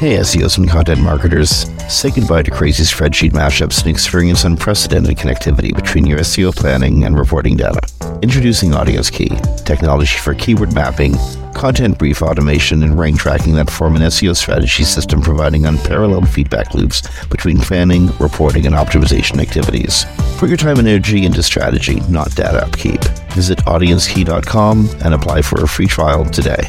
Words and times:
Hey, 0.00 0.16
SEOs 0.16 0.56
and 0.56 0.66
content 0.66 1.02
marketers. 1.02 1.66
Say 1.92 2.10
goodbye 2.10 2.42
to 2.44 2.50
crazy 2.50 2.84
spreadsheet 2.84 3.32
mashups 3.32 3.82
and 3.82 3.90
experience 3.90 4.44
unprecedented 4.44 5.18
connectivity 5.18 5.74
between 5.74 6.06
your 6.06 6.20
SEO 6.20 6.56
planning 6.56 7.04
and 7.04 7.18
reporting 7.18 7.54
data. 7.54 7.82
Introducing 8.22 8.72
Audience 8.72 9.10
Key, 9.10 9.28
technology 9.66 10.16
for 10.16 10.32
keyword 10.32 10.74
mapping, 10.74 11.16
content 11.52 11.98
brief 11.98 12.22
automation, 12.22 12.82
and 12.82 12.98
rank 12.98 13.18
tracking 13.18 13.54
that 13.56 13.68
form 13.68 13.94
an 13.94 14.00
SEO 14.00 14.34
strategy 14.34 14.84
system 14.84 15.20
providing 15.20 15.66
unparalleled 15.66 16.30
feedback 16.30 16.72
loops 16.72 17.02
between 17.26 17.58
planning, 17.58 18.06
reporting, 18.16 18.64
and 18.64 18.74
optimization 18.74 19.38
activities. 19.38 20.06
Put 20.38 20.48
your 20.48 20.56
time 20.56 20.78
and 20.78 20.88
energy 20.88 21.26
into 21.26 21.42
strategy, 21.42 22.00
not 22.08 22.34
data 22.34 22.64
upkeep. 22.64 23.02
Visit 23.34 23.58
audiencekey.com 23.66 24.88
and 25.04 25.12
apply 25.12 25.42
for 25.42 25.62
a 25.62 25.68
free 25.68 25.86
trial 25.86 26.24
today. 26.24 26.62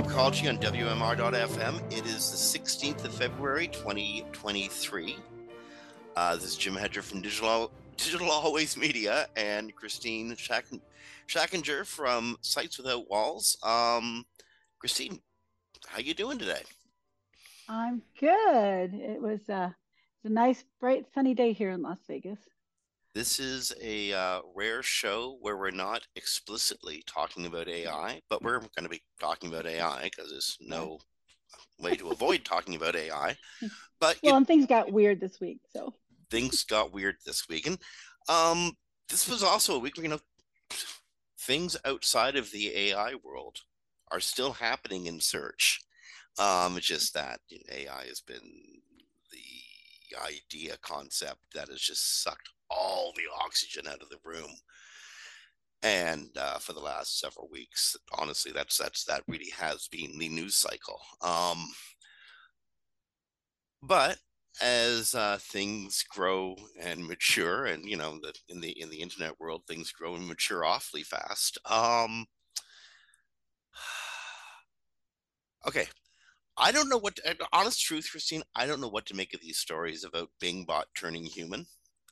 Webcology 0.00 0.48
on 0.48 0.56
WMR.fm. 0.56 1.92
It 1.92 2.06
is 2.06 2.30
the 2.30 2.58
16th 2.58 3.04
of 3.04 3.12
February 3.12 3.68
2023. 3.68 5.18
Uh, 6.16 6.34
this 6.36 6.44
is 6.44 6.56
Jim 6.56 6.74
Hedger 6.74 7.02
from 7.02 7.20
Digital, 7.20 7.70
Digital 7.98 8.30
Always 8.30 8.78
Media 8.78 9.26
and 9.36 9.74
Christine 9.74 10.34
Schachinger 10.34 11.84
from 11.84 12.38
Sites 12.40 12.78
Without 12.78 13.10
Walls. 13.10 13.58
Um, 13.62 14.24
Christine, 14.78 15.20
how 15.86 15.98
you 15.98 16.14
doing 16.14 16.38
today? 16.38 16.62
I'm 17.68 18.00
good. 18.18 18.94
It 18.94 19.20
was, 19.20 19.50
uh, 19.50 19.68
a 20.24 20.28
nice, 20.30 20.64
bright, 20.80 21.12
sunny 21.12 21.34
day 21.34 21.52
here 21.52 21.72
in 21.72 21.82
Las 21.82 21.98
Vegas. 22.08 22.40
This 23.12 23.40
is 23.40 23.72
a 23.82 24.12
uh, 24.12 24.40
rare 24.54 24.82
show 24.84 25.36
where 25.40 25.56
we're 25.56 25.72
not 25.72 26.06
explicitly 26.14 27.02
talking 27.06 27.44
about 27.46 27.68
AI, 27.68 28.20
but 28.28 28.42
we're 28.42 28.60
going 28.60 28.84
to 28.84 28.88
be 28.88 29.02
talking 29.18 29.50
about 29.50 29.66
AI 29.66 30.04
because 30.04 30.30
there's 30.30 30.56
no 30.60 31.00
way 31.80 31.96
to 31.96 32.10
avoid 32.10 32.44
talking 32.44 32.76
about 32.76 32.96
AI. 32.96 33.36
But 34.00 34.16
well, 34.22 34.36
and 34.36 34.46
things 34.46 34.64
got 34.64 34.90
weird 34.90 35.20
this 35.20 35.40
week, 35.40 35.58
so 35.74 35.92
things 36.30 36.64
got 36.64 36.90
weird 36.90 37.16
this 37.26 37.50
week, 37.50 37.66
and 37.66 37.78
um, 38.30 38.72
this 39.10 39.28
was 39.28 39.42
also 39.42 39.76
a 39.76 39.78
week 39.78 39.98
where 39.98 40.04
you 40.04 40.08
know 40.08 40.20
things 41.38 41.76
outside 41.84 42.36
of 42.36 42.50
the 42.50 42.74
AI 42.74 43.16
world 43.22 43.58
are 44.10 44.20
still 44.20 44.52
happening 44.54 45.04
in 45.04 45.20
search. 45.20 45.80
Um, 46.38 46.78
it's 46.78 46.86
just 46.86 47.12
that 47.12 47.40
you 47.50 47.58
know, 47.58 47.74
AI 47.76 48.06
has 48.06 48.22
been 48.22 48.80
the 49.30 50.16
idea 50.18 50.78
concept 50.80 51.40
that 51.54 51.68
has 51.68 51.80
just 51.80 52.22
sucked 52.22 52.48
all 52.70 53.12
the 53.16 53.24
oxygen 53.44 53.86
out 53.86 54.02
of 54.02 54.08
the 54.08 54.18
room. 54.24 54.50
And 55.82 56.28
uh, 56.36 56.58
for 56.58 56.74
the 56.74 56.80
last 56.80 57.18
several 57.18 57.48
weeks, 57.50 57.96
honestly, 58.12 58.52
that's 58.52 58.76
that's 58.76 59.04
that 59.04 59.22
really 59.26 59.50
has 59.58 59.88
been 59.88 60.18
the 60.18 60.28
news 60.28 60.56
cycle. 60.56 61.00
Um, 61.22 61.66
but 63.82 64.18
as 64.60 65.14
uh, 65.14 65.38
things 65.40 66.04
grow 66.08 66.56
and 66.78 67.06
mature, 67.06 67.64
and 67.64 67.88
you 67.88 67.96
know 67.96 68.18
that 68.22 68.38
in 68.48 68.60
the 68.60 68.70
in 68.78 68.90
the 68.90 69.00
internet 69.00 69.40
world, 69.40 69.62
things 69.66 69.90
grow 69.90 70.14
and 70.14 70.28
mature 70.28 70.64
awfully 70.64 71.02
fast. 71.02 71.56
Um, 71.64 72.26
okay, 75.66 75.86
I 76.58 76.72
don't 76.72 76.90
know 76.90 76.98
what. 76.98 77.16
To, 77.16 77.36
honest 77.52 77.82
truth, 77.82 78.08
Christine, 78.10 78.42
I 78.54 78.66
don't 78.66 78.80
know 78.80 78.88
what 78.88 79.06
to 79.06 79.16
make 79.16 79.32
of 79.32 79.40
these 79.40 79.58
stories 79.58 80.04
about 80.04 80.28
Bing 80.40 80.64
bot 80.64 80.88
turning 80.94 81.24
human. 81.24 81.66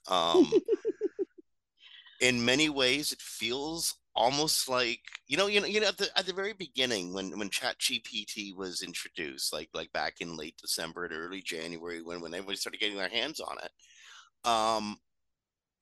Um, 0.08 0.52
in 2.20 2.44
many 2.44 2.68
ways, 2.68 3.12
it 3.12 3.20
feels 3.20 3.94
almost 4.14 4.68
like 4.68 5.00
you 5.28 5.36
know, 5.36 5.46
you 5.46 5.60
know, 5.60 5.66
you 5.66 5.80
know, 5.80 5.88
at 5.88 5.98
the 5.98 6.08
at 6.16 6.26
the 6.26 6.32
very 6.32 6.52
beginning 6.52 7.14
when 7.14 7.38
when 7.38 7.50
Chat 7.50 7.78
GPT 7.78 8.56
was 8.56 8.82
introduced, 8.82 9.52
like 9.52 9.68
like 9.74 9.92
back 9.92 10.20
in 10.20 10.36
late 10.36 10.56
December 10.60 11.04
and 11.04 11.14
early 11.14 11.42
January, 11.42 12.02
when 12.02 12.20
when 12.20 12.34
everybody 12.34 12.56
started 12.56 12.80
getting 12.80 12.97
their 12.97 13.08
hands 13.08 13.41
on 13.41 13.56
it, 13.62 14.48
um, 14.48 14.97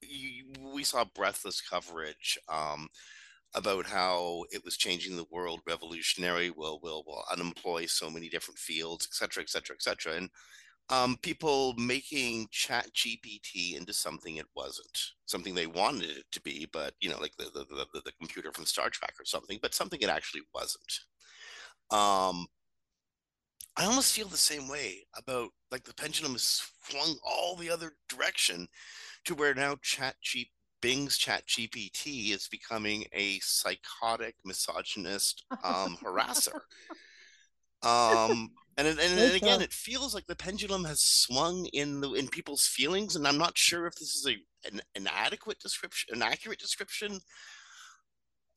you, 0.03 0.45
we 0.75 0.85
saw 0.85 1.05
breathless 1.05 1.61
coverage. 1.61 2.39
Um, 2.49 2.89
about 3.55 3.87
how 3.87 4.45
it 4.51 4.63
was 4.65 4.77
changing 4.77 5.17
the 5.17 5.27
world 5.31 5.61
revolutionary 5.67 6.51
will 6.51 6.79
will 6.83 7.03
will 7.07 7.25
unemploy 7.33 7.87
so 7.87 8.11
many 8.11 8.29
different 8.29 8.59
fields 8.59 9.09
et 9.11 9.15
cetera 9.15 9.43
et 9.43 9.49
cetera 9.49 9.75
et 9.75 9.83
cetera 9.83 10.15
and 10.15 10.29
um, 10.89 11.17
people 11.23 11.75
making 11.77 12.47
chat 12.51 12.87
gpt 12.95 13.77
into 13.77 13.93
something 13.93 14.37
it 14.37 14.47
wasn't 14.55 14.99
something 15.27 15.55
they 15.55 15.67
wanted 15.67 16.11
it 16.11 16.25
to 16.31 16.41
be 16.43 16.69
but 16.73 16.95
you 17.01 17.11
know 17.11 17.19
like 17.19 17.37
the 17.37 17.45
the, 17.45 17.65
the, 17.93 18.01
the 18.05 18.13
computer 18.19 18.53
from 18.53 18.65
star 18.65 18.89
trek 18.91 19.15
or 19.19 19.25
something 19.25 19.59
but 19.63 19.75
something 19.75 20.01
it 20.01 20.09
actually 20.09 20.43
wasn't. 20.55 21.01
Um 21.91 22.47
i 23.77 23.85
almost 23.85 24.15
feel 24.15 24.29
the 24.29 24.37
same 24.37 24.69
way 24.69 25.07
about 25.17 25.51
like 25.71 25.85
the 25.85 25.95
pendulum 25.95 26.33
has 26.33 26.63
swung 26.83 27.17
all 27.25 27.57
the 27.57 27.71
other 27.71 27.93
direction 28.09 28.67
to 29.25 29.35
where 29.35 29.55
now 29.55 29.77
chat 29.83 30.15
G- 30.23 30.51
bing's 30.81 31.17
chat 31.17 31.47
gpt 31.47 32.31
is 32.33 32.49
becoming 32.49 33.05
a 33.13 33.39
psychotic 33.41 34.37
misogynist 34.45 35.45
um 35.65 35.97
harasser. 36.03 36.61
Um 37.83 38.51
and 38.77 38.87
and, 38.87 38.99
and 39.01 39.35
again 39.35 39.61
it 39.63 39.73
feels 39.73 40.15
like 40.15 40.27
the 40.27 40.37
pendulum 40.37 40.85
has 40.85 41.01
swung 41.01 41.67
in 41.73 42.01
the 42.01 42.13
in 42.13 42.29
people's 42.29 42.67
feelings 42.67 43.17
and 43.17 43.27
i'm 43.27 43.39
not 43.39 43.57
sure 43.57 43.87
if 43.87 43.95
this 43.95 44.15
is 44.15 44.27
a 44.27 44.37
an, 44.71 44.81
an 44.95 45.09
adequate 45.13 45.59
description 45.59 46.15
an 46.15 46.23
accurate 46.23 46.59
description 46.59 47.21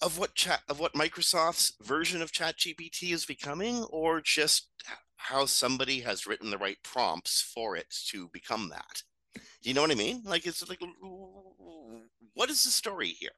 of 0.02 0.18
what 0.18 0.36
chat 0.36 0.62
of 0.70 0.80
what 0.80 0.94
microsoft's 0.94 1.74
version 1.82 2.22
of 2.22 2.32
ChatGPT 2.32 3.12
is 3.12 3.26
becoming 3.26 3.84
or 3.90 4.22
just 4.22 4.68
how 5.18 5.46
somebody 5.46 6.02
has 6.02 6.26
written 6.26 6.50
the 6.50 6.58
right 6.58 6.78
prompts 6.84 7.42
for 7.42 7.76
it 7.76 7.94
to 8.08 8.30
become 8.32 8.70
that. 8.70 9.04
Do 9.36 9.70
you 9.70 9.74
know 9.74 9.82
what 9.82 9.92
i 9.92 9.96
mean? 9.96 10.24
Like 10.26 10.48
it's 10.48 10.68
like 10.70 10.80
what 12.34 12.50
is 12.50 12.64
the 12.64 12.72
story 12.72 13.10
here 13.10 13.32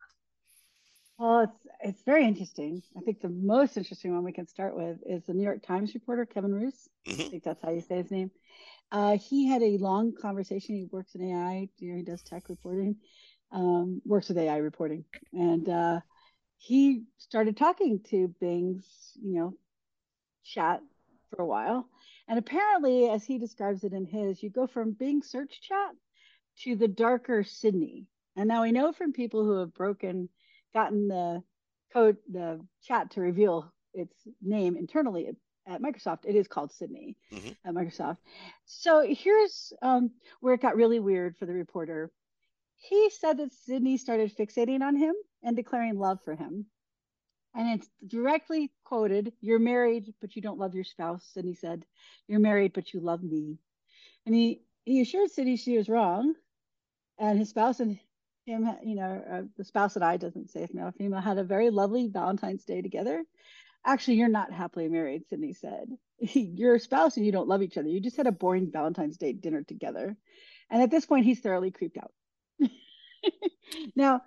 well, 1.17 1.41
it's 1.41 1.67
it's 1.83 2.03
very 2.03 2.25
interesting. 2.25 2.81
I 2.97 3.01
think 3.01 3.21
the 3.21 3.29
most 3.29 3.77
interesting 3.77 4.13
one 4.13 4.23
we 4.23 4.31
can 4.31 4.47
start 4.47 4.75
with 4.75 4.97
is 5.05 5.23
the 5.25 5.33
New 5.33 5.43
York 5.43 5.63
Times 5.63 5.93
reporter 5.93 6.25
Kevin 6.25 6.53
Roose. 6.53 6.89
Mm-hmm. 7.07 7.21
I 7.21 7.25
think 7.25 7.43
that's 7.43 7.61
how 7.61 7.71
you 7.71 7.81
say 7.81 7.97
his 7.97 8.11
name. 8.11 8.31
Uh, 8.91 9.17
he 9.17 9.47
had 9.47 9.61
a 9.61 9.77
long 9.77 10.13
conversation. 10.13 10.75
He 10.75 10.87
works 10.91 11.15
in 11.15 11.21
AI. 11.21 11.69
You 11.77 11.91
know, 11.91 11.97
he 11.97 12.03
does 12.03 12.21
tech 12.23 12.49
reporting, 12.49 12.97
um, 13.51 14.01
works 14.05 14.29
with 14.29 14.37
AI 14.37 14.57
reporting, 14.57 15.05
and 15.33 15.67
uh, 15.69 15.99
he 16.57 17.03
started 17.17 17.57
talking 17.57 18.01
to 18.09 18.33
Bing's, 18.39 18.85
you 19.21 19.39
know, 19.39 19.53
chat 20.43 20.81
for 21.29 21.41
a 21.41 21.45
while. 21.45 21.87
And 22.27 22.37
apparently, 22.37 23.09
as 23.09 23.23
he 23.23 23.39
describes 23.39 23.83
it 23.83 23.93
in 23.93 24.05
his, 24.05 24.41
you 24.43 24.49
go 24.49 24.67
from 24.67 24.91
Bing 24.91 25.23
search 25.23 25.61
chat 25.61 25.91
to 26.59 26.75
the 26.75 26.87
darker 26.87 27.43
Sydney. 27.43 28.05
And 28.35 28.47
now 28.47 28.61
we 28.61 28.71
know 28.71 28.91
from 28.91 29.11
people 29.11 29.43
who 29.43 29.59
have 29.59 29.73
broken 29.73 30.29
gotten 30.73 31.07
the 31.07 31.43
code, 31.93 32.17
the 32.31 32.59
chat 32.83 33.11
to 33.11 33.21
reveal 33.21 33.71
its 33.93 34.15
name 34.41 34.77
internally 34.77 35.31
at 35.67 35.81
Microsoft. 35.81 36.25
It 36.25 36.35
is 36.35 36.47
called 36.47 36.71
Sydney 36.71 37.15
mm-hmm. 37.31 37.51
at 37.65 37.73
Microsoft. 37.73 38.17
So 38.65 39.05
here's 39.07 39.73
um, 39.81 40.11
where 40.39 40.53
it 40.53 40.61
got 40.61 40.75
really 40.75 40.99
weird 40.99 41.37
for 41.37 41.45
the 41.45 41.53
reporter. 41.53 42.11
He 42.77 43.09
said 43.09 43.37
that 43.37 43.53
Sydney 43.53 43.97
started 43.97 44.35
fixating 44.35 44.81
on 44.81 44.95
him 44.95 45.13
and 45.43 45.55
declaring 45.55 45.99
love 45.99 46.19
for 46.23 46.35
him. 46.35 46.65
And 47.53 47.69
it's 47.79 47.89
directly 48.07 48.71
quoted 48.85 49.33
You're 49.41 49.59
married, 49.59 50.13
but 50.21 50.35
you 50.35 50.41
don't 50.41 50.59
love 50.59 50.73
your 50.73 50.85
spouse. 50.85 51.29
Sydney 51.33 51.53
said, 51.53 51.85
You're 52.27 52.39
married, 52.39 52.73
but 52.73 52.93
you 52.93 53.01
love 53.01 53.21
me. 53.21 53.57
And 54.25 54.33
he, 54.33 54.61
he 54.85 55.01
assured 55.01 55.31
Sydney 55.31 55.57
she 55.57 55.77
was 55.77 55.89
wrong. 55.89 56.33
And 57.19 57.37
his 57.37 57.49
spouse 57.49 57.81
and 57.81 57.99
him, 58.45 58.69
you 58.83 58.95
know, 58.95 59.23
uh, 59.31 59.41
the 59.57 59.63
spouse 59.63 59.93
that 59.93 60.03
I 60.03 60.17
doesn't 60.17 60.49
say 60.49 60.63
if 60.63 60.73
male 60.73 60.87
or 60.87 60.91
female 60.91 61.21
had 61.21 61.37
a 61.37 61.43
very 61.43 61.69
lovely 61.69 62.07
Valentine's 62.07 62.65
Day 62.65 62.81
together. 62.81 63.23
Actually, 63.85 64.15
you're 64.15 64.29
not 64.29 64.53
happily 64.53 64.87
married, 64.87 65.27
Sydney 65.27 65.53
said. 65.53 65.89
you're 66.19 66.75
a 66.75 66.79
spouse 66.79 67.17
and 67.17 67.25
you 67.25 67.31
don't 67.31 67.47
love 67.47 67.61
each 67.61 67.77
other. 67.77 67.87
You 67.87 67.99
just 67.99 68.17
had 68.17 68.27
a 68.27 68.31
boring 68.31 68.71
Valentine's 68.71 69.17
Day 69.17 69.33
dinner 69.33 69.63
together. 69.63 70.15
And 70.69 70.81
at 70.81 70.91
this 70.91 71.05
point, 71.05 71.25
he's 71.25 71.39
thoroughly 71.39 71.71
creeped 71.71 71.97
out. 71.97 72.11
now, 73.95 74.21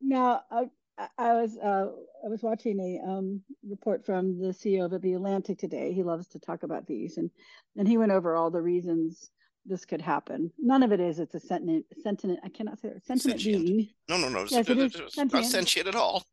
now 0.00 0.42
uh, 0.50 0.64
I 1.18 1.34
was 1.34 1.56
uh, 1.58 1.88
I 2.24 2.28
was 2.28 2.42
watching 2.42 2.78
a 2.80 3.06
um, 3.06 3.42
report 3.68 4.06
from 4.06 4.38
the 4.38 4.48
CEO 4.48 4.92
of 4.92 5.02
the 5.02 5.14
Atlantic 5.14 5.58
today. 5.58 5.92
He 5.92 6.02
loves 6.02 6.28
to 6.28 6.38
talk 6.38 6.62
about 6.62 6.86
these, 6.86 7.18
and 7.18 7.30
and 7.76 7.88
he 7.88 7.98
went 7.98 8.12
over 8.12 8.36
all 8.36 8.50
the 8.50 8.62
reasons 8.62 9.30
this 9.66 9.84
could 9.84 10.00
happen. 10.00 10.50
None 10.58 10.82
of 10.82 10.92
it 10.92 11.00
is. 11.00 11.18
It's 11.18 11.34
a 11.34 11.40
sentient, 11.40 11.86
sentient. 12.02 12.40
I 12.44 12.48
cannot 12.48 12.80
say 12.80 12.88
it. 12.88 13.04
Sentient, 13.04 13.40
sentient. 13.40 13.66
being. 13.66 13.88
No, 14.08 14.18
no, 14.18 14.28
no. 14.28 14.46
Yes, 14.48 14.68
it 14.68 14.78
is 14.78 14.92
sentient. 14.92 15.32
not 15.32 15.44
sentient 15.44 15.88
at 15.88 15.94
all. 15.94 16.24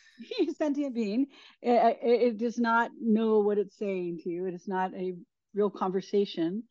sentient 0.56 0.94
being. 0.94 1.26
It, 1.62 1.98
it, 2.02 2.22
it, 2.22 2.38
does 2.38 2.58
not 2.58 2.90
know 3.00 3.38
what 3.40 3.58
it's 3.58 3.78
saying 3.78 4.20
to 4.24 4.30
you. 4.30 4.46
It 4.46 4.54
is 4.54 4.68
not 4.68 4.92
a 4.94 5.14
real 5.54 5.70
conversation. 5.70 6.64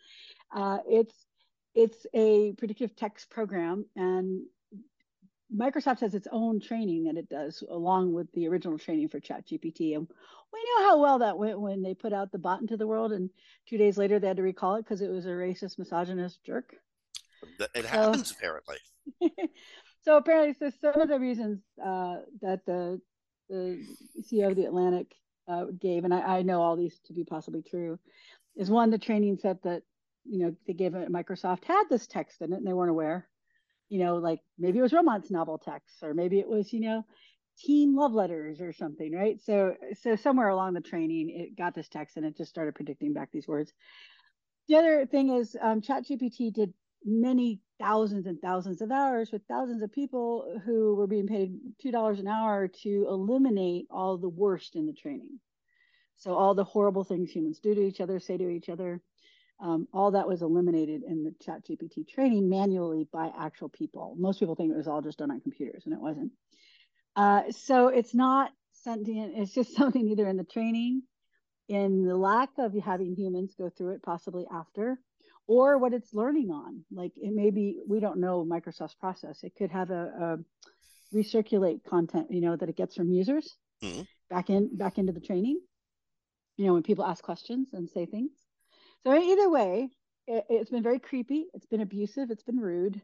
Uh, 0.54 0.80
it's 0.88 1.26
it's 1.74 2.06
a 2.14 2.52
predictive 2.54 2.96
text 2.96 3.30
program, 3.30 3.86
and 3.96 4.42
Microsoft 5.56 6.00
has 6.00 6.16
its 6.16 6.28
own 6.32 6.60
training 6.62 7.04
that 7.04 7.18
it 7.18 7.30
does 7.30 7.64
along 7.70 8.14
with 8.14 8.32
the 8.34 8.48
original 8.48 8.78
training 8.78 9.10
for 9.10 9.20
ChatGPT. 9.20 9.96
And 9.96 10.08
we 10.54 10.64
know 10.64 10.88
how 10.88 11.02
well 11.02 11.20
that 11.20 11.38
went 11.38 11.60
when 11.60 11.82
they 11.82 11.94
put 11.94 12.14
out 12.14 12.32
the 12.32 12.38
bot 12.38 12.62
into 12.62 12.78
the 12.78 12.88
world, 12.88 13.12
and 13.12 13.30
two 13.68 13.78
days 13.78 13.98
later 13.98 14.20
they 14.20 14.28
had 14.28 14.38
to 14.38 14.44
recall 14.44 14.76
it 14.76 14.84
because 14.84 15.02
it 15.02 15.10
was 15.10 15.26
a 15.26 15.30
racist, 15.30 15.78
misogynist 15.78 16.44
jerk. 16.44 16.74
It 17.76 17.86
happens 17.86 18.30
so, 18.30 18.36
apparently. 18.38 18.78
so 20.02 20.18
apparently, 20.18 20.54
so 20.54 20.72
some 20.80 21.02
of 21.02 21.10
the 21.10 21.20
reasons 21.20 21.60
uh, 21.84 22.18
that 22.42 22.66
the 22.66 23.02
the 23.50 23.84
CEO 24.24 24.50
of 24.50 24.56
the 24.56 24.66
Atlantic 24.66 25.14
uh, 25.48 25.66
gave, 25.78 26.06
and 26.06 26.14
I, 26.14 26.38
I, 26.38 26.42
know 26.42 26.62
all 26.62 26.78
these 26.78 26.98
to 27.08 27.14
be 27.14 27.26
possibly 27.26 27.62
true, 27.62 28.00
is 28.56 28.70
one 28.70 28.92
the 28.92 28.98
training 28.98 29.38
set 29.42 29.62
that 29.64 29.84
you 30.24 30.40
know 30.40 30.56
they 30.68 30.74
gave 30.74 30.96
it 30.96 31.12
Microsoft 31.12 31.66
had 31.66 31.86
this 31.90 32.08
text 32.08 32.42
in 32.42 32.54
it 32.54 32.58
and 32.58 32.68
they 32.68 32.74
weren't 32.74 32.92
aware. 32.92 33.28
You 33.92 34.00
know, 34.00 34.16
like 34.16 34.40
maybe 34.58 34.80
it 34.80 34.82
was 34.82 34.94
romance 34.94 35.30
novel 35.30 35.60
text, 35.60 36.02
or 36.02 36.16
maybe 36.16 36.40
it 36.40 36.48
was 36.48 36.74
you 36.74 36.80
know 36.80 37.06
teen 37.60 37.94
love 37.96 38.14
letters 38.14 38.62
or 38.62 38.74
something, 38.74 39.14
right? 39.14 39.40
So 39.42 39.76
so 40.02 40.16
somewhere 40.16 40.50
along 40.50 40.74
the 40.74 40.82
training, 40.82 41.30
it 41.30 41.58
got 41.58 41.76
this 41.76 41.90
text 41.90 42.18
and 42.18 42.26
it 42.26 42.38
just 42.38 42.50
started 42.50 42.74
predicting 42.74 43.14
back 43.14 43.32
these 43.32 43.48
words. 43.48 43.74
The 44.68 44.78
other 44.78 45.06
thing 45.06 45.30
is 45.30 45.58
um, 45.62 45.82
ChatGPT 45.82 46.54
did 46.54 46.74
many 47.04 47.60
thousands 47.80 48.28
and 48.28 48.40
thousands 48.40 48.82
of 48.82 48.92
hours 48.92 49.32
with 49.32 49.42
thousands 49.48 49.82
of 49.82 49.92
people 49.92 50.62
who 50.66 50.96
were 50.96 51.08
being 51.08 51.28
paid 51.28 51.58
$2 51.84 52.20
an 52.20 52.28
hour 52.28 52.68
to 52.68 53.08
eliminate 53.10 53.88
all 53.90 54.18
the 54.18 54.30
worst 54.30 54.76
in 54.76 54.86
the 54.86 54.94
training. 54.94 55.40
So, 56.16 56.36
all 56.36 56.54
the 56.54 56.64
horrible 56.64 57.04
things 57.04 57.32
humans 57.32 57.60
do 57.60 57.74
to 57.74 57.82
each 57.82 58.00
other, 58.00 58.20
say 58.20 58.38
to 58.38 58.48
each 58.48 58.70
other, 58.70 59.02
um, 59.62 59.88
all 59.94 60.12
that 60.12 60.28
was 60.28 60.42
eliminated 60.42 61.04
in 61.04 61.24
the 61.24 61.34
chat 61.44 61.66
gpt 61.66 62.08
training 62.08 62.50
manually 62.50 63.08
by 63.12 63.30
actual 63.38 63.70
people 63.70 64.16
most 64.18 64.40
people 64.40 64.56
think 64.56 64.72
it 64.72 64.78
was 64.78 64.88
all 64.88 65.02
just 65.02 65.20
done 65.20 65.32
on 65.32 65.42
computers 65.42 65.84
and 65.86 65.94
it 65.94 66.00
wasn't 66.00 66.32
uh, 67.16 67.44
so 67.52 67.88
it's 67.88 68.16
not 68.16 68.52
sentient 68.72 69.34
it's 69.36 69.54
just 69.54 69.76
something 69.76 70.08
either 70.08 70.28
in 70.28 70.38
the 70.38 70.44
training 70.44 71.02
in 71.68 72.04
the 72.06 72.16
lack 72.16 72.50
of 72.58 72.74
having 72.84 73.16
humans 73.16 73.56
go 73.58 73.70
through 73.70 73.94
it 73.94 74.04
possibly 74.04 74.46
after 74.54 75.00
or 75.48 75.78
what 75.78 75.94
it's 75.94 76.14
learning 76.14 76.50
on. 76.50 76.84
Like 76.92 77.12
it 77.18 77.34
may 77.34 77.50
be, 77.50 77.82
we 77.88 78.00
don't 78.00 78.20
know 78.20 78.46
Microsoft's 78.50 78.96
process. 78.96 79.44
It 79.44 79.54
could 79.58 79.72
have 79.72 79.90
a, 79.90 80.38
a 81.14 81.16
recirculate 81.16 81.84
content, 81.84 82.28
you 82.30 82.42
know, 82.42 82.56
that 82.56 82.70
it 82.70 82.78
gets 82.78 82.96
from 82.96 83.12
users 83.12 83.58
mm-hmm. 83.84 84.04
back 84.30 84.50
in 84.50 84.76
back 84.78 84.98
into 84.98 85.12
the 85.12 85.20
training. 85.20 85.60
You 86.58 86.68
know, 86.68 86.74
when 86.74 86.84
people 86.84 87.06
ask 87.06 87.24
questions 87.24 87.70
and 87.74 87.90
say 87.90 88.06
things. 88.06 88.32
So 89.06 89.16
either 89.16 89.50
way, 89.50 89.90
it, 90.28 90.46
has 90.50 90.70
been 90.70 90.84
very 90.84 91.00
creepy. 91.00 91.48
It's 91.54 91.66
been 91.66 91.82
abusive. 91.82 92.30
It's 92.30 92.44
been 92.44 92.60
rude. 92.60 93.02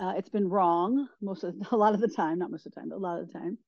Uh, 0.00 0.14
it's 0.16 0.28
been 0.28 0.48
wrong 0.48 1.08
most 1.20 1.44
of 1.44 1.54
a 1.72 1.76
lot 1.76 1.94
of 1.94 2.00
the 2.00 2.08
time, 2.08 2.38
not 2.38 2.50
most 2.50 2.66
of 2.66 2.72
the 2.72 2.80
time, 2.80 2.88
but 2.88 2.96
a 2.96 2.98
lot 2.98 3.20
of 3.20 3.26
the 3.26 3.32
time. 3.32 3.58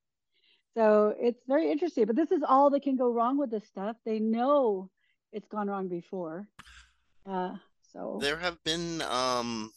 So 0.77 1.15
it's 1.19 1.43
very 1.47 1.71
interesting. 1.71 2.07
But 2.07 2.17
this 2.17 2.31
is 2.31 2.43
all 2.47 2.71
that 2.71 2.83
can 2.83 2.97
go 2.97 3.11
wrong 3.13 3.39
with 3.39 3.51
this 3.51 3.67
stuff. 3.67 3.97
They 4.05 4.19
know 4.19 4.91
it's 5.33 5.49
gone 5.49 5.69
wrong 5.69 5.89
before. 5.89 6.49
Uh, 7.27 7.57
so 7.93 8.19
there 8.21 8.37
have 8.37 8.63
been 8.65 9.03
um, 9.03 9.73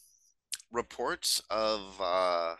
reports 0.70 1.42
of 1.50 1.80
uh, 2.00 2.54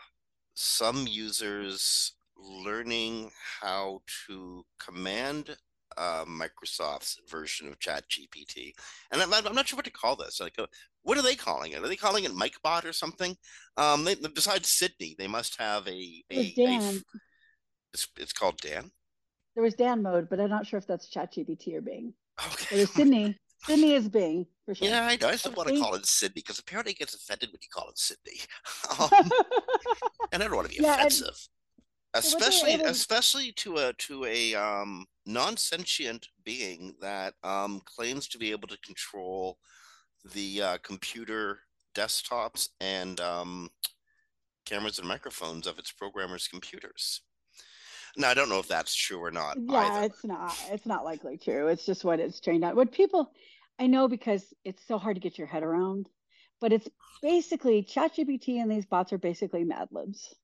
some 0.55 1.07
users 1.07 2.13
learning 2.37 3.31
how 3.61 4.01
to 4.27 4.65
command 4.79 5.55
uh, 5.97 6.25
Microsoft's 6.25 7.19
version 7.29 7.67
of 7.67 7.79
ChatGPT, 7.79 8.73
and 9.11 9.21
I'm, 9.21 9.33
I'm, 9.33 9.55
not 9.55 9.67
sure 9.67 9.77
what 9.77 9.85
to 9.85 9.91
call 9.91 10.15
this. 10.15 10.39
Like, 10.39 10.57
uh, 10.57 10.67
what 11.03 11.17
are 11.17 11.23
they 11.23 11.35
calling 11.35 11.71
it? 11.71 11.83
Are 11.83 11.87
they 11.87 11.95
calling 11.95 12.23
it 12.23 12.31
MikeBot 12.31 12.85
or 12.85 12.93
something? 12.93 13.35
Um, 13.77 14.03
they, 14.03 14.15
besides 14.15 14.69
Sydney, 14.69 15.15
they 15.17 15.27
must 15.27 15.59
have 15.59 15.87
a. 15.87 16.23
a, 16.31 16.53
Dan. 16.53 16.81
A, 16.81 17.01
it's, 17.93 18.07
it's 18.17 18.33
called 18.33 18.57
Dan. 18.57 18.91
There 19.55 19.63
was 19.63 19.75
Dan 19.75 20.01
mode, 20.01 20.29
but 20.29 20.39
I'm 20.39 20.49
not 20.49 20.65
sure 20.65 20.79
if 20.79 20.87
that's 20.87 21.09
ChatGPT 21.13 21.75
or 21.75 21.81
Bing. 21.81 22.13
Okay. 22.53 22.77
There's 22.77 22.91
Sydney. 22.91 23.37
Sydney 23.65 23.93
is 23.93 24.09
Bing 24.09 24.45
for 24.65 24.75
sure. 24.75 24.87
Yeah, 24.87 25.05
I 25.05 25.15
know. 25.15 25.29
I 25.29 25.35
still 25.35 25.53
want 25.53 25.69
to 25.69 25.79
call 25.79 25.95
it 25.95 26.05
Sydney 26.05 26.41
because 26.41 26.59
apparently 26.59 26.93
it 26.93 26.99
gets 26.99 27.13
offended 27.13 27.49
when 27.49 27.59
you 27.61 27.69
call 27.73 27.89
it 27.89 27.97
Sydney. 27.97 28.39
Um, 28.99 29.31
and 30.31 30.43
I 30.43 30.47
don't 30.47 30.55
want 30.55 30.69
to 30.69 30.75
be 30.75 30.83
yeah, 30.83 30.95
offensive. 30.95 31.47
especially 32.13 32.73
especially 32.73 33.51
to 33.53 33.77
a 33.77 33.93
to 33.93 34.25
a 34.25 34.53
um, 34.55 35.05
non-sentient 35.25 36.27
being 36.43 36.95
that 37.01 37.33
um, 37.43 37.81
claims 37.85 38.27
to 38.27 38.37
be 38.37 38.51
able 38.51 38.67
to 38.67 38.77
control 38.79 39.57
the 40.33 40.61
uh, 40.61 40.77
computer 40.83 41.59
desktops 41.95 42.69
and 42.81 43.19
um, 43.19 43.69
cameras 44.65 44.99
and 44.99 45.07
microphones 45.07 45.67
of 45.67 45.79
its 45.79 45.91
programmers' 45.91 46.47
computers. 46.47 47.21
Now 48.15 48.29
I 48.29 48.33
don't 48.33 48.49
know 48.49 48.59
if 48.59 48.67
that's 48.67 48.93
true 48.93 49.19
or 49.19 49.31
not. 49.31 49.57
Yeah, 49.59 49.77
either. 49.77 50.05
it's 50.05 50.23
not. 50.23 50.55
It's 50.71 50.85
not 50.85 51.03
likely 51.03 51.37
true. 51.37 51.67
It's 51.67 51.85
just 51.85 52.03
what 52.03 52.19
it's 52.19 52.39
trained 52.39 52.63
on. 52.63 52.75
What 52.75 52.91
people 52.91 53.31
I 53.79 53.87
know 53.87 54.07
because 54.07 54.53
it's 54.63 54.85
so 54.87 54.97
hard 54.97 55.15
to 55.15 55.21
get 55.21 55.37
your 55.37 55.47
head 55.47 55.63
around, 55.63 56.07
but 56.61 56.71
it's 56.71 56.87
basically 57.21 57.83
ChatGPT 57.83 58.61
and 58.61 58.71
these 58.71 58.85
bots 58.85 59.11
are 59.13 59.17
basically 59.17 59.63
Mad 59.63 59.87
Libs. 59.91 60.35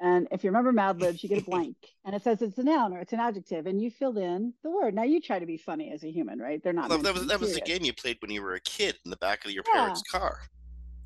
And 0.00 0.28
if 0.30 0.44
you 0.44 0.50
remember 0.50 0.72
Mad 0.72 1.00
Libs, 1.00 1.22
you 1.22 1.28
get 1.28 1.42
a 1.42 1.44
blank 1.50 1.76
and 2.04 2.14
it 2.14 2.22
says 2.22 2.40
it's 2.40 2.58
a 2.58 2.62
noun 2.62 2.92
or 2.92 3.00
it's 3.00 3.12
an 3.12 3.20
adjective, 3.20 3.66
and 3.66 3.80
you 3.80 3.90
fill 3.90 4.16
in 4.16 4.54
the 4.62 4.70
word. 4.70 4.94
Now 4.94 5.02
you 5.02 5.20
try 5.20 5.38
to 5.38 5.46
be 5.46 5.56
funny 5.56 5.90
as 5.92 6.04
a 6.04 6.10
human, 6.10 6.38
right? 6.38 6.62
They're 6.62 6.72
not. 6.72 6.88
Well, 6.88 6.98
that 6.98 7.14
was 7.14 7.26
that 7.26 7.40
was 7.40 7.54
the 7.54 7.60
game 7.60 7.84
you 7.84 7.92
played 7.92 8.18
when 8.20 8.30
you 8.30 8.42
were 8.42 8.54
a 8.54 8.60
kid 8.60 8.96
in 9.04 9.10
the 9.10 9.16
back 9.16 9.44
of 9.44 9.50
your 9.50 9.64
yeah. 9.68 9.80
parents' 9.80 10.02
car. 10.02 10.40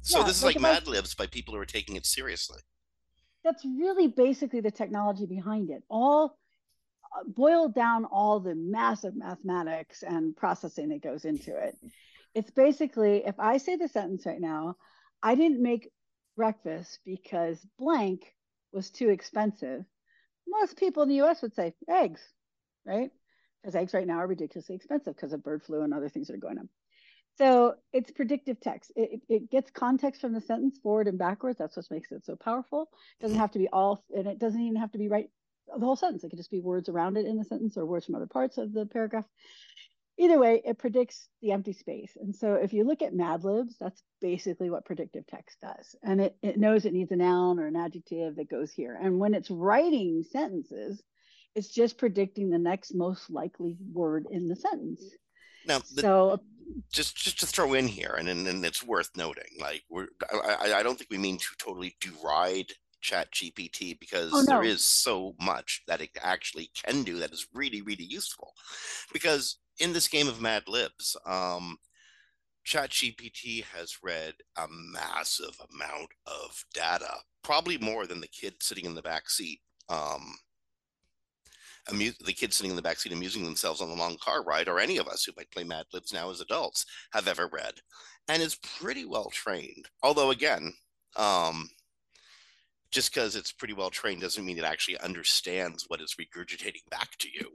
So 0.03 0.19
yeah, 0.19 0.27
this 0.27 0.37
is 0.37 0.45
like 0.45 0.61
Mad 0.61 0.87
Libs 0.87 1.15
by 1.15 1.27
people 1.27 1.55
who 1.55 1.61
are 1.61 1.67
taking 1.67 1.97
it 1.97 2.07
seriously. 2.07 2.61
That's 3.45 3.65
really 3.65 4.09
basically 4.09 4.61
the 4.61 4.71
technology 4.71 5.27
behind 5.27 5.71
it. 5.71 5.83
All 5.89 6.37
uh, 7.17 7.25
boiled 7.27 7.75
down 7.75 8.05
all 8.05 8.41
the 8.41 8.55
massive 8.55 9.17
mathematics 9.17 10.03
and 10.03 10.37
processing 10.37 10.89
that 10.91 11.03
goes 11.03 11.25
into 11.25 11.57
it. 11.57 11.77
It's 12.35 12.51
basically 12.51 13.25
if 13.25 13.39
I 13.39 13.59
say 13.59 13.77
the 13.77 13.89
sentence 13.89 14.27
right 14.27 14.41
now, 14.41 14.77
I 15.23 15.35
didn't 15.35 15.63
make 15.63 15.91
breakfast 16.37 16.99
because 17.05 17.65
blank 17.79 18.35
was 18.73 18.91
too 18.91 19.11
expensive. 19.11 19.85
Most 20.47 20.77
people 20.77 21.03
in 21.03 21.09
the 21.09 21.23
US 21.23 21.43
would 21.43 21.55
say 21.55 21.75
eggs, 21.89 22.21
right? 22.85 23.11
Because 23.63 23.75
eggs 23.75 23.95
right 23.95 24.07
now 24.07 24.19
are 24.19 24.27
ridiculously 24.27 24.77
expensive 24.77 25.15
because 25.15 25.33
of 25.33 25.45
bird 25.45 25.63
flu 25.63 25.83
and 25.83 25.95
other 25.95 26.09
things 26.09 26.27
that 26.27 26.35
are 26.35 26.39
going 26.39 26.59
on. 26.59 26.69
So 27.39 27.77
it's 27.93 28.11
predictive 28.11 28.61
text. 28.61 28.93
It, 28.95 29.23
it, 29.29 29.51
gets 29.51 29.71
context 29.71 30.21
from 30.21 30.35
the 30.35 30.41
sentence 30.41 30.79
forward 30.83 31.09
and 31.09 31.19
backwards. 31.19 31.59
That's 31.59 31.77
what 31.77 31.91
makes 31.91 32.13
it 32.13 32.27
so 32.27 32.37
powerful. 32.37 32.91
It 33.19 33.23
doesn't 33.23 33.39
have 33.39 33.53
to 33.53 33.59
be 33.59 33.69
all, 33.69 34.05
and 34.15 34.27
it 34.27 34.39
doesn't 34.39 34.61
even 34.61 34.77
have 34.77 34.93
to 34.93 34.99
be 34.99 35.09
right 35.09 35.31
the 35.67 35.85
whole 35.85 35.97
sentence. 35.97 36.25
It 36.25 36.29
could 36.29 36.39
just 36.39 36.51
be 36.51 36.61
words 36.61 36.89
around 36.89 37.17
it 37.17 37.25
in 37.25 37.39
the 37.39 37.45
sentence 37.45 37.77
or 37.77 37.87
words 37.87 38.05
from 38.05 38.17
other 38.17 38.27
parts 38.27 38.59
of 38.59 38.73
the 38.73 38.85
paragraph. 38.85 39.25
Either 40.19 40.39
way, 40.39 40.61
it 40.65 40.79
predicts 40.79 41.29
the 41.41 41.53
empty 41.53 41.73
space. 41.73 42.17
And 42.21 42.35
so 42.37 42.55
if 42.55 42.73
you 42.73 42.85
look 42.85 43.03
at 43.03 43.15
Mad 43.15 43.45
Libs, 43.45 43.77
that's 43.81 44.03
basically 44.21 44.69
what 44.71 44.85
predictive 44.85 45.27
text 45.27 45.57
does. 45.61 45.97
And 46.03 46.21
it, 46.21 46.37
it 46.43 46.59
knows 46.59 46.85
it 46.85 46.93
needs 46.93 47.13
a 47.13 47.17
noun 47.17 47.59
or 47.59 47.67
an 47.67 47.77
adjective 47.77 48.37
that 48.37 48.51
goes 48.51 48.73
here. 48.73 48.99
And 49.01 49.19
when 49.19 49.35
it's 49.35 49.51
writing 49.51 50.23
sentences, 50.31 51.03
it's 51.55 51.69
just 51.69 51.99
predicting 51.99 52.51
the 52.51 52.59
next 52.59 52.95
most 52.95 53.31
likely 53.31 53.77
word 53.93 54.27
in 54.31 54.49
the 54.49 54.57
sentence. 54.57 55.03
Now, 55.67 55.81
the, 55.95 56.03
so 56.03 56.31
uh, 56.31 56.37
just 56.93 57.17
just 57.17 57.41
to 57.41 57.47
throw 57.47 57.75
in 57.75 57.87
here, 57.87 58.17
and, 58.19 58.29
and, 58.29 58.47
and 58.47 58.65
it's 58.65 58.85
worth 58.85 59.11
noting, 59.17 59.45
like 59.61 59.83
we're 59.89 60.09
I, 60.33 60.75
I 60.75 60.83
don't 60.83 60.99
think 60.99 61.11
we 61.11 61.19
mean 61.19 61.39
to 61.39 61.47
totally 61.59 61.97
deride 62.01 62.73
chat 63.01 63.33
gpt 63.33 63.99
because 63.99 64.31
oh, 64.33 64.43
no. 64.43 64.45
there 64.47 64.63
is 64.63 64.87
so 64.87 65.35
much 65.41 65.83
that 65.89 66.01
it 66.01 66.11
actually 66.23 66.71
can 66.73 67.03
do 67.03 67.19
that 67.19 67.33
is 67.33 67.49
really 67.53 67.83
really 67.83 68.05
useful 68.05 68.53
because 69.13 69.59
in 69.79 69.93
this 69.93 70.09
game 70.09 70.29
of 70.29 70.41
mad 70.41 70.63
libs 70.69 71.17
um 71.27 71.77
chat 72.65 72.91
gpt 72.91 73.65
has 73.65 73.99
read 74.03 74.35
a 74.57 74.67
massive 74.69 75.57
amount 75.73 76.09
of 76.27 76.65
data 76.73 77.15
probably 77.43 77.79
more 77.79 78.07
than 78.07 78.21
the 78.21 78.29
kid 78.29 78.55
sitting 78.61 78.85
in 78.85 78.95
the 78.95 79.03
back 79.03 79.29
seat 79.29 79.61
um 79.89 80.35
amu- 81.91 82.13
the 82.25 82.33
kids 82.33 82.57
sitting 82.57 82.71
in 82.71 82.77
the 82.77 82.83
back 82.83 83.01
seat 83.01 83.13
amusing 83.13 83.45
themselves 83.45 83.81
on 83.81 83.89
the 83.89 83.97
long 83.97 84.17
car 84.23 84.45
ride 84.45 84.69
or 84.69 84.79
any 84.79 84.99
of 84.99 85.09
us 85.09 85.25
who 85.25 85.33
might 85.37 85.51
play 85.51 85.65
mad 85.65 85.87
libs 85.93 86.13
now 86.13 86.31
as 86.31 86.41
adults 86.41 86.87
have 87.13 87.27
ever 87.27 87.49
read 87.53 87.75
and 88.29 88.41
is 88.43 88.55
pretty 88.57 89.05
well 89.05 89.31
trained 89.31 89.89
although 90.03 90.31
again 90.31 90.73
um 91.17 91.69
just 92.93 93.13
because 93.13 93.35
it's 93.35 93.53
pretty 93.53 93.75
well 93.75 93.91
trained 93.91 94.21
doesn't 94.21 94.45
mean 94.45 94.59
it 94.59 94.65
actually 94.65 95.01
understands 95.01 95.87
what 95.89 96.01
it's 96.01 96.17
regurgitating 96.17 96.89
back 96.91 97.17
to 97.19 97.29
you. 97.33 97.51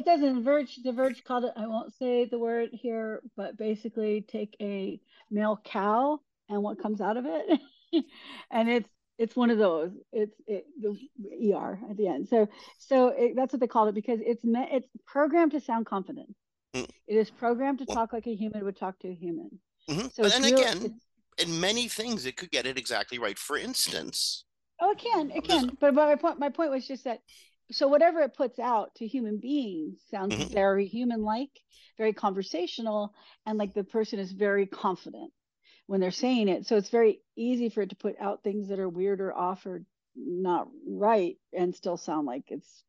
It 0.00 0.06
doesn't. 0.06 0.44
Verge, 0.44 0.78
the 0.82 0.92
Verge 0.92 1.22
called 1.24 1.44
it. 1.44 1.52
I 1.56 1.66
won't 1.66 1.92
say 1.92 2.24
the 2.24 2.38
word 2.38 2.70
here, 2.72 3.20
but 3.36 3.58
basically, 3.58 4.22
take 4.22 4.56
a 4.58 4.98
male 5.30 5.60
cow 5.62 6.18
and 6.48 6.62
what 6.62 6.80
comes 6.80 7.02
out 7.02 7.18
of 7.18 7.26
it, 7.26 7.60
and 8.50 8.70
it's 8.70 8.88
it's 9.18 9.36
one 9.36 9.50
of 9.50 9.58
those. 9.58 9.90
It's 10.10 10.34
it, 10.46 10.64
the 10.80 11.52
er 11.54 11.78
at 11.90 11.98
the 11.98 12.08
end. 12.08 12.28
So 12.28 12.48
so 12.78 13.08
it, 13.08 13.36
that's 13.36 13.52
what 13.52 13.60
they 13.60 13.66
called 13.66 13.90
it 13.90 13.94
because 13.94 14.20
it's 14.24 14.42
meant 14.42 14.70
it's 14.72 14.88
programmed 15.06 15.52
to 15.52 15.60
sound 15.60 15.84
confident. 15.84 16.34
Mm. 16.74 16.88
It 17.06 17.16
is 17.16 17.28
programmed 17.28 17.80
to 17.80 17.84
well, 17.86 17.98
talk 17.98 18.14
like 18.14 18.26
a 18.26 18.34
human 18.34 18.64
would 18.64 18.78
talk 18.78 18.98
to 19.00 19.08
a 19.08 19.14
human. 19.14 19.50
Mm-hmm. 19.90 20.06
So 20.14 20.24
and 20.24 20.44
real, 20.46 20.60
again, 20.60 20.98
in 21.36 21.60
many 21.60 21.88
things 21.88 22.24
it 22.24 22.38
could 22.38 22.50
get 22.50 22.64
it 22.64 22.78
exactly 22.78 23.18
right. 23.18 23.38
For 23.38 23.58
instance, 23.58 24.44
Oh, 24.80 24.92
it 24.92 24.98
can. 24.98 25.30
It 25.30 25.44
can. 25.44 25.66
But, 25.78 25.94
but 25.94 26.06
my 26.06 26.14
point 26.16 26.38
my 26.38 26.48
point 26.48 26.70
was 26.70 26.86
just 26.86 27.04
that 27.04 27.20
so 27.72 27.88
whatever 27.88 28.20
it 28.20 28.34
puts 28.34 28.58
out 28.58 28.94
to 28.96 29.06
human 29.06 29.38
beings 29.38 29.98
sounds 30.10 30.34
mm-hmm. 30.34 30.52
very 30.52 30.86
human 30.86 31.22
like, 31.22 31.50
very 31.96 32.12
conversational, 32.12 33.14
and 33.46 33.58
like 33.58 33.74
the 33.74 33.84
person 33.84 34.18
is 34.18 34.32
very 34.32 34.66
confident 34.66 35.32
when 35.86 36.00
they're 36.00 36.10
saying 36.10 36.48
it. 36.48 36.66
So 36.66 36.76
it's 36.76 36.88
very 36.88 37.20
easy 37.36 37.68
for 37.68 37.82
it 37.82 37.90
to 37.90 37.96
put 37.96 38.16
out 38.20 38.42
things 38.42 38.68
that 38.68 38.78
are 38.78 38.88
weird 38.88 39.20
or 39.20 39.36
off 39.36 39.66
or 39.66 39.82
not 40.16 40.68
right 40.86 41.36
and 41.52 41.74
still 41.74 41.96
sound 41.96 42.26
like 42.26 42.44
it's 42.48 42.84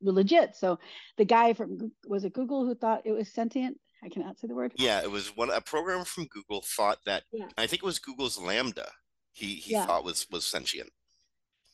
legit. 0.00 0.56
So 0.56 0.78
the 1.16 1.24
guy 1.24 1.54
from 1.54 1.92
was 2.06 2.24
it 2.24 2.32
Google 2.32 2.64
who 2.64 2.74
thought 2.74 3.02
it 3.04 3.12
was 3.12 3.32
sentient? 3.32 3.78
I 4.04 4.08
cannot 4.08 4.38
say 4.38 4.48
the 4.48 4.54
word. 4.54 4.72
Yeah, 4.76 5.02
it 5.02 5.10
was 5.10 5.36
one 5.36 5.50
a 5.50 5.60
program 5.60 6.04
from 6.04 6.26
Google 6.26 6.62
thought 6.62 6.98
that 7.06 7.22
yeah. 7.32 7.46
I 7.56 7.66
think 7.66 7.82
it 7.82 7.86
was 7.86 7.98
Google's 7.98 8.38
LaMDA 8.38 8.88
He 9.32 9.54
he 9.54 9.72
yeah. 9.72 9.86
thought 9.86 10.04
was 10.04 10.26
was 10.30 10.44
sentient. 10.44 10.90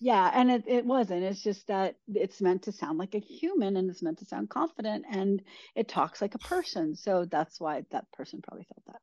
Yeah, 0.01 0.31
and 0.33 0.51
it, 0.51 0.65
it 0.67 0.85
wasn't. 0.85 1.25
It's 1.25 1.43
just 1.43 1.67
that 1.67 1.97
it's 2.15 2.41
meant 2.41 2.63
to 2.63 2.73
sound 2.73 2.99
like 2.99 3.15
a 3.15 3.21
human 3.21 3.77
and 3.77 3.91
it's 3.91 4.03
meant 4.03 4.19
to 4.19 4.25
sound 4.25 4.49
confident 4.49 5.05
and 5.11 5.43
it 5.75 5.89
talks 5.89 6.23
like 6.23 6.37
a 6.37 6.39
person. 6.39 6.95
So 6.95 7.25
that's 7.25 7.61
why 7.61 7.85
that 7.91 8.11
person 8.13 8.41
probably 8.41 8.65
felt 8.65 8.85
that. 8.87 9.01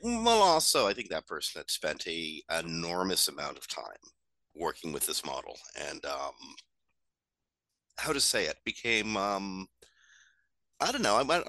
Well, 0.00 0.42
also, 0.42 0.86
I 0.86 0.92
think 0.94 1.08
that 1.10 1.26
person 1.26 1.60
had 1.60 1.70
spent 1.70 2.06
a 2.06 2.42
enormous 2.60 3.28
amount 3.28 3.58
of 3.58 3.66
time 3.66 3.84
working 4.54 4.92
with 4.92 5.06
this 5.06 5.24
model 5.24 5.56
and 5.88 6.04
um, 6.04 6.34
how 7.98 8.12
to 8.12 8.20
say 8.20 8.46
it 8.46 8.58
became 8.64 9.16
um, 9.16 9.68
I 10.80 10.90
don't 10.90 11.02
know. 11.02 11.16
I 11.16 11.22
might 11.22 11.44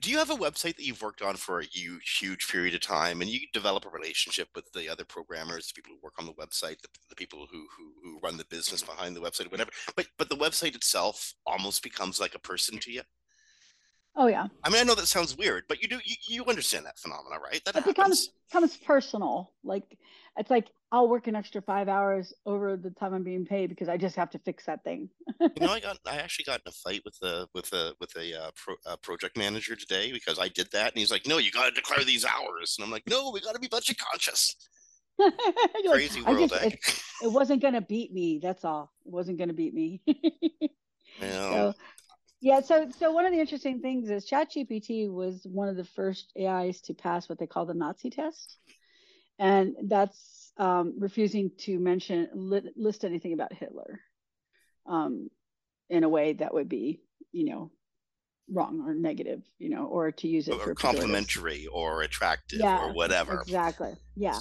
do 0.00 0.10
you 0.10 0.18
have 0.18 0.30
a 0.30 0.34
website 0.34 0.76
that 0.76 0.84
you've 0.84 1.02
worked 1.02 1.22
on 1.22 1.36
for 1.36 1.60
a 1.60 1.64
huge, 1.64 2.18
huge 2.20 2.48
period 2.48 2.74
of 2.74 2.80
time? 2.80 3.20
And 3.20 3.30
you 3.30 3.40
develop 3.52 3.84
a 3.84 3.90
relationship 3.90 4.48
with 4.54 4.70
the 4.72 4.88
other 4.88 5.04
programmers 5.04 5.68
the 5.68 5.74
people 5.74 5.92
who 5.94 6.00
work 6.02 6.14
on 6.18 6.26
the 6.26 6.32
website 6.34 6.80
the, 6.82 6.88
the 7.08 7.16
people 7.16 7.46
who, 7.50 7.66
who 7.76 7.92
who 8.02 8.20
run 8.22 8.36
the 8.36 8.44
business 8.44 8.82
behind 8.82 9.16
the 9.16 9.20
website 9.20 9.50
whatever. 9.50 9.70
But 9.96 10.06
but 10.18 10.28
the 10.28 10.36
website 10.36 10.74
itself 10.74 11.34
almost 11.46 11.82
becomes 11.82 12.20
like 12.20 12.34
a 12.34 12.40
person 12.40 12.78
to 12.78 12.92
you 12.92 13.02
Oh 14.20 14.26
yeah. 14.26 14.48
I 14.64 14.68
mean, 14.68 14.80
I 14.80 14.82
know 14.82 14.96
that 14.96 15.06
sounds 15.06 15.38
weird, 15.38 15.62
but 15.68 15.80
you 15.80 15.86
do 15.86 16.00
you, 16.04 16.16
you 16.28 16.44
understand 16.46 16.84
that 16.86 16.98
phenomena, 16.98 17.36
right? 17.40 17.64
That 17.64 17.76
it 17.76 17.84
becomes 17.84 18.30
becomes 18.50 18.76
personal. 18.76 19.52
Like 19.62 19.96
it's 20.36 20.50
like 20.50 20.66
I'll 20.90 21.08
work 21.08 21.28
an 21.28 21.36
extra 21.36 21.62
five 21.62 21.88
hours 21.88 22.34
over 22.44 22.76
the 22.76 22.90
time 22.90 23.14
I'm 23.14 23.22
being 23.22 23.46
paid 23.46 23.68
because 23.70 23.88
I 23.88 23.96
just 23.96 24.16
have 24.16 24.28
to 24.30 24.38
fix 24.40 24.64
that 24.66 24.82
thing. 24.82 25.08
you 25.40 25.48
know, 25.60 25.68
I 25.70 25.78
got 25.78 25.98
I 26.04 26.16
actually 26.16 26.46
got 26.46 26.60
in 26.66 26.68
a 26.68 26.72
fight 26.72 27.02
with 27.04 27.16
the 27.20 27.46
with 27.54 27.72
a 27.72 27.94
with 28.00 28.16
a 28.16 28.46
uh, 28.46 28.50
pro, 28.56 28.74
uh, 28.86 28.96
project 28.96 29.38
manager 29.38 29.76
today 29.76 30.10
because 30.10 30.40
I 30.40 30.48
did 30.48 30.68
that, 30.72 30.92
and 30.92 30.98
he's 30.98 31.12
like, 31.12 31.24
"No, 31.24 31.38
you 31.38 31.52
got 31.52 31.66
to 31.66 31.70
declare 31.70 32.04
these 32.04 32.24
hours," 32.24 32.74
and 32.76 32.84
I'm 32.84 32.90
like, 32.90 33.08
"No, 33.08 33.30
we 33.30 33.40
got 33.40 33.54
to 33.54 33.60
be 33.60 33.68
budget 33.68 33.98
conscious." 33.98 34.56
Crazy 35.88 36.20
like, 36.22 36.28
world, 36.28 36.50
just, 36.50 36.62
eh? 36.62 36.66
it, 36.66 37.02
it, 37.24 37.32
wasn't 37.32 37.62
gonna 37.62 37.80
beat 37.80 38.12
me. 38.12 38.40
That's 38.42 38.64
all. 38.64 38.92
It 39.06 39.12
wasn't 39.12 39.38
gonna 39.38 39.52
beat 39.52 39.74
me. 39.74 40.00
yeah. 41.20 41.50
So, 41.50 41.74
yeah, 42.40 42.60
so 42.60 42.88
so 42.98 43.12
one 43.12 43.26
of 43.26 43.32
the 43.32 43.40
interesting 43.40 43.80
things 43.80 44.10
is 44.10 44.28
ChatGPT 44.28 45.10
was 45.12 45.44
one 45.44 45.68
of 45.68 45.76
the 45.76 45.84
first 45.84 46.32
AIs 46.38 46.80
to 46.82 46.94
pass 46.94 47.28
what 47.28 47.38
they 47.38 47.46
call 47.46 47.66
the 47.66 47.74
Nazi 47.74 48.10
test, 48.10 48.58
and 49.38 49.74
that's 49.84 50.52
um, 50.56 50.94
refusing 50.98 51.50
to 51.58 51.78
mention 51.78 52.28
li- 52.34 52.72
list 52.76 53.04
anything 53.04 53.32
about 53.32 53.52
Hitler, 53.52 54.00
um, 54.86 55.30
in 55.90 56.04
a 56.04 56.08
way 56.08 56.34
that 56.34 56.54
would 56.54 56.68
be, 56.68 57.00
you 57.32 57.44
know, 57.44 57.70
wrong 58.52 58.82
or 58.86 58.94
negative, 58.94 59.42
you 59.58 59.70
know, 59.70 59.86
or 59.86 60.12
to 60.12 60.28
use 60.28 60.48
it 60.48 60.54
or 60.54 60.60
for 60.60 60.74
complimentary 60.74 61.66
or 61.66 62.02
attractive 62.02 62.60
yeah, 62.60 62.84
or 62.84 62.92
whatever. 62.92 63.40
Exactly. 63.40 63.94
Yeah. 64.16 64.38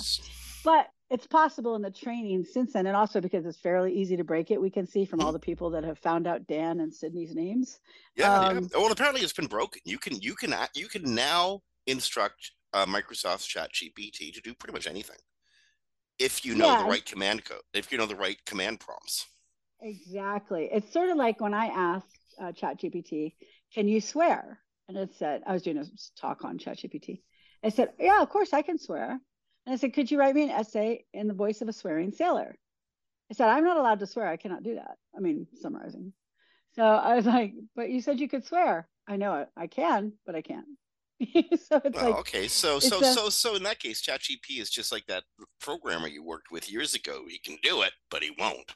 But 0.63 0.88
it's 1.09 1.27
possible 1.27 1.75
in 1.75 1.81
the 1.81 1.91
training 1.91 2.43
since 2.43 2.73
then, 2.73 2.87
and 2.87 2.95
also 2.95 3.21
because 3.21 3.45
it's 3.45 3.57
fairly 3.57 3.93
easy 3.93 4.17
to 4.17 4.23
break 4.23 4.51
it, 4.51 4.61
we 4.61 4.69
can 4.69 4.85
see 4.85 5.05
from 5.05 5.21
all 5.21 5.31
the 5.31 5.39
people 5.39 5.69
that 5.71 5.83
have 5.83 5.97
found 5.97 6.27
out 6.27 6.47
Dan 6.47 6.81
and 6.81 6.93
Sydney's 6.93 7.33
names. 7.33 7.79
Yeah, 8.15 8.33
um, 8.33 8.69
yeah. 8.71 8.79
Well, 8.79 8.91
apparently 8.91 9.21
it's 9.21 9.33
been 9.33 9.47
broken. 9.47 9.81
You 9.85 9.97
can 9.97 10.19
you 10.21 10.35
can 10.35 10.53
you 10.75 10.87
can 10.87 11.15
now 11.15 11.61
instruct 11.85 12.51
uh, 12.73 12.85
Microsoft's 12.85 13.45
Chat 13.45 13.71
GPT 13.73 14.33
to 14.33 14.41
do 14.41 14.53
pretty 14.53 14.73
much 14.73 14.87
anything 14.87 15.17
if 16.19 16.45
you 16.45 16.55
know 16.55 16.67
yeah. 16.67 16.83
the 16.83 16.89
right 16.89 17.05
command 17.05 17.45
code, 17.45 17.61
if 17.73 17.91
you 17.91 17.97
know 17.97 18.05
the 18.05 18.15
right 18.15 18.43
command 18.45 18.79
prompts. 18.79 19.27
Exactly. 19.81 20.69
It's 20.71 20.91
sort 20.91 21.09
of 21.09 21.17
like 21.17 21.39
when 21.39 21.53
I 21.53 21.67
asked 21.67 22.17
uh, 22.41 22.51
Chat 22.51 22.79
GPT, 22.79 23.33
"Can 23.73 23.87
you 23.87 24.01
swear?" 24.01 24.59
and 24.87 24.97
it 24.97 25.13
said, 25.15 25.43
I 25.45 25.53
was 25.53 25.63
doing 25.63 25.77
a 25.77 25.85
talk 26.19 26.45
on 26.45 26.57
Chat 26.57 26.77
GPT. 26.77 27.21
I 27.63 27.69
said, 27.69 27.89
"Yeah, 27.99 28.21
of 28.21 28.29
course 28.29 28.53
I 28.53 28.61
can 28.61 28.77
swear." 28.77 29.19
And 29.67 29.74
I 29.74 29.77
said, 29.77 29.93
Could 29.93 30.09
you 30.09 30.17
write 30.17 30.33
me 30.33 30.43
an 30.43 30.50
essay 30.50 31.03
in 31.13 31.27
the 31.27 31.33
voice 31.33 31.62
of 31.62 31.67
a 31.67 31.74
swearing 31.74 32.12
sailor? 32.12 32.55
I 33.29 33.33
said, 33.33 33.50
I'm 33.50 33.65
not 33.65 33.75
allowed 33.75 34.00
to 34.00 34.07
swear. 34.07 34.25
I 34.25 34.38
cannot 34.38 34.63
do 34.63 34.75
that. 34.75 34.95
I 35.15 35.19
mean, 35.19 35.45
summarizing. 35.62 36.13
So 36.74 36.83
I 36.83 37.15
was 37.15 37.25
like, 37.25 37.53
But 37.75 37.89
you 37.89 38.01
said 38.01 38.21
you 38.21 38.29
could 38.29 38.45
swear. 38.45 38.88
I 39.09 39.17
know 39.17 39.36
it. 39.41 39.50
I 39.57 39.67
can, 39.67 40.13
but 40.25 40.36
I 40.36 40.41
can't. 40.41 40.65
so 41.19 41.81
it's 41.83 41.95
well, 41.95 42.12
like, 42.12 42.19
okay. 42.19 42.47
So 42.47 42.79
so 42.79 43.01
a, 43.01 43.13
so 43.13 43.29
so 43.29 43.55
in 43.55 43.63
that 43.63 43.79
case, 43.79 44.01
ChatGPT 44.01 44.62
is 44.62 44.69
just 44.69 44.91
like 44.91 45.05
that 45.07 45.24
programmer 45.59 46.07
you 46.07 46.24
worked 46.24 46.50
with 46.50 46.71
years 46.71 46.93
ago. 46.93 47.25
He 47.27 47.38
can 47.38 47.57
do 47.62 47.81
it, 47.81 47.91
but 48.09 48.24
he 48.24 48.31
won't. 48.39 48.74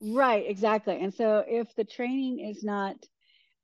Right, 0.00 0.44
exactly. 0.48 0.98
And 1.00 1.14
so 1.14 1.44
if 1.46 1.72
the 1.76 1.84
training 1.84 2.40
is 2.40 2.64
not 2.64 2.96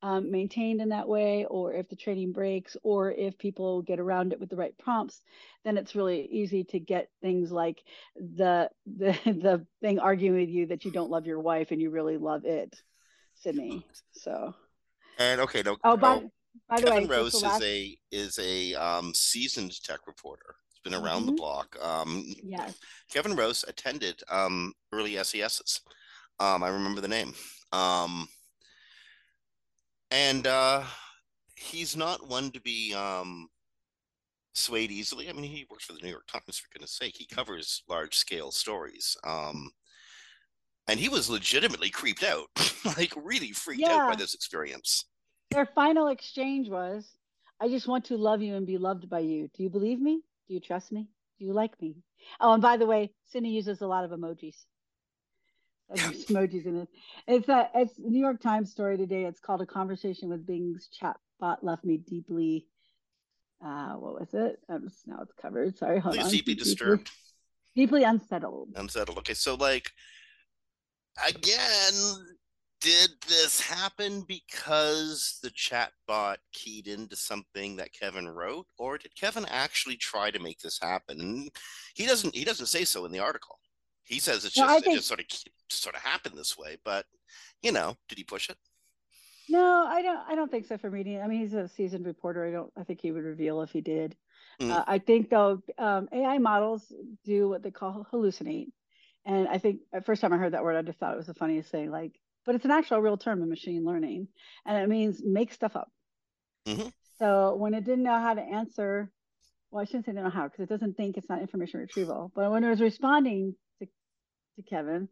um, 0.03 0.31
maintained 0.31 0.81
in 0.81 0.91
that 0.91 1.09
way, 1.09 1.47
or 1.47 1.73
if 1.73 1.89
the 1.89 1.97
training 1.97 2.33
breaks, 2.33 2.77
or 2.83 3.13
if 3.13 3.39
people 3.39 3.83
get 3.83 3.99
around 3.99 4.33
it 4.33 4.41
with 4.41 4.51
the 4.51 4.57
right 4.57 4.77
prompts, 4.79 5.23
then 5.65 5.79
it's 5.79 5.95
really 5.95 6.27
easy 6.31 6.65
to 6.65 6.79
get 6.79 7.09
things 7.23 7.51
like 7.51 7.83
the 8.17 8.71
the 8.87 9.13
the 9.25 9.67
thing 9.81 9.99
arguing 9.99 10.39
with 10.39 10.49
you 10.49 10.67
that 10.67 10.85
you 10.85 10.91
don't 10.91 11.11
love 11.11 11.27
your 11.27 11.41
wife 11.41 11.71
and 11.71 11.81
you 11.81 11.91
really 11.91 12.19
love 12.19 12.45
it, 12.45 12.81
Sydney. 13.35 13.87
So. 14.13 14.55
And 15.19 15.41
okay, 15.41 15.63
no. 15.63 15.79
Oh, 15.83 15.97
by, 15.97 16.17
no, 16.17 16.31
by 16.69 16.77
the 16.77 16.89
Kevin 16.89 17.09
way, 17.09 17.17
Rose 17.17 17.43
last... 17.43 17.63
is 17.63 17.67
a 17.67 17.99
is 18.13 18.39
a 18.39 18.75
um, 18.75 19.15
seasoned 19.15 19.83
tech 19.83 20.07
reporter. 20.07 20.57
He's 20.69 20.93
been 20.93 21.01
around 21.01 21.23
mm-hmm. 21.23 21.31
the 21.31 21.37
block. 21.37 21.77
Um, 21.83 22.25
yes. 22.43 22.75
Kevin 23.11 23.35
Rose 23.35 23.65
attended 23.67 24.23
um, 24.31 24.75
early 24.93 25.17
SESs. 25.17 25.81
Um, 26.39 26.63
I 26.63 26.69
remember 26.69 27.01
the 27.01 27.09
name. 27.09 27.33
Um, 27.73 28.29
and 30.11 30.47
uh, 30.47 30.83
he's 31.57 31.97
not 31.97 32.29
one 32.29 32.51
to 32.53 32.61
be 32.61 32.95
um, 32.95 33.49
swayed 34.55 34.91
easily. 34.91 35.29
I 35.29 35.33
mean, 35.33 35.45
he 35.45 35.67
works 35.71 35.85
for 35.85 35.93
the 35.93 36.01
New 36.01 36.11
York 36.11 36.27
Times 36.27 36.59
for 36.59 36.69
goodness 36.73 36.93
sake. 36.93 37.17
He 37.17 37.27
covers 37.27 37.83
large 37.89 38.17
scale 38.17 38.51
stories. 38.51 39.17
Um, 39.25 39.71
and 40.89 41.01
he 41.01 41.09
was 41.09 41.29
legitimately 41.29 41.91
creeped 41.91 42.23
out, 42.23 42.47
like 42.97 43.13
really 43.17 43.53
freaked 43.53 43.83
yeah. 43.83 43.97
out 43.97 44.11
by 44.11 44.17
this 44.17 44.35
experience. 44.35 45.07
Their 45.51 45.67
final 45.67 46.09
exchange 46.09 46.69
was, 46.69 47.09
"I 47.61 47.69
just 47.69 47.89
want 47.89 48.05
to 48.07 48.17
love 48.17 48.43
you 48.43 48.55
and 48.55 48.67
be 48.67 48.79
loved 48.79 49.09
by 49.09 49.21
you. 49.21 49.49
Do 49.57 49.63
you 49.63 49.71
believe 49.71 50.01
me? 50.01 50.23
Do 50.47 50.55
you 50.55 50.61
trust 50.61 50.93
me? 50.93 51.09
Do 51.39 51.45
you 51.45 51.53
like 51.53 51.81
me?" 51.81 51.97
Oh, 52.41 52.53
and 52.53 52.63
by 52.63 52.77
the 52.77 52.87
way, 52.87 53.13
Sydney 53.27 53.51
uses 53.51 53.81
a 53.81 53.87
lot 53.87 54.05
of 54.05 54.13
emojis 54.13 54.65
emojis 55.95 56.67
in 56.67 56.77
it. 56.83 56.89
It's 57.27 57.49
a 57.49 57.71
it's 57.75 57.99
New 57.99 58.21
York 58.21 58.41
Times 58.41 58.71
story 58.71 58.97
today. 58.97 59.25
It's 59.25 59.41
called 59.41 59.63
"A 59.63 59.67
Conversation 59.67 60.29
with 60.29 60.47
Bing's 60.47 60.89
Chatbot 61.01 61.59
Left 61.63 61.85
Me 61.85 61.97
Deeply." 61.97 62.67
Uh, 63.65 63.95
what 63.95 64.21
was 64.21 64.35
it? 64.35 64.59
Um, 64.69 64.89
now 65.07 65.21
it's 65.23 65.33
covered. 65.41 65.77
Sorry, 65.79 65.99
hold 65.99 66.19
on. 66.19 66.31
Deeply 66.31 66.55
disturbed. 66.55 67.11
Deeply 67.75 68.05
unsettled. 68.05 68.71
Unsettled. 68.77 69.19
Okay, 69.19 69.35
so 69.35 69.55
like 69.55 69.91
again, 71.29 71.95
did 72.81 73.11
this 73.29 73.61
happen 73.61 74.25
because 74.29 75.39
the 75.43 75.51
chatbot 75.51 76.37
keyed 76.53 76.87
into 76.87 77.17
something 77.17 77.77
that 77.77 77.93
Kevin 77.93 78.29
wrote, 78.29 78.67
or 78.79 78.99
did 78.99 79.17
Kevin 79.19 79.47
actually 79.49 79.97
try 79.97 80.31
to 80.31 80.39
make 80.39 80.61
this 80.61 80.79
happen? 80.81 81.21
And 81.21 81.51
he 81.95 82.07
doesn't. 82.07 82.35
He 82.35 82.45
doesn't 82.45 82.67
say 82.67 82.85
so 82.85 83.05
in 83.05 83.13
the 83.13 83.19
article. 83.19 83.59
He 84.07 84.21
says 84.21 84.45
it's 84.45 84.55
just, 84.55 84.85
think, 84.85 84.95
it 84.95 84.97
just 84.97 85.09
sort 85.09 85.21
of 85.21 85.27
sort 85.69 85.95
of 85.97 86.01
happened 86.01 86.39
this 86.39 86.57
way, 86.57 86.79
but 86.85 87.07
you 87.63 87.73
know, 87.73 87.97
did 88.09 88.19
he 88.19 88.25
push 88.25 88.49
it? 88.49 88.57
No, 89.49 89.87
I 89.87 90.03
don't. 90.03 90.21
I 90.29 90.35
don't 90.35 90.51
think 90.51 90.67
so. 90.67 90.79
For 90.79 90.91
reading, 90.91 91.21
I 91.21 91.27
mean, 91.27 91.41
he's 91.41 91.55
a 91.55 91.69
seasoned 91.69 92.07
reporter. 92.07 92.47
I 92.47 92.51
don't. 92.51 92.73
I 92.77 92.85
think 92.85 93.01
he 93.01 93.13
would 93.13 93.25
reveal 93.25 93.63
if 93.63 93.71
he 93.71 93.81
did. 93.81 94.17
Mm. 94.61 94.71
Uh, 94.71 94.85
I 94.87 94.99
think 94.99 95.31
though, 95.31 95.63
um, 95.79 96.09
AI 96.13 96.39
models 96.39 96.93
do 97.25 97.49
what 97.49 97.63
they 97.63 97.71
call 97.71 98.07
hallucinate, 98.13 98.69
and 99.25 99.49
I 99.49 99.59
think 99.59 99.81
at 99.93 100.07
first 100.07 100.21
time 100.21 100.33
I 100.33 100.39
heard 100.39 100.53
that 100.53 100.65
word, 100.65 100.77
I 100.77 100.83
just 100.83 100.99
thought 100.99 101.15
it 101.15 101.19
was 101.19 101.27
the 101.27 101.35
funniest 101.35 101.71
thing. 101.71 101.91
Like, 101.91 102.13
but 102.45 102.55
it's 102.55 102.65
an 102.65 102.71
actual 102.71 103.01
real 103.01 103.17
term 103.17 103.43
in 103.43 103.49
machine 103.49 103.85
learning, 103.85 104.29
and 104.65 104.79
it 104.79 104.89
means 104.89 105.23
make 105.25 105.53
stuff 105.53 105.77
up. 105.77 105.91
Mm-hmm. 106.67 106.89
So 107.19 107.55
when 107.55 107.75
it 107.75 107.85
didn't 107.85 108.05
know 108.05 108.19
how 108.19 108.35
to 108.35 108.43
answer, 108.43 109.11
well, 109.71 109.83
I 109.83 109.85
shouldn't 109.85 110.07
say 110.07 110.13
know 110.13 110.29
how 110.29 110.45
because 110.45 110.61
it 110.61 110.69
doesn't 110.69 110.97
think 110.97 111.17
it's 111.17 111.29
not 111.29 111.41
information 111.41 111.81
retrieval. 111.81 112.33
But 112.35 112.51
when 112.51 112.65
it 112.65 112.69
was 112.71 112.81
responding 112.81 113.55
to 114.57 114.63
Kevin. 114.63 115.09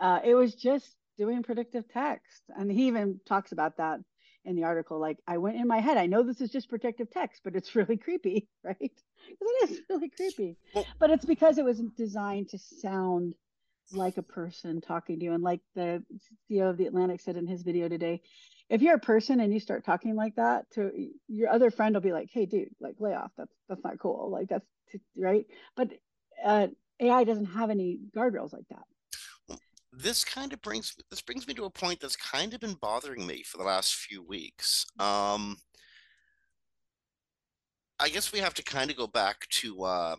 Uh, 0.00 0.20
it 0.24 0.34
was 0.34 0.54
just 0.54 0.94
doing 1.18 1.42
predictive 1.42 1.84
text. 1.92 2.42
And 2.48 2.70
he 2.70 2.88
even 2.88 3.20
talks 3.26 3.52
about 3.52 3.76
that 3.76 4.00
in 4.44 4.56
the 4.56 4.64
article. 4.64 4.98
Like, 4.98 5.18
I 5.26 5.38
went 5.38 5.56
in 5.56 5.68
my 5.68 5.78
head, 5.78 5.96
I 5.96 6.06
know 6.06 6.22
this 6.22 6.40
is 6.40 6.50
just 6.50 6.68
predictive 6.68 7.10
text, 7.10 7.42
but 7.44 7.54
it's 7.54 7.74
really 7.76 7.96
creepy, 7.96 8.48
right? 8.64 8.78
Because 8.78 9.38
it 9.40 9.70
is 9.70 9.80
really 9.88 10.08
creepy. 10.08 10.56
But 10.98 11.10
it's 11.10 11.24
because 11.24 11.58
it 11.58 11.64
was 11.64 11.80
designed 11.96 12.48
to 12.50 12.58
sound 12.58 13.34
like 13.92 14.16
a 14.16 14.22
person 14.22 14.80
talking 14.80 15.18
to 15.18 15.24
you. 15.24 15.32
And 15.32 15.42
like 15.42 15.60
the 15.74 16.02
CEO 16.50 16.70
of 16.70 16.76
the 16.76 16.86
Atlantic 16.86 17.20
said 17.20 17.36
in 17.36 17.46
his 17.46 17.62
video 17.62 17.88
today, 17.88 18.22
if 18.68 18.80
you're 18.80 18.94
a 18.94 19.00
person 19.00 19.40
and 19.40 19.52
you 19.52 19.60
start 19.60 19.84
talking 19.84 20.16
like 20.16 20.36
that 20.36 20.64
to 20.72 20.90
your 21.28 21.50
other 21.50 21.70
friend 21.70 21.94
will 21.94 22.00
be 22.00 22.12
like, 22.12 22.30
hey 22.32 22.46
dude, 22.46 22.70
like 22.80 22.94
lay 23.00 23.12
off. 23.12 23.30
That's 23.36 23.52
that's 23.68 23.84
not 23.84 23.98
cool. 23.98 24.30
Like 24.30 24.48
that's 24.48 24.64
right. 25.16 25.46
But 25.76 25.90
uh, 26.42 26.68
AI 27.02 27.24
doesn't 27.24 27.46
have 27.46 27.70
any 27.70 27.98
guardrails 28.16 28.52
like 28.52 28.66
that. 28.70 29.58
This 29.92 30.24
kind 30.24 30.52
of 30.52 30.62
brings 30.62 30.96
this 31.10 31.20
brings 31.20 31.46
me 31.46 31.52
to 31.54 31.64
a 31.64 31.70
point 31.70 32.00
that's 32.00 32.16
kind 32.16 32.54
of 32.54 32.60
been 32.60 32.74
bothering 32.80 33.26
me 33.26 33.42
for 33.42 33.58
the 33.58 33.64
last 33.64 33.94
few 33.94 34.22
weeks. 34.22 34.86
Um, 34.98 35.58
I 38.00 38.08
guess 38.08 38.32
we 38.32 38.38
have 38.38 38.54
to 38.54 38.62
kind 38.62 38.90
of 38.90 38.96
go 38.96 39.06
back 39.06 39.46
to 39.50 39.82
uh, 39.84 40.16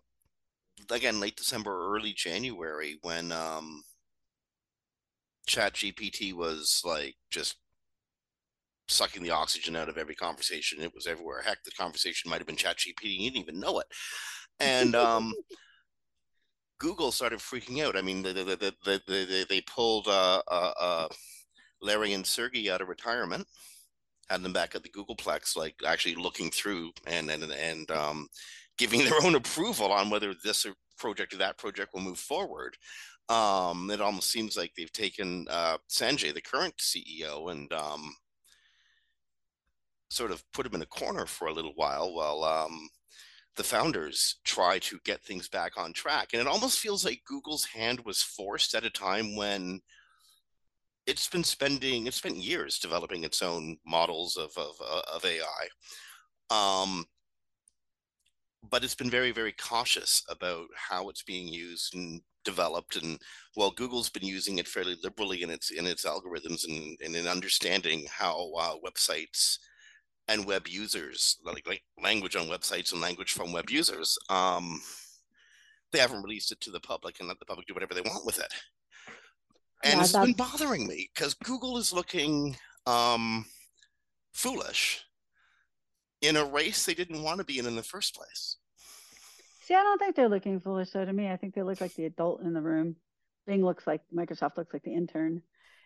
again 0.92 1.20
late 1.20 1.36
December, 1.36 1.96
early 1.96 2.14
January 2.14 3.00
when 3.02 3.32
um, 3.32 3.82
Chat 5.48 5.74
GPT 5.74 6.34
was 6.34 6.82
like 6.86 7.16
just 7.32 7.56
sucking 8.90 9.24
the 9.24 9.32
oxygen 9.32 9.76
out 9.76 9.90
of 9.90 9.98
every 9.98 10.16
conversation. 10.16 10.82
It 10.82 10.94
was 10.94 11.08
everywhere. 11.08 11.42
Heck, 11.42 11.64
the 11.64 11.72
conversation 11.72 12.30
might 12.30 12.38
have 12.40 12.48
been 12.48 12.56
Chat 12.56 12.78
GPT. 12.78 13.18
You 13.18 13.32
didn't 13.32 13.44
even 13.44 13.60
know 13.60 13.80
it. 13.80 13.88
And 14.60 14.96
um, 14.96 15.34
Google 16.80 17.12
started 17.12 17.40
freaking 17.40 17.84
out. 17.84 17.96
I 17.96 18.02
mean, 18.02 18.22
they, 18.22 18.34
they, 18.34 18.56
they, 18.56 19.00
they, 19.08 19.46
they 19.48 19.62
pulled 19.62 20.08
uh, 20.08 20.42
uh, 20.50 20.74
uh, 20.80 21.08
Larry 21.82 22.14
and 22.14 22.26
Sergey 22.26 22.70
out 22.70 22.82
of 22.82 22.88
retirement, 22.88 23.48
had 24.30 24.44
them 24.44 24.54
back 24.54 24.76
at 24.76 24.84
the 24.84 24.90
Googleplex, 24.90 25.56
like 25.56 25.76
actually 25.86 26.16
looking 26.16 26.50
through 26.50 26.92
and 27.06 27.30
and 27.30 27.44
and 27.44 27.92
um, 27.92 28.28
giving 28.78 29.04
their 29.04 29.24
own 29.24 29.36
approval 29.36 29.92
on 29.92 30.10
whether 30.10 30.34
this 30.44 30.66
project 30.98 31.34
or 31.34 31.38
that 31.38 31.58
project 31.58 31.94
will 31.94 32.02
move 32.02 32.20
forward. 32.20 32.76
Um, 33.30 33.90
it 33.90 34.02
almost 34.02 34.32
seems 34.32 34.58
like 34.58 34.74
they've 34.76 34.92
taken 34.92 35.46
uh, 35.50 35.78
Sanjay, 35.90 36.34
the 36.34 36.42
current 36.42 36.76
CEO, 36.78 37.52
and 37.52 37.72
um, 37.72 38.14
sort 40.10 40.32
of 40.32 40.44
put 40.54 40.66
him 40.66 40.76
in 40.76 40.82
a 40.82 40.88
corner 40.88 41.26
for 41.26 41.48
a 41.48 41.54
little 41.54 41.74
while 41.76 42.14
while 42.14 42.44
um, 42.44 42.90
the 43.56 43.64
founders 43.64 44.38
try 44.44 44.80
to 44.80 45.00
get 45.06 45.24
things 45.24 45.48
back 45.48 45.74
on 45.78 45.94
track. 45.94 46.30
And 46.34 46.42
it 46.42 46.48
almost 46.48 46.80
feels 46.80 47.06
like 47.06 47.22
Google's 47.26 47.66
hand 47.66 48.00
was 48.06 48.24
forced 48.24 48.74
at 48.74 48.86
a 48.86 48.90
time 48.90 49.36
when 49.36 49.80
it's 51.06 51.28
been 51.28 51.44
spending 51.44 52.08
it's 52.08 52.18
spent 52.18 52.38
years 52.38 52.80
developing 52.80 53.24
its 53.24 53.42
own 53.42 53.78
models 53.86 54.38
of 54.38 54.52
of, 54.58 54.76
of 55.14 55.26
AI. 55.26 55.68
Um, 56.50 57.06
but 58.70 58.84
it's 58.84 58.96
been 58.96 59.10
very 59.10 59.32
very 59.32 59.52
cautious 59.54 60.24
about 60.30 60.68
how 60.76 61.10
it's 61.10 61.24
being 61.24 61.48
used 61.48 61.96
and 61.96 62.22
developed 62.46 62.98
and 62.98 63.20
while 63.54 63.72
google's 63.72 64.10
been 64.10 64.26
using 64.26 64.58
it 64.58 64.68
fairly 64.68 64.98
liberally 65.02 65.44
in 65.44 65.50
its 65.50 65.72
in 65.72 65.86
its 65.86 66.06
algorithms 66.06 66.68
and, 66.68 66.98
and 67.04 67.16
in 67.16 67.26
understanding 67.28 68.06
how 68.10 68.52
uh, 68.58 68.76
websites 68.86 69.58
and 70.28 70.46
web 70.46 70.68
users 70.68 71.38
like, 71.44 71.68
like 71.68 71.84
language 72.02 72.36
on 72.36 72.48
websites 72.48 72.92
and 72.92 73.02
language 73.02 73.34
from 73.34 73.52
web 73.52 73.70
users 73.70 74.18
um 74.30 74.82
they 75.92 76.00
haven't 76.00 76.24
released 76.24 76.52
it 76.52 76.60
to 76.62 76.72
the 76.72 76.80
public 76.80 77.20
and 77.20 77.28
let 77.28 77.40
the 77.40 77.46
public 77.46 77.68
do 77.68 77.74
whatever 77.74 77.94
they 77.94 78.02
want 78.02 78.26
with 78.26 78.40
it 78.40 78.54
and 79.84 79.98
yeah, 79.98 80.04
it's 80.04 80.14
been 80.14 80.34
bothering 80.34 80.88
me 80.88 81.10
because 81.14 81.34
google 81.34 81.78
is 81.78 81.94
looking 81.94 82.56
um 82.86 83.46
foolish 84.34 85.06
in 86.24 86.38
a 86.38 86.46
race 86.46 86.86
they 86.86 86.94
didn't 86.94 87.22
want 87.22 87.38
to 87.38 87.44
be 87.44 87.60
in 87.60 87.68
in 87.68 87.76
the 87.76 87.84
first 87.84 88.16
place. 88.16 88.58
See, 89.62 89.76
I 89.76 89.84
don't 89.84 90.00
think 90.00 90.16
they're 90.16 90.30
looking 90.30 90.60
foolish 90.60 90.92
though. 90.92 91.06
To 91.06 91.14
me, 91.14 91.30
I 91.30 91.38
think 91.38 91.54
they 91.54 91.64
look 91.64 91.82
like 91.82 91.94
the 91.94 92.06
adult 92.06 92.42
in 92.42 92.54
the 92.54 92.62
room. 92.62 92.96
Bing 93.46 93.64
looks 93.64 93.86
like 93.86 94.02
Microsoft 94.14 94.58
looks 94.58 94.74
like 94.74 94.84
the 94.84 94.94
intern, 94.94 95.42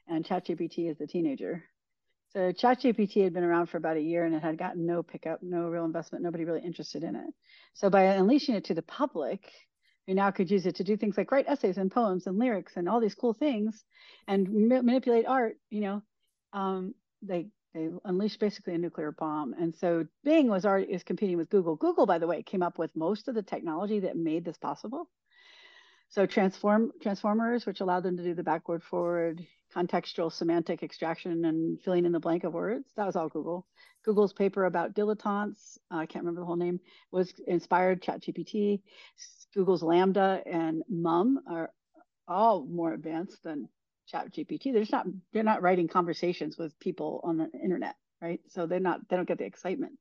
and 0.07 0.23
ChatGPT 0.23 0.89
is 0.89 0.97
the 0.97 1.07
teenager. 1.07 1.63
So 2.29 2.51
ChatGPT 2.51 3.23
had 3.23 3.33
been 3.33 3.43
around 3.43 3.67
for 3.67 3.77
about 3.77 3.97
a 3.97 4.01
year 4.01 4.25
and 4.25 4.35
it 4.35 4.43
had 4.43 4.57
gotten 4.57 4.85
no 4.85 5.01
pickup, 5.01 5.41
no 5.41 5.69
real 5.69 5.85
investment, 5.85 6.23
nobody 6.23 6.43
really 6.43 6.61
interested 6.61 7.03
in 7.03 7.15
it. 7.15 7.33
So 7.73 7.89
by 7.89 8.03
unleashing 8.03 8.55
it 8.55 8.65
to 8.65 8.73
the 8.73 8.81
public, 8.81 9.49
you 10.07 10.15
now 10.15 10.31
could 10.31 10.51
use 10.51 10.65
it 10.65 10.75
to 10.75 10.83
do 10.83 10.97
things 10.97 11.17
like 11.17 11.31
write 11.31 11.47
essays 11.47 11.77
and 11.77 11.91
poems 11.91 12.27
and 12.27 12.37
lyrics 12.37 12.73
and 12.75 12.87
all 12.87 12.99
these 12.99 13.15
cool 13.15 13.33
things 13.33 13.83
and 14.27 14.47
ma- 14.69 14.81
manipulate 14.81 15.25
art. 15.25 15.57
You 15.69 15.81
know, 15.81 16.01
um, 16.53 16.93
they 17.21 17.47
they 17.73 17.89
unleashed 18.05 18.39
basically 18.39 18.73
a 18.73 18.77
nuclear 18.77 19.11
bomb. 19.11 19.53
And 19.53 19.75
so 19.75 20.05
Bing 20.23 20.47
was 20.47 20.65
already 20.65 20.91
is 20.91 21.03
competing 21.03 21.37
with 21.37 21.49
Google. 21.49 21.75
Google, 21.75 22.05
by 22.05 22.17
the 22.17 22.27
way, 22.27 22.41
came 22.43 22.63
up 22.63 22.77
with 22.79 22.95
most 22.95 23.27
of 23.27 23.35
the 23.35 23.43
technology 23.43 23.99
that 24.01 24.17
made 24.17 24.45
this 24.45 24.57
possible. 24.57 25.09
So 26.09 26.25
transform 26.25 26.91
transformers, 27.01 27.65
which 27.65 27.81
allowed 27.81 28.03
them 28.03 28.17
to 28.17 28.23
do 28.23 28.33
the 28.33 28.43
backward 28.43 28.83
forward 28.83 29.45
contextual 29.75 30.31
semantic 30.31 30.83
extraction 30.83 31.45
and 31.45 31.81
filling 31.81 32.05
in 32.05 32.11
the 32.11 32.19
blank 32.19 32.43
of 32.43 32.53
words. 32.53 32.85
That 32.95 33.05
was 33.05 33.15
all 33.15 33.29
Google. 33.29 33.65
Google's 34.03 34.33
paper 34.33 34.65
about 34.65 34.95
dilettantes, 34.95 35.77
uh, 35.91 35.97
I 35.97 36.05
can't 36.05 36.23
remember 36.23 36.41
the 36.41 36.45
whole 36.45 36.55
name, 36.55 36.79
was 37.11 37.33
inspired 37.45 38.01
ChatGPT. 38.01 38.81
Google's 39.53 39.83
LaMDA 39.83 40.43
and 40.45 40.83
MUM 40.89 41.39
are 41.49 41.71
all 42.27 42.65
more 42.65 42.93
advanced 42.93 43.43
than 43.43 43.67
chat 44.07 44.31
gpt 44.33 44.71
they're 44.71 44.81
just 44.81 44.91
not 44.91 45.05
they're 45.33 45.43
not 45.43 45.61
writing 45.61 45.87
conversations 45.87 46.57
with 46.57 46.77
people 46.79 47.21
on 47.23 47.37
the 47.37 47.49
internet 47.61 47.95
right 48.21 48.39
so 48.47 48.65
they're 48.65 48.79
not 48.79 48.99
they 49.09 49.15
don't 49.15 49.27
get 49.27 49.37
the 49.37 49.45
excitement 49.45 49.93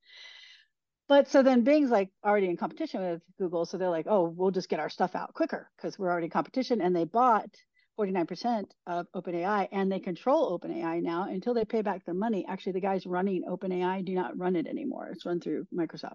but 1.09 1.29
so 1.29 1.43
then 1.43 1.65
bing's 1.65 1.91
like 1.91 2.11
already 2.25 2.47
in 2.47 2.57
competition 2.57 3.01
with 3.01 3.23
google 3.39 3.67
so 3.67 3.77
they're 3.77 3.91
like 3.91 4.07
oh 4.09 4.33
we'll 4.37 4.51
just 4.51 4.69
get 4.69 4.81
our 4.81 4.89
stuff 4.89 5.15
out 5.15 5.35
quicker 5.35 5.69
because 5.77 5.99
we're 5.99 6.11
already 6.11 6.27
in 6.27 6.31
competition 6.31 6.81
and 6.81 6.95
they 6.95 7.05
bought 7.05 7.51
49% 7.99 8.65
of 8.87 9.07
OpenAI 9.15 9.69
and 9.73 9.91
they 9.91 10.01
control 10.01 10.59
OpenAI 10.59 11.03
now 11.03 11.25
until 11.29 11.55
they 11.55 11.65
pay 11.65 11.83
back 11.83 12.05
their 12.05 12.15
money. 12.15 12.45
Actually, 12.49 12.73
the 12.73 12.81
guys 12.81 13.07
running 13.07 13.45
OpenAI 13.45 14.05
do 14.05 14.15
not 14.15 14.37
run 14.39 14.57
it 14.57 14.67
anymore. 14.67 15.09
It's 15.13 15.27
run 15.27 15.41
through 15.41 15.67
Microsoft. 15.75 16.15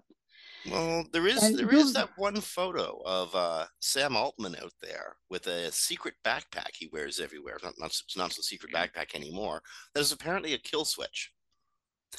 Well, 0.70 1.04
there 1.12 1.26
is 1.26 1.42
and 1.42 1.58
there 1.58 1.66
Google, 1.66 1.80
is 1.80 1.92
that 1.94 2.10
one 2.16 2.40
photo 2.40 3.02
of 3.04 3.34
uh, 3.34 3.66
Sam 3.80 4.16
Altman 4.16 4.56
out 4.62 4.72
there 4.80 5.16
with 5.28 5.46
a 5.48 5.72
secret 5.72 6.14
backpack 6.24 6.70
he 6.74 6.88
wears 6.92 7.18
everywhere. 7.18 7.58
Not 7.62 7.74
not 7.78 7.88
it's 7.88 8.16
not 8.16 8.38
a 8.38 8.42
secret 8.42 8.72
backpack 8.72 9.14
anymore. 9.14 9.62
That 9.94 10.00
is 10.00 10.12
apparently 10.12 10.54
a 10.54 10.58
kill 10.58 10.84
switch. 10.84 11.32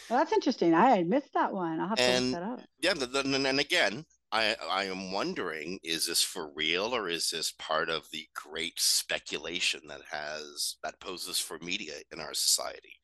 Well, 0.10 0.20
that's 0.20 0.34
interesting. 0.34 0.74
I 0.74 1.04
missed 1.04 1.34
that 1.34 1.54
one. 1.54 1.80
I'll 1.80 1.90
have 1.90 2.00
and, 2.00 2.34
to 2.34 2.40
look 2.40 2.40
that 2.40 2.44
up. 2.44 2.62
Yeah, 2.82 2.94
the, 2.94 3.06
the, 3.06 3.20
and 3.48 3.60
again, 3.60 4.06
I 4.34 4.56
I 4.70 4.86
am 4.86 5.12
wondering: 5.12 5.80
is 5.84 6.08
this 6.08 6.24
for 6.24 6.52
real, 6.54 6.96
or 6.96 7.08
is 7.08 7.30
this 7.30 7.52
part 7.52 7.90
of 7.90 8.10
the 8.12 8.28
great 8.34 8.80
speculation 8.80 9.82
that 9.88 10.02
has 10.10 10.78
that 10.84 11.00
poses 11.00 11.40
for 11.40 11.60
media 11.60 11.94
in 12.12 12.20
our 12.20 12.34
society? 12.34 13.00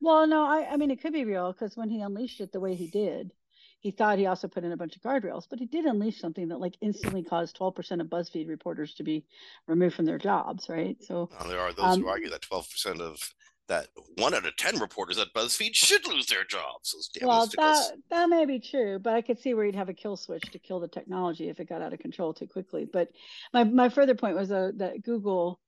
Well, 0.00 0.26
no, 0.26 0.44
I 0.44 0.66
I 0.72 0.76
mean 0.78 0.90
it 0.90 1.02
could 1.02 1.12
be 1.12 1.24
real 1.24 1.52
because 1.52 1.76
when 1.76 1.90
he 1.90 2.00
unleashed 2.00 2.40
it 2.40 2.52
the 2.52 2.60
way 2.60 2.74
he 2.74 2.88
did, 2.88 3.32
he 3.80 3.90
thought 3.90 4.18
he 4.18 4.26
also 4.26 4.48
put 4.48 4.64
in 4.64 4.72
a 4.72 4.76
bunch 4.76 4.96
of 4.96 5.02
guardrails, 5.02 5.46
but 5.48 5.58
he 5.58 5.66
did 5.66 5.84
unleash 5.84 6.18
something 6.18 6.48
that 6.48 6.58
like 6.60 6.76
instantly 6.80 7.22
caused 7.22 7.56
12% 7.56 8.00
of 8.00 8.08
BuzzFeed 8.08 8.48
reporters 8.48 8.94
to 8.94 9.04
be 9.04 9.26
removed 9.66 9.94
from 9.94 10.06
their 10.06 10.18
jobs, 10.18 10.68
right? 10.68 10.96
So 11.04 11.28
well, 11.38 11.48
there 11.48 11.60
are 11.60 11.72
those 11.72 11.96
um, 11.96 12.02
who 12.02 12.08
argue 12.08 12.30
that 12.30 12.40
12% 12.40 13.00
of 13.00 13.34
that 13.68 13.88
one 14.16 14.34
out 14.34 14.46
of 14.46 14.56
10 14.56 14.78
reporters 14.78 15.18
at 15.18 15.32
BuzzFeed 15.34 15.74
should 15.74 16.06
lose 16.06 16.26
their 16.26 16.44
jobs. 16.44 17.10
Well, 17.22 17.46
that, 17.58 17.92
that 18.10 18.28
may 18.28 18.46
be 18.46 18.60
true, 18.60 18.98
but 18.98 19.14
I 19.14 19.22
could 19.22 19.38
see 19.38 19.54
where 19.54 19.64
you'd 19.64 19.74
have 19.74 19.88
a 19.88 19.94
kill 19.94 20.16
switch 20.16 20.44
to 20.52 20.58
kill 20.58 20.80
the 20.80 20.88
technology 20.88 21.48
if 21.48 21.60
it 21.60 21.68
got 21.68 21.82
out 21.82 21.92
of 21.92 21.98
control 21.98 22.32
too 22.32 22.46
quickly. 22.46 22.88
But 22.90 23.08
my, 23.52 23.64
my 23.64 23.88
further 23.88 24.14
point 24.14 24.36
was 24.36 24.50
uh, 24.50 24.72
that 24.76 25.02
Google 25.02 25.60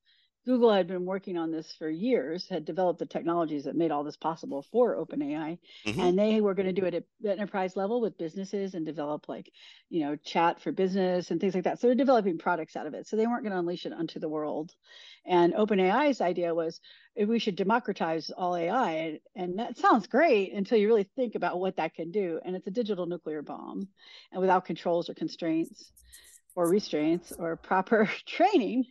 Google 0.49 0.73
had 0.73 0.87
been 0.87 1.05
working 1.05 1.37
on 1.37 1.51
this 1.51 1.75
for 1.79 1.91
years, 1.91 2.49
had 2.49 2.65
developed 2.65 2.99
the 2.99 3.05
technologies 3.05 3.65
that 3.65 3.77
made 3.77 3.91
all 3.91 4.03
this 4.03 4.17
possible 4.17 4.65
for 4.73 4.97
OpenAI, 4.97 5.59
mm-hmm. 5.85 6.01
and 6.01 6.19
they 6.19 6.41
were 6.41 6.55
going 6.55 6.65
to 6.65 6.73
do 6.73 6.87
it 6.87 6.95
at 6.95 7.05
the 7.21 7.33
enterprise 7.33 7.77
level 7.77 8.01
with 8.01 8.17
businesses 8.17 8.73
and 8.73 8.87
develop 8.87 9.29
like, 9.29 9.53
you 9.91 10.01
know, 10.01 10.17
chat 10.17 10.59
for 10.63 10.73
business 10.73 11.31
and 11.31 11.39
things 11.39 11.55
like 11.55 11.65
that. 11.65 11.79
So 11.79 11.87
they're 11.87 11.95
developing 11.95 12.39
products 12.39 12.77
out 12.77 12.87
of 12.87 12.95
it. 12.95 13.07
So 13.07 13.15
they 13.17 13.27
weren't 13.27 13.43
going 13.43 13.53
to 13.53 13.59
unleash 13.59 13.85
it 13.85 13.93
onto 13.93 14.21
the 14.21 14.29
world. 14.31 14.73
And 15.27 15.53
OpenAI's 15.53 16.23
idea 16.23 16.55
was 16.55 16.81
we 17.15 17.39
should 17.39 17.57
democratize 17.57 18.31
all 18.31 18.57
AI, 18.57 19.21
and 19.37 19.59
that 19.59 19.77
sounds 19.77 20.07
great 20.07 20.55
until 20.55 20.79
you 20.79 20.87
really 20.87 21.11
think 21.15 21.35
about 21.35 21.61
what 21.61 21.77
that 21.77 21.93
can 21.93 22.11
do. 22.11 22.41
And 22.43 22.57
it's 22.57 22.67
a 22.67 22.71
digital 22.71 23.05
nuclear 23.05 23.43
bomb, 23.43 23.87
and 24.33 24.41
without 24.41 24.65
controls 24.65 25.11
or 25.11 25.15
constraints 25.15 25.93
or 26.57 26.71
restraints 26.71 27.33
or 27.33 27.57
proper 27.57 28.09
training 28.27 28.87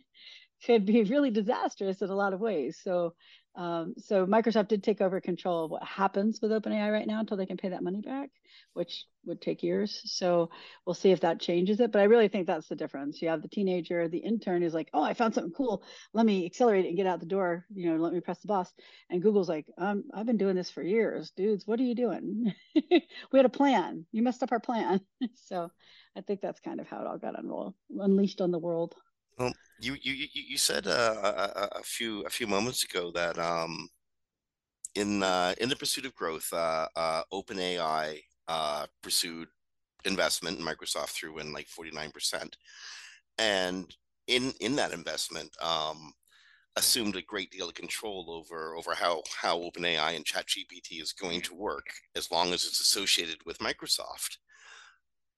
could 0.64 0.84
be 0.84 1.02
really 1.04 1.30
disastrous 1.30 2.02
in 2.02 2.10
a 2.10 2.14
lot 2.14 2.32
of 2.32 2.40
ways. 2.40 2.78
So, 2.82 3.14
um, 3.54 3.94
so 3.98 4.24
Microsoft 4.26 4.68
did 4.68 4.84
take 4.84 5.00
over 5.00 5.20
control 5.20 5.64
of 5.64 5.70
what 5.70 5.82
happens 5.82 6.40
with 6.40 6.52
OpenAI 6.52 6.92
right 6.92 7.06
now 7.06 7.20
until 7.20 7.36
they 7.36 7.46
can 7.46 7.56
pay 7.56 7.70
that 7.70 7.82
money 7.82 8.00
back, 8.00 8.30
which 8.72 9.04
would 9.24 9.40
take 9.40 9.62
years. 9.64 10.00
So 10.04 10.50
we'll 10.86 10.94
see 10.94 11.10
if 11.10 11.20
that 11.20 11.40
changes 11.40 11.80
it. 11.80 11.90
But 11.90 12.00
I 12.00 12.04
really 12.04 12.28
think 12.28 12.46
that's 12.46 12.68
the 12.68 12.76
difference. 12.76 13.20
You 13.20 13.28
have 13.30 13.42
the 13.42 13.48
teenager, 13.48 14.06
the 14.08 14.18
intern 14.18 14.62
is 14.62 14.74
like, 14.74 14.90
"Oh, 14.94 15.02
I 15.02 15.14
found 15.14 15.34
something 15.34 15.52
cool. 15.52 15.82
Let 16.12 16.24
me 16.24 16.46
accelerate 16.46 16.84
it 16.84 16.88
and 16.88 16.96
get 16.96 17.06
out 17.06 17.20
the 17.20 17.26
door. 17.26 17.66
You 17.74 17.90
know, 17.90 18.02
let 18.02 18.12
me 18.12 18.20
press 18.20 18.40
the 18.40 18.48
boss." 18.48 18.72
And 19.10 19.22
Google's 19.22 19.48
like, 19.48 19.66
um, 19.76 20.04
"I've 20.14 20.26
been 20.26 20.38
doing 20.38 20.54
this 20.56 20.70
for 20.70 20.82
years, 20.82 21.32
dudes. 21.32 21.66
What 21.66 21.80
are 21.80 21.84
you 21.84 21.94
doing? 21.96 22.52
we 22.74 23.02
had 23.34 23.46
a 23.46 23.48
plan. 23.48 24.06
You 24.12 24.22
messed 24.22 24.42
up 24.42 24.52
our 24.52 24.60
plan." 24.60 25.00
so 25.34 25.70
I 26.16 26.20
think 26.20 26.40
that's 26.40 26.60
kind 26.60 26.80
of 26.80 26.86
how 26.86 27.00
it 27.00 27.06
all 27.06 27.18
got 27.18 27.38
unrolled, 27.38 27.74
unleashed 27.90 28.40
on 28.40 28.52
the 28.52 28.58
world. 28.58 28.94
You 29.80 29.96
you 30.02 30.26
you 30.32 30.58
said 30.58 30.86
uh, 30.86 31.14
a, 31.22 31.78
a, 31.78 31.82
few 31.82 32.22
a 32.22 32.30
few 32.30 32.48
moments 32.48 32.82
ago 32.84 33.12
that 33.12 33.38
um, 33.38 33.88
in 34.96 35.22
uh, 35.22 35.54
in 35.60 35.68
the 35.68 35.76
pursuit 35.76 36.04
of 36.04 36.14
growth, 36.14 36.52
uh, 36.52 36.88
uh, 36.96 37.22
OpenAI 37.32 38.20
uh, 38.48 38.86
pursued 39.02 39.48
investment, 40.04 40.58
and 40.58 40.66
Microsoft 40.66 41.10
threw 41.10 41.38
in 41.38 41.52
like 41.52 41.68
forty 41.68 41.92
nine 41.92 42.10
percent, 42.10 42.56
and 43.38 43.94
in 44.26 44.52
in 44.60 44.74
that 44.76 44.92
investment, 44.92 45.50
um, 45.62 46.12
assumed 46.76 47.16
a 47.16 47.22
great 47.22 47.50
deal 47.52 47.68
of 47.68 47.74
control 47.74 48.26
over 48.30 48.74
over 48.74 48.94
how 48.94 49.22
how 49.40 49.58
OpenAI 49.58 50.16
and 50.16 50.24
ChatGPT 50.24 51.00
is 51.00 51.12
going 51.12 51.40
to 51.42 51.54
work, 51.54 51.86
as 52.16 52.30
long 52.32 52.48
as 52.52 52.64
it's 52.64 52.80
associated 52.80 53.38
with 53.46 53.58
Microsoft. 53.58 54.38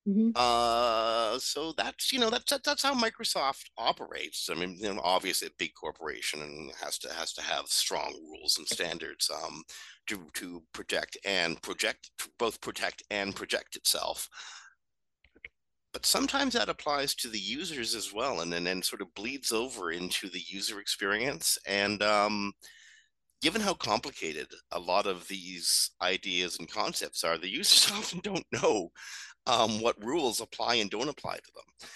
Mm-hmm. 0.09 0.31
Uh, 0.35 1.39
so 1.39 1.73
that's 1.77 2.11
you 2.11 2.19
know 2.19 2.31
that's 2.31 2.59
that's 2.65 2.83
how 2.83 2.95
Microsoft 2.95 3.65
operates. 3.77 4.49
I 4.51 4.55
mean, 4.55 4.77
you 4.79 4.95
know, 4.95 5.01
obviously 5.05 5.49
a 5.49 5.59
big 5.59 5.73
corporation 5.75 6.41
and 6.41 6.73
has 6.83 6.99
to 6.99 7.13
has 7.13 7.35
to 7.35 7.43
have 7.43 7.67
strong 7.67 8.19
rules 8.31 8.57
and 8.57 8.67
standards 8.67 9.31
um, 9.31 9.63
to 10.07 10.27
to 10.35 10.63
protect 10.73 11.19
and 11.27 11.61
project 11.61 12.11
both 12.39 12.61
protect 12.63 13.03
and 13.11 13.37
project 13.37 13.77
itself. 13.77 14.29
But 15.93 16.07
sometimes 16.07 16.55
that 16.55 16.69
applies 16.69 17.15
to 17.17 17.29
the 17.29 17.39
users 17.39 17.95
as 17.95 18.13
well, 18.13 18.41
and 18.41 18.53
then 18.53 18.67
and 18.69 18.83
sort 18.85 19.03
of 19.03 19.15
bleeds 19.15 19.53
over 19.53 19.93
into 19.93 20.31
the 20.31 20.43
user 20.47 20.81
experience. 20.81 21.59
And 21.67 22.03
um, 22.03 22.53
given 23.43 23.61
how 23.61 23.75
complicated 23.75 24.49
a 24.73 24.79
lot 24.79 25.07
of 25.07 25.27
these 25.29 25.91
ideas 26.03 26.59
and 26.59 26.71
concepts 26.71 27.25
are, 27.25 27.39
the 27.39 27.49
users 27.49 27.91
often 27.93 28.21
don't 28.21 28.47
know 28.53 28.91
um, 29.47 29.81
what 29.81 30.03
rules 30.05 30.41
apply 30.41 30.77
and 30.77 30.91
don't 30.91 31.09
apply 31.09 31.37
to 31.37 31.53
them. 31.55 31.89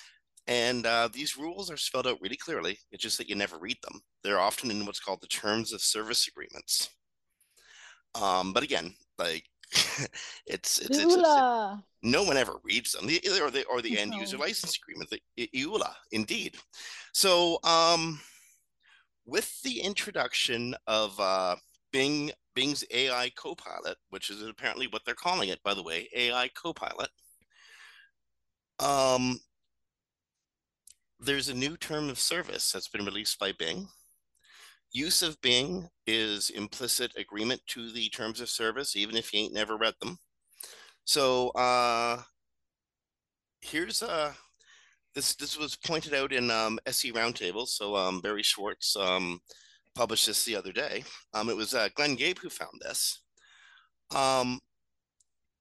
And 0.46 0.86
uh, 0.86 1.08
these 1.12 1.38
rules 1.38 1.70
are 1.70 1.76
spelled 1.76 2.06
out 2.06 2.20
really 2.20 2.36
clearly. 2.36 2.78
It's 2.92 3.02
just 3.02 3.18
that 3.18 3.28
you 3.28 3.34
never 3.34 3.56
read 3.58 3.78
them. 3.82 4.00
They're 4.22 4.40
often 4.40 4.70
in 4.70 4.84
what's 4.84 5.00
called 5.00 5.22
the 5.22 5.26
terms 5.26 5.72
of 5.72 5.80
service 5.80 6.28
agreements. 6.28 6.90
Um, 8.14 8.52
but 8.52 8.62
again, 8.62 8.94
like 9.18 9.44
it's 10.46 10.78
it's, 10.78 10.98
it's, 10.98 11.14
it's, 11.14 11.28
no 12.02 12.22
one 12.22 12.36
ever 12.36 12.56
reads 12.62 12.92
them. 12.92 13.06
The, 13.06 13.20
or 13.42 13.50
the 13.50 13.64
or 13.64 13.80
the 13.80 13.98
end 13.98 14.14
user 14.14 14.36
license 14.36 14.76
agreement, 14.76 15.10
the 15.10 15.48
EULA, 15.54 15.92
indeed. 16.12 16.56
So 17.12 17.58
um, 17.64 18.20
with 19.26 19.60
the 19.62 19.80
introduction 19.80 20.74
of 20.86 21.18
uh, 21.18 21.56
Bing 21.92 22.30
Bing's 22.54 22.84
AI 22.90 23.30
Copilot, 23.36 23.96
which 24.10 24.30
is 24.30 24.42
apparently 24.42 24.86
what 24.86 25.02
they're 25.04 25.14
calling 25.14 25.48
it, 25.48 25.62
by 25.64 25.74
the 25.74 25.82
way, 25.82 26.08
AI 26.14 26.48
Copilot. 26.54 27.08
Um, 28.78 29.38
there's 31.20 31.48
a 31.48 31.54
new 31.54 31.76
term 31.76 32.08
of 32.08 32.18
service 32.18 32.72
that's 32.72 32.88
been 32.88 33.04
released 33.04 33.38
by 33.38 33.52
Bing. 33.52 33.88
Use 34.92 35.22
of 35.22 35.40
Bing 35.40 35.88
is 36.06 36.50
implicit 36.50 37.12
agreement 37.16 37.60
to 37.68 37.90
the 37.90 38.08
terms 38.10 38.40
of 38.40 38.48
service, 38.48 38.94
even 38.94 39.16
if 39.16 39.32
you 39.32 39.40
ain't 39.40 39.54
never 39.54 39.76
read 39.76 39.94
them. 40.00 40.18
So 41.04 41.48
uh, 41.50 42.22
here's 43.60 44.02
a 44.02 44.10
uh, 44.10 44.32
this 45.14 45.34
this 45.36 45.56
was 45.56 45.76
pointed 45.76 46.14
out 46.14 46.32
in 46.32 46.50
um, 46.50 46.78
SE 46.86 47.12
Roundtable. 47.12 47.66
So 47.66 47.96
um, 47.96 48.20
Barry 48.20 48.42
Schwartz 48.42 48.96
um, 48.96 49.40
published 49.94 50.26
this 50.26 50.44
the 50.44 50.56
other 50.56 50.72
day. 50.72 51.04
Um, 51.32 51.48
it 51.48 51.56
was 51.56 51.74
uh, 51.74 51.88
Glenn 51.94 52.16
Gabe 52.16 52.38
who 52.38 52.50
found 52.50 52.80
this. 52.80 53.20
Um, 54.14 54.60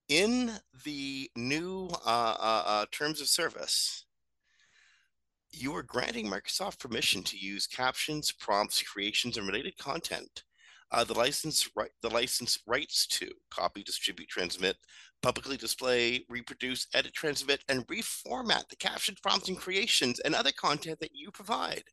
in 0.09 0.51
the 0.83 1.29
new 1.35 1.89
uh, 2.05 2.35
uh, 2.39 2.63
uh, 2.65 2.85
terms 2.91 3.21
of 3.21 3.27
service, 3.27 4.05
you 5.51 5.75
are 5.75 5.83
granting 5.83 6.27
Microsoft 6.27 6.79
permission 6.79 7.23
to 7.23 7.37
use 7.37 7.67
captions, 7.67 8.31
prompts, 8.31 8.81
creations, 8.81 9.37
and 9.37 9.47
related 9.47 9.77
content. 9.77 10.43
Uh, 10.91 11.03
the 11.03 11.13
license 11.13 11.69
right, 11.75 11.89
the 12.01 12.09
license 12.09 12.59
rights 12.67 13.07
to 13.07 13.27
copy, 13.49 13.81
distribute, 13.81 14.29
transmit, 14.29 14.77
publicly 15.23 15.57
display, 15.57 16.23
reproduce, 16.29 16.87
edit, 16.93 17.13
transmit, 17.13 17.63
and 17.67 17.87
reformat 17.87 18.67
the 18.69 18.75
captions, 18.75 19.19
prompts, 19.19 19.49
and 19.49 19.57
creations 19.57 20.19
and 20.19 20.35
other 20.35 20.51
content 20.51 20.99
that 20.99 21.15
you 21.15 21.31
provide. 21.31 21.83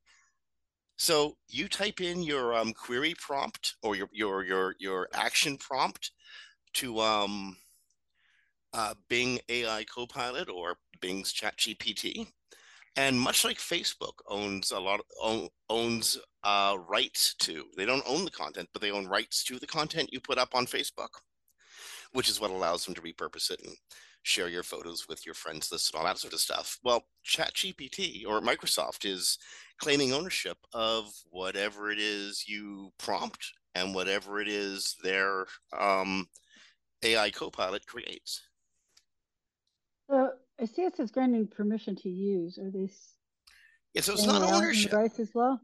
So 0.99 1.37
you 1.49 1.67
type 1.67 2.03
in 2.03 2.23
your 2.23 2.53
um, 2.55 2.75
query 2.75 3.15
prompt 3.19 3.77
or 3.83 3.97
your 3.97 4.09
your 4.13 4.45
your 4.45 4.75
your 4.79 5.09
action 5.15 5.57
prompt 5.57 6.11
to 6.75 7.01
um, 7.01 7.57
uh, 8.73 8.95
Bing 9.09 9.41
AI 9.49 9.85
Copilot 9.85 10.49
or 10.49 10.77
Bing's 11.01 11.33
ChatGPT. 11.33 12.27
And 12.97 13.19
much 13.19 13.45
like 13.45 13.59
Facebook 13.59 14.15
owns 14.29 14.73
a 14.73 14.81
lot 14.81 15.01
of, 15.23 15.49
owns 15.69 16.19
uh, 16.43 16.77
rights 16.89 17.35
to, 17.41 17.65
they 17.77 17.87
don't 17.87 18.03
own 18.07 18.25
the 18.25 18.31
content, 18.31 18.69
but 18.73 18.83
they 18.83 18.91
own 18.91 19.07
rights 19.07 19.45
to 19.45 19.59
the 19.59 19.67
content 19.67 20.13
you 20.13 20.21
put 20.21 20.39
up 20.39 20.55
on 20.55 20.67
Facebook, 20.67 21.09
which 22.13 22.29
is 22.29 22.41
what 22.41 22.51
allows 22.51 22.85
them 22.85 22.95
to 22.95 23.01
repurpose 23.01 23.51
it 23.51 23.61
and 23.65 23.77
share 24.23 24.49
your 24.49 24.63
photos 24.63 25.09
with 25.09 25.25
your 25.25 25.35
friends 25.35 25.71
list 25.71 25.93
and 25.93 26.01
all 26.01 26.07
that 26.07 26.19
sort 26.19 26.35
of 26.35 26.41
stuff. 26.41 26.79
Well, 26.83 27.05
ChatGPT 27.25 28.27
or 28.27 28.41
Microsoft 28.41 29.05
is 29.05 29.39
claiming 29.79 30.13
ownership 30.13 30.59
of 30.73 31.11
whatever 31.31 31.91
it 31.91 31.99
is 31.99 32.45
you 32.47 32.91
prompt 32.99 33.53
and 33.75 33.95
whatever 33.95 34.41
it 34.41 34.49
is 34.49 34.97
their 35.03 35.47
um, 35.79 36.27
AI 37.03 37.31
Copilot 37.31 37.87
creates. 37.87 38.43
So 40.11 40.33
I 40.61 40.65
see 40.65 40.83
it 40.83 41.13
granting 41.13 41.47
permission 41.47 41.95
to 41.97 42.09
use. 42.09 42.59
Are 42.59 42.71
they? 42.71 42.91
Yeah, 43.95 44.03
so 44.03 44.15
it's 44.15 44.27
not 44.27 44.43
ownership. 44.43 44.93
Rights 44.93 45.21
as 45.21 45.31
well. 45.35 45.61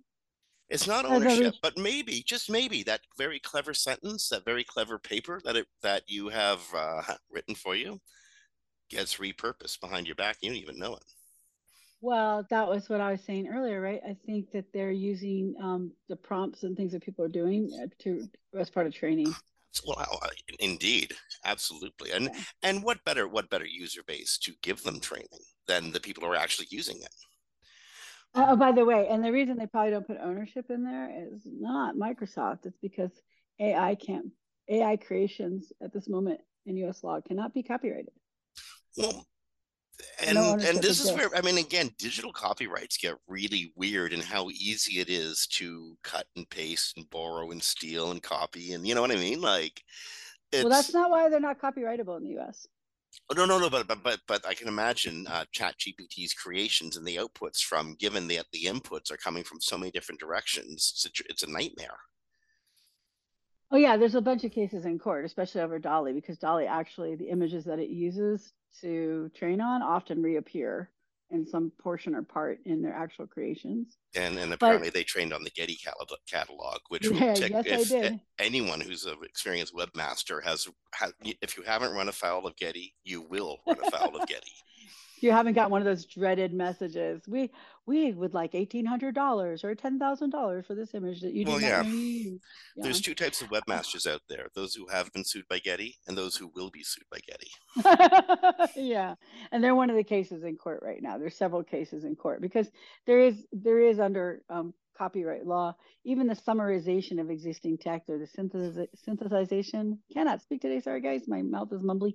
It's 0.68 0.87
not 0.87 1.04
ownership, 1.04 1.54
but 1.62 1.78
maybe, 1.78 2.24
just 2.26 2.50
maybe, 2.50 2.82
that 2.85 3.00
very 3.16 3.38
clever 3.38 3.72
sentence, 3.72 4.28
that 4.30 4.44
very 4.44 4.64
clever 4.64 4.98
paper 4.98 5.40
that 5.44 5.56
it 5.56 5.66
that 5.82 6.02
you 6.09 6.28
have 6.28 6.61
uh, 6.74 7.02
written 7.30 7.54
for 7.54 7.76
you, 7.76 8.00
gets 8.88 9.16
repurposed 9.16 9.80
behind 9.80 10.06
your 10.06 10.16
back. 10.16 10.38
You 10.40 10.50
don't 10.50 10.59
even 10.59 10.78
know 10.78 10.94
it. 10.94 11.04
Well, 12.00 12.46
that 12.50 12.68
was 12.68 12.88
what 12.88 13.00
I 13.00 13.12
was 13.12 13.22
saying 13.22 13.48
earlier, 13.48 13.80
right? 13.80 14.00
I 14.06 14.16
think 14.26 14.52
that 14.52 14.72
they're 14.72 14.90
using 14.90 15.54
um, 15.61 15.92
the 16.09 16.16
prompts 16.16 16.62
and 16.62 16.76
things 16.76 16.92
that 16.92 17.02
people 17.02 17.24
are 17.24 17.28
doing 17.28 17.70
uh, 17.82 17.87
to 18.00 18.28
as 18.56 18.70
part 18.70 18.87
of 18.87 18.94
training. 18.94 19.35
Well, 19.86 20.20
indeed, 20.58 21.12
absolutely, 21.44 22.12
and 22.12 22.30
yeah. 22.32 22.40
and 22.62 22.82
what 22.82 23.04
better 23.04 23.28
what 23.28 23.50
better 23.50 23.66
user 23.66 24.02
base 24.06 24.38
to 24.38 24.52
give 24.62 24.82
them 24.82 25.00
training 25.00 25.26
than 25.66 25.92
the 25.92 26.00
people 26.00 26.24
who 26.24 26.32
are 26.32 26.36
actually 26.36 26.68
using 26.70 26.96
it. 26.98 27.14
Uh, 28.34 28.46
oh, 28.50 28.56
by 28.56 28.72
the 28.72 28.84
way, 28.84 29.08
and 29.08 29.24
the 29.24 29.32
reason 29.32 29.56
they 29.56 29.66
probably 29.66 29.90
don't 29.90 30.06
put 30.06 30.18
ownership 30.22 30.66
in 30.70 30.84
there 30.84 31.10
is 31.32 31.42
not 31.46 31.96
Microsoft. 31.96 32.66
It's 32.66 32.78
because 32.82 33.10
AI 33.58 33.94
can't 33.94 34.26
AI 34.68 34.96
creations 34.96 35.72
at 35.82 35.92
this 35.92 36.08
moment 36.08 36.40
in 36.66 36.76
U.S. 36.78 37.02
law 37.04 37.20
cannot 37.20 37.54
be 37.54 37.62
copyrighted. 37.62 38.12
Well, 38.96 39.26
and 40.24 40.35
no 40.35 40.52
and 40.52 40.82
this 40.82 41.04
is 41.04 41.12
where 41.12 41.35
I 41.35 41.40
mean, 41.40 41.59
again, 41.59 41.90
digital 41.98 42.32
copyrights 42.32 42.96
get 42.96 43.14
really 43.26 43.72
weird 43.76 44.12
and 44.12 44.22
how 44.22 44.48
easy 44.50 45.00
it 45.00 45.09
is 45.09 45.46
to 45.52 45.96
cut 46.02 46.26
and 46.37 46.48
paste 46.50 46.96
and 46.96 47.09
borrow 47.11 47.50
and 47.50 47.62
steal 47.62 48.11
and 48.11 48.22
copy 48.22 48.72
and 48.72 48.87
you 48.87 48.94
know 48.94 49.00
what 49.00 49.11
I 49.11 49.16
mean. 49.16 49.40
Like, 49.40 49.82
well, 50.52 50.68
that's 50.68 50.94
not 50.94 51.11
why 51.11 51.28
they're 51.28 51.40
not 51.40 51.61
copyrightable 51.61 52.16
in 52.18 52.24
the 52.24 52.30
U.S. 52.30 52.66
Oh, 53.30 53.35
no, 53.35 53.46
no, 53.46 53.59
no, 53.59 53.70
but 53.70 53.87
but 53.87 54.02
but 54.02 54.20
but 54.26 54.46
I 54.46 54.54
can 54.54 54.68
imagine 54.68 55.26
uh, 55.28 55.44
Chat 55.52 55.76
GPT's 55.78 56.35
creations 56.35 56.96
and 56.96 57.06
the 57.06 57.16
outputs 57.16 57.61
from 57.61 57.94
given 57.94 58.28
that 58.28 58.46
the 58.52 58.64
inputs 58.64 59.11
are 59.11 59.16
coming 59.16 59.42
from 59.42 59.61
so 59.61 59.78
many 59.78 59.90
different 59.90 60.20
directions. 60.20 60.92
It's 60.94 61.20
a, 61.20 61.24
it's 61.30 61.42
a 61.42 61.50
nightmare. 61.50 61.98
Oh 63.70 63.76
yeah, 63.76 63.96
there's 63.96 64.14
a 64.14 64.20
bunch 64.20 64.44
of 64.44 64.52
cases 64.52 64.85
in 64.85 64.98
court, 64.98 65.24
especially 65.24 65.61
over 65.61 65.79
DALL-E, 65.79 66.12
because 66.12 66.38
DALL-E 66.38 66.66
actually 66.66 67.16
the 67.16 67.29
images 67.29 67.64
that 67.64 67.79
it 67.79 67.88
uses 67.88 68.52
to 68.81 69.31
train 69.35 69.61
on 69.61 69.83
often 69.83 70.22
reappear 70.22 70.90
in 71.31 71.44
some 71.44 71.72
portion 71.81 72.14
or 72.14 72.22
part 72.22 72.61
in 72.66 72.81
their 72.81 72.94
actual 72.94 73.26
creations. 73.26 73.98
And 74.14 74.38
and 74.38 74.52
apparently 74.52 74.88
but, 74.88 74.94
they 74.94 75.02
trained 75.02 75.33
on 75.33 75.42
the 75.42 75.50
Getty 75.50 75.79
catalog, 76.29 76.79
which 76.88 77.07
yeah, 77.11 77.35
take, 77.35 77.50
yes, 77.64 77.90
if 77.90 78.20
anyone 78.38 78.81
who's 78.81 79.05
an 79.05 79.16
experienced 79.24 79.74
webmaster 79.74 80.42
has, 80.44 80.68
has, 80.94 81.12
if 81.42 81.57
you 81.57 81.64
haven't 81.64 81.92
run 81.92 82.09
afoul 82.09 82.46
of 82.46 82.57
Getty, 82.57 82.94
you 83.02 83.22
will 83.22 83.59
run 83.66 83.79
afoul 83.85 84.16
of 84.16 84.29
Getty 84.29 84.52
you 85.20 85.33
haven't 85.33 85.55
got 85.55 85.70
one 85.70 85.81
of 85.81 85.87
those 85.87 86.05
dreaded 86.05 86.52
messages. 86.52 87.22
We 87.26 87.50
we 87.87 88.12
would 88.12 88.35
like 88.35 88.55
eighteen 88.55 88.85
hundred 88.85 89.14
dollars 89.14 89.64
or 89.64 89.74
ten 89.74 89.98
thousand 89.98 90.31
dollars 90.31 90.66
for 90.66 90.74
this 90.74 90.94
image 90.94 91.20
that 91.20 91.33
you 91.33 91.46
well, 91.46 91.61
yeah. 91.61 91.83
yeah. 91.83 92.37
There's 92.76 93.00
two 93.00 93.14
types 93.14 93.42
of 93.42 93.48
webmasters 93.48 94.07
out 94.07 94.22
there: 94.29 94.48
those 94.55 94.74
who 94.74 94.87
have 94.88 95.12
been 95.12 95.24
sued 95.24 95.48
by 95.48 95.59
Getty 95.59 95.96
and 96.07 96.16
those 96.16 96.37
who 96.37 96.50
will 96.55 96.70
be 96.70 96.83
sued 96.83 97.05
by 97.11 97.18
Getty. 97.26 98.72
yeah, 98.76 99.14
and 99.52 99.62
they're 99.62 99.74
one 99.74 99.90
of 99.90 99.96
the 99.96 100.05
cases 100.05 100.42
in 100.42 100.57
court 100.57 100.81
right 100.83 101.02
now. 101.02 101.18
There's 101.18 101.37
several 101.37 101.62
cases 101.62 102.05
in 102.05 102.16
court 102.16 102.40
because 102.40 102.70
there 103.07 103.20
is 103.20 103.46
there 103.52 103.81
is 103.81 104.00
under 104.00 104.42
um, 104.50 104.74
copyright 104.96 105.46
law, 105.46 105.74
even 106.04 106.26
the 106.26 106.35
summarization 106.35 107.20
of 107.20 107.30
existing 107.30 107.78
text 107.78 108.09
or 108.09 108.18
the 108.18 108.26
synthesis- 108.26 108.88
synthesization, 109.06 109.98
cannot 110.12 110.42
speak 110.42 110.61
today, 110.61 110.80
sorry 110.80 111.00
guys, 111.00 111.28
my 111.28 111.42
mouth 111.42 111.72
is 111.72 111.82
mumbly, 111.82 112.14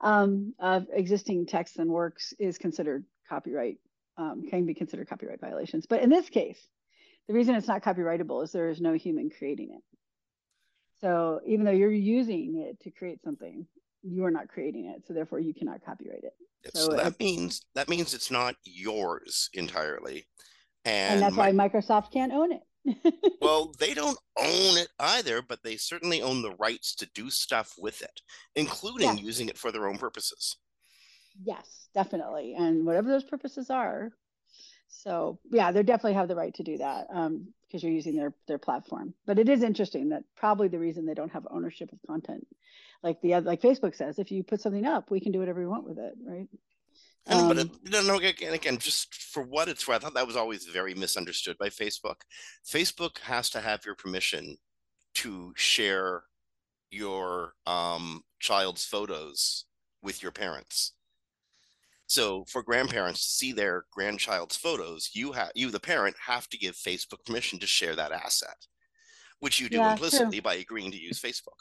um, 0.00 0.54
of 0.58 0.86
existing 0.92 1.46
texts 1.46 1.78
and 1.78 1.90
works 1.90 2.32
is 2.38 2.58
considered 2.58 3.04
copyright 3.28 3.78
um, 4.16 4.44
can 4.48 4.64
be 4.64 4.74
considered 4.74 5.08
copyright 5.08 5.40
violations. 5.40 5.86
But 5.86 6.02
in 6.02 6.10
this 6.10 6.28
case, 6.28 6.60
the 7.26 7.34
reason 7.34 7.54
it's 7.54 7.68
not 7.68 7.82
copyrightable 7.82 8.44
is 8.44 8.52
there 8.52 8.68
is 8.68 8.80
no 8.80 8.92
human 8.92 9.30
creating 9.30 9.70
it. 9.72 9.82
So 11.00 11.40
even 11.46 11.64
though 11.64 11.72
you're 11.72 11.90
using 11.90 12.64
it 12.68 12.80
to 12.84 12.90
create 12.90 13.22
something, 13.22 13.66
you 14.02 14.24
are 14.24 14.30
not 14.30 14.48
creating 14.48 14.86
it. 14.86 15.06
So 15.06 15.14
therefore, 15.14 15.40
you 15.40 15.54
cannot 15.54 15.84
copyright 15.84 16.24
it. 16.24 16.34
So, 16.74 16.90
so 16.90 16.96
that 16.96 17.18
means 17.18 17.62
that 17.74 17.88
means 17.88 18.14
it's 18.14 18.30
not 18.30 18.56
yours 18.64 19.50
entirely, 19.52 20.26
and, 20.84 21.14
and 21.14 21.22
that's 21.22 21.36
my, 21.36 21.50
why 21.50 21.68
Microsoft 21.68 22.12
can't 22.12 22.32
own 22.32 22.52
it. 22.52 22.62
well, 23.40 23.72
they 23.78 23.94
don't 23.94 24.18
own 24.38 24.76
it 24.76 24.88
either, 24.98 25.40
but 25.40 25.62
they 25.62 25.76
certainly 25.76 26.20
own 26.20 26.42
the 26.42 26.54
rights 26.56 26.94
to 26.96 27.06
do 27.14 27.30
stuff 27.30 27.74
with 27.78 28.02
it, 28.02 28.20
including 28.56 29.16
using 29.18 29.48
it 29.48 29.56
for 29.56 29.72
their 29.72 29.88
own 29.88 29.96
purposes. 29.96 30.56
Yes, 31.42 31.88
definitely. 31.94 32.54
And 32.54 32.84
whatever 32.84 33.08
those 33.08 33.24
purposes 33.24 33.70
are. 33.70 34.12
So 34.88 35.38
yeah, 35.50 35.72
they 35.72 35.82
definitely 35.82 36.14
have 36.14 36.28
the 36.28 36.36
right 36.36 36.54
to 36.54 36.62
do 36.62 36.78
that 36.78 37.08
um, 37.12 37.48
because 37.62 37.82
you're 37.82 37.92
using 37.92 38.16
their 38.16 38.32
their 38.46 38.58
platform. 38.58 39.14
But 39.26 39.38
it 39.38 39.48
is 39.48 39.62
interesting 39.62 40.10
that 40.10 40.22
probably 40.36 40.68
the 40.68 40.78
reason 40.78 41.04
they 41.04 41.14
don't 41.14 41.32
have 41.32 41.46
ownership 41.50 41.90
of 41.92 41.98
content, 42.06 42.46
like 43.02 43.20
the 43.20 43.40
like 43.40 43.60
Facebook 43.60 43.96
says, 43.96 44.18
if 44.18 44.30
you 44.30 44.44
put 44.44 44.60
something 44.60 44.86
up, 44.86 45.10
we 45.10 45.20
can 45.20 45.32
do 45.32 45.40
whatever 45.40 45.60
we 45.60 45.66
want 45.66 45.84
with 45.84 45.98
it, 45.98 46.14
right? 46.24 46.48
And, 47.26 47.40
um, 47.40 47.48
but 47.48 47.58
it, 47.58 47.70
no, 47.84 48.02
no, 48.02 48.16
again, 48.16 48.52
again, 48.52 48.78
just 48.78 49.14
for 49.14 49.42
what 49.42 49.68
it's 49.68 49.88
worth, 49.88 49.96
I 49.96 50.00
thought 50.00 50.14
that 50.14 50.26
was 50.26 50.36
always 50.36 50.66
very 50.66 50.94
misunderstood 50.94 51.56
by 51.58 51.68
Facebook. 51.68 52.16
Facebook 52.66 53.18
has 53.20 53.48
to 53.50 53.60
have 53.60 53.84
your 53.86 53.94
permission 53.94 54.56
to 55.14 55.52
share 55.56 56.24
your 56.90 57.54
um, 57.66 58.22
child's 58.40 58.84
photos 58.84 59.64
with 60.02 60.22
your 60.22 60.32
parents. 60.32 60.92
So 62.06 62.44
for 62.48 62.62
grandparents 62.62 63.24
to 63.24 63.32
see 63.32 63.52
their 63.52 63.86
grandchild's 63.90 64.56
photos, 64.56 65.10
you 65.14 65.32
have 65.32 65.50
you 65.54 65.70
the 65.70 65.80
parent 65.80 66.14
have 66.24 66.48
to 66.50 66.58
give 66.58 66.74
Facebook 66.74 67.24
permission 67.24 67.58
to 67.60 67.66
share 67.66 67.96
that 67.96 68.12
asset, 68.12 68.66
which 69.40 69.58
you 69.58 69.70
do 69.70 69.78
yeah, 69.78 69.92
implicitly 69.92 70.38
true. 70.38 70.42
by 70.42 70.54
agreeing 70.56 70.92
to 70.92 71.00
use 71.00 71.20
Facebook. 71.20 71.58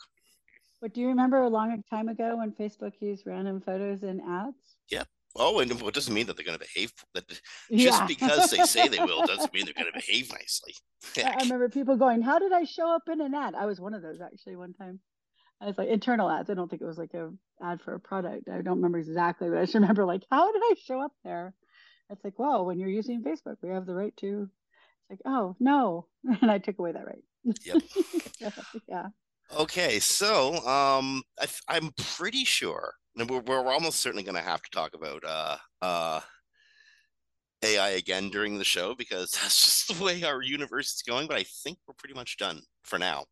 But 0.82 0.93
do 0.93 0.99
you 0.99 1.08
remember 1.08 1.41
a 1.41 1.47
long 1.47 1.82
time 1.89 2.10
ago 2.10 2.36
when 2.38 2.52
Facebook 2.52 2.91
used 2.99 3.26
random 3.26 3.62
photos 3.62 4.04
in 4.04 4.19
ads? 4.19 4.76
Yep. 4.91 5.08
Oh, 5.36 5.60
and 5.60 5.72
it 5.72 5.93
doesn't 5.93 6.13
mean 6.13 6.28
that 6.28 6.38
they're 6.38 6.46
going 6.46 6.60
to 6.60 6.65
behave. 6.74 6.93
That 7.15 7.28
just 7.28 7.41
yeah. 7.72 8.06
because 8.06 8.52
they 8.52 8.63
say 8.65 8.88
they 8.88 9.00
will 9.00 9.26
doesn't 9.26 9.54
mean 9.54 9.65
they're 9.65 9.74
going 9.74 9.91
to 9.93 10.00
behave 10.00 10.32
nicely. 10.32 10.76
I 11.17 11.36
remember 11.41 11.69
people 11.69 11.98
going, 11.98 12.22
"How 12.22 12.39
did 12.39 12.54
I 12.54 12.65
show 12.65 12.93
up 12.93 13.04
in 13.12 13.19
an 13.19 13.34
ad?" 13.34 13.56
I 13.56 13.65
was 13.65 13.80
one 13.80 13.93
of 13.93 14.02
those 14.02 14.22
actually 14.22 14.56
one 14.56 14.74
time. 14.74 15.00
I 15.60 15.65
was 15.65 15.78
like 15.78 15.89
internal 15.89 16.30
ads. 16.30 16.50
I 16.50 16.54
don't 16.54 16.69
think 16.69 16.82
it 16.82 16.86
was 16.88 16.98
like 16.98 17.13
a 17.13 17.32
ad 17.63 17.82
for 17.82 17.96
a 17.96 18.00
product. 18.00 18.50
I 18.50 18.62
don't 18.62 18.78
remember 18.78 19.00
exactly, 19.00 19.50
but 19.50 19.58
I 19.58 19.62
just 19.62 19.74
remember 19.74 20.06
like, 20.06 20.24
how 20.30 20.52
did 20.52 20.62
I 20.62 20.76
show 20.86 21.02
up 21.02 21.13
there? 21.24 21.54
It's 22.10 22.24
like, 22.24 22.38
well, 22.38 22.65
when 22.65 22.80
you're 22.80 22.89
using 22.89 23.24
Facebook, 23.24 23.56
we 23.63 23.69
have 23.69 23.86
the 23.86 23.96
right 23.96 24.15
to. 24.17 24.50
It's 25.10 25.10
like, 25.10 25.22
oh 25.26 25.56
no, 25.60 26.08
and 26.41 26.52
I 26.52 26.60
took 26.60 26.78
away 26.78 26.91
that 26.91 27.08
right. 27.08 27.24
Yep. 27.65 27.82
yeah. 28.88 29.08
Okay, 29.58 30.00
so 30.00 30.56
um, 30.65 31.22
I, 31.67 31.78
am 31.78 31.91
pretty 31.98 32.46
sure 32.46 32.93
we're, 33.15 33.41
we're 33.41 33.71
almost 33.71 33.99
certainly 33.99 34.23
going 34.23 34.36
to 34.36 34.41
have 34.41 34.62
to 34.62 34.71
talk 34.71 34.93
about 34.93 35.23
uh, 35.26 35.58
uh, 35.82 36.19
AI 37.63 37.89
again 37.89 38.30
during 38.30 38.58
the 38.58 38.63
show 38.63 38.95
because 38.95 39.32
that's 39.41 39.62
just 39.62 39.97
the 39.97 40.04
way 40.04 40.23
our 40.23 40.41
universe 40.41 40.93
is 40.93 41.02
going. 41.02 41.28
But 41.28 41.38
I 41.38 41.45
think 41.63 41.78
we're 41.88 41.93
pretty 41.95 42.15
much 42.15 42.38
done 42.38 42.62
for 42.84 42.97
now. 42.99 43.26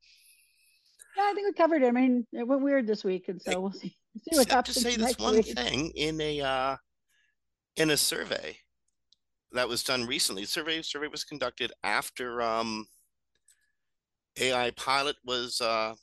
Yeah, 1.17 1.23
I 1.23 1.33
think 1.33 1.47
we 1.47 1.53
covered 1.53 1.83
it. 1.83 1.87
I 1.87 1.91
mean, 1.91 2.25
it 2.31 2.47
went 2.47 2.61
weird 2.61 2.87
this 2.87 3.03
week, 3.03 3.27
and 3.27 3.41
so 3.41 3.59
we'll 3.59 3.73
see, 3.73 3.97
see 4.29 4.37
what 4.37 4.49
happens. 4.49 4.75
To 4.75 4.81
say 4.81 4.95
this 4.95 5.17
one 5.17 5.35
week. 5.35 5.47
thing 5.47 5.91
in 5.95 6.21
a 6.21 6.39
uh, 6.39 6.75
in 7.75 7.89
a 7.89 7.97
survey 7.97 8.57
that 9.51 9.67
was 9.67 9.83
done 9.83 10.05
recently. 10.05 10.45
Survey 10.45 10.81
survey 10.81 11.07
was 11.07 11.25
conducted 11.25 11.73
after 11.83 12.41
um, 12.41 12.85
AI 14.39 14.71
pilot 14.71 15.17
was 15.25 15.59
uh, 15.59 15.93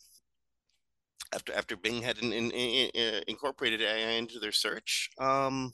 after 1.35 1.53
after 1.53 1.77
Bing 1.77 2.03
had 2.03 2.19
in, 2.19 2.33
in, 2.33 2.51
in, 2.51 3.23
incorporated 3.27 3.83
AI 3.83 4.13
into 4.13 4.39
their 4.39 4.53
search. 4.53 5.11
Um, 5.19 5.73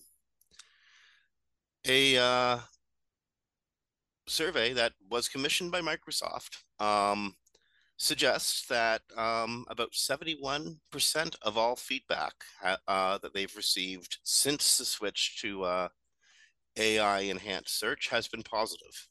a 1.86 2.16
uh, 2.16 2.58
survey 4.26 4.72
that 4.72 4.92
was 5.10 5.28
commissioned 5.28 5.70
by 5.70 5.80
Microsoft 5.80 6.62
um, 6.80 7.34
suggests 7.96 8.66
that 8.66 9.02
um, 9.16 9.64
about 9.68 9.92
71% 9.92 10.76
of 11.42 11.58
all 11.58 11.76
feedback 11.76 12.32
uh, 12.88 13.18
that 13.18 13.34
they've 13.34 13.56
received 13.56 14.18
since 14.24 14.78
the 14.78 14.84
switch 14.84 15.40
to 15.42 15.64
uh, 15.64 15.88
AI 16.76 17.20
enhanced 17.20 17.78
search 17.78 18.08
has 18.08 18.28
been 18.28 18.42
positive. 18.42 19.08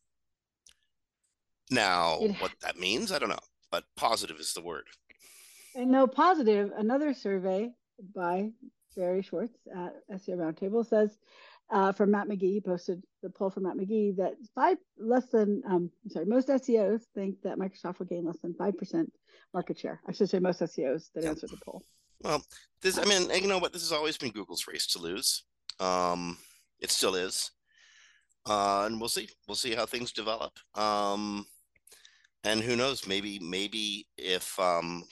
Now, 1.71 2.17
what 2.39 2.51
that 2.61 2.77
means, 2.77 3.11
I 3.11 3.19
don't 3.19 3.29
know, 3.29 3.37
but 3.71 3.85
positive 3.95 4.39
is 4.39 4.53
the 4.53 4.61
word. 4.61 4.85
And 5.75 5.91
no 5.91 6.07
positive, 6.07 6.71
another 6.77 7.13
survey 7.13 7.71
by 8.15 8.51
Barry 8.95 9.21
Schwartz 9.21 9.57
at 9.75 9.95
SEO 10.11 10.37
Roundtable 10.37 10.85
says 10.85 11.17
uh, 11.71 11.91
from 11.91 12.11
Matt 12.11 12.27
McGee, 12.27 12.53
he 12.53 12.61
posted 12.61 13.01
the 13.21 13.29
poll 13.29 13.49
from 13.49 13.63
Matt 13.63 13.75
McGee 13.75 14.15
that 14.17 14.35
five 14.53 14.77
less 14.97 15.25
than, 15.27 15.63
um, 15.67 15.89
sorry, 16.09 16.25
most 16.25 16.47
SEOs 16.49 17.03
think 17.15 17.41
that 17.43 17.57
Microsoft 17.57 17.99
will 17.99 18.05
gain 18.05 18.25
less 18.25 18.37
than 18.39 18.53
5% 18.53 19.07
market 19.53 19.79
share. 19.79 19.99
I 20.07 20.11
should 20.11 20.29
say 20.29 20.39
most 20.39 20.61
SEOs 20.61 21.11
that 21.13 21.23
yeah. 21.23 21.29
answered 21.29 21.49
the 21.49 21.57
poll. 21.65 21.83
Well, 22.21 22.43
this, 22.81 22.97
I 22.97 23.05
mean, 23.05 23.29
you 23.41 23.47
know 23.47 23.57
what? 23.57 23.73
This 23.73 23.81
has 23.81 23.91
always 23.91 24.17
been 24.17 24.31
Google's 24.31 24.67
race 24.67 24.87
to 24.87 24.99
lose. 24.99 25.43
Um, 25.79 26.37
it 26.79 26.91
still 26.91 27.15
is. 27.15 27.51
Uh, 28.45 28.83
and 28.85 28.99
we'll 28.99 29.09
see. 29.09 29.29
We'll 29.47 29.55
see 29.55 29.73
how 29.73 29.85
things 29.85 30.11
develop. 30.11 30.53
Um, 30.75 31.45
and 32.43 32.61
who 32.61 32.75
knows? 32.75 33.07
Maybe, 33.07 33.39
maybe 33.39 34.07
if 34.17 34.59
um, 34.59 35.03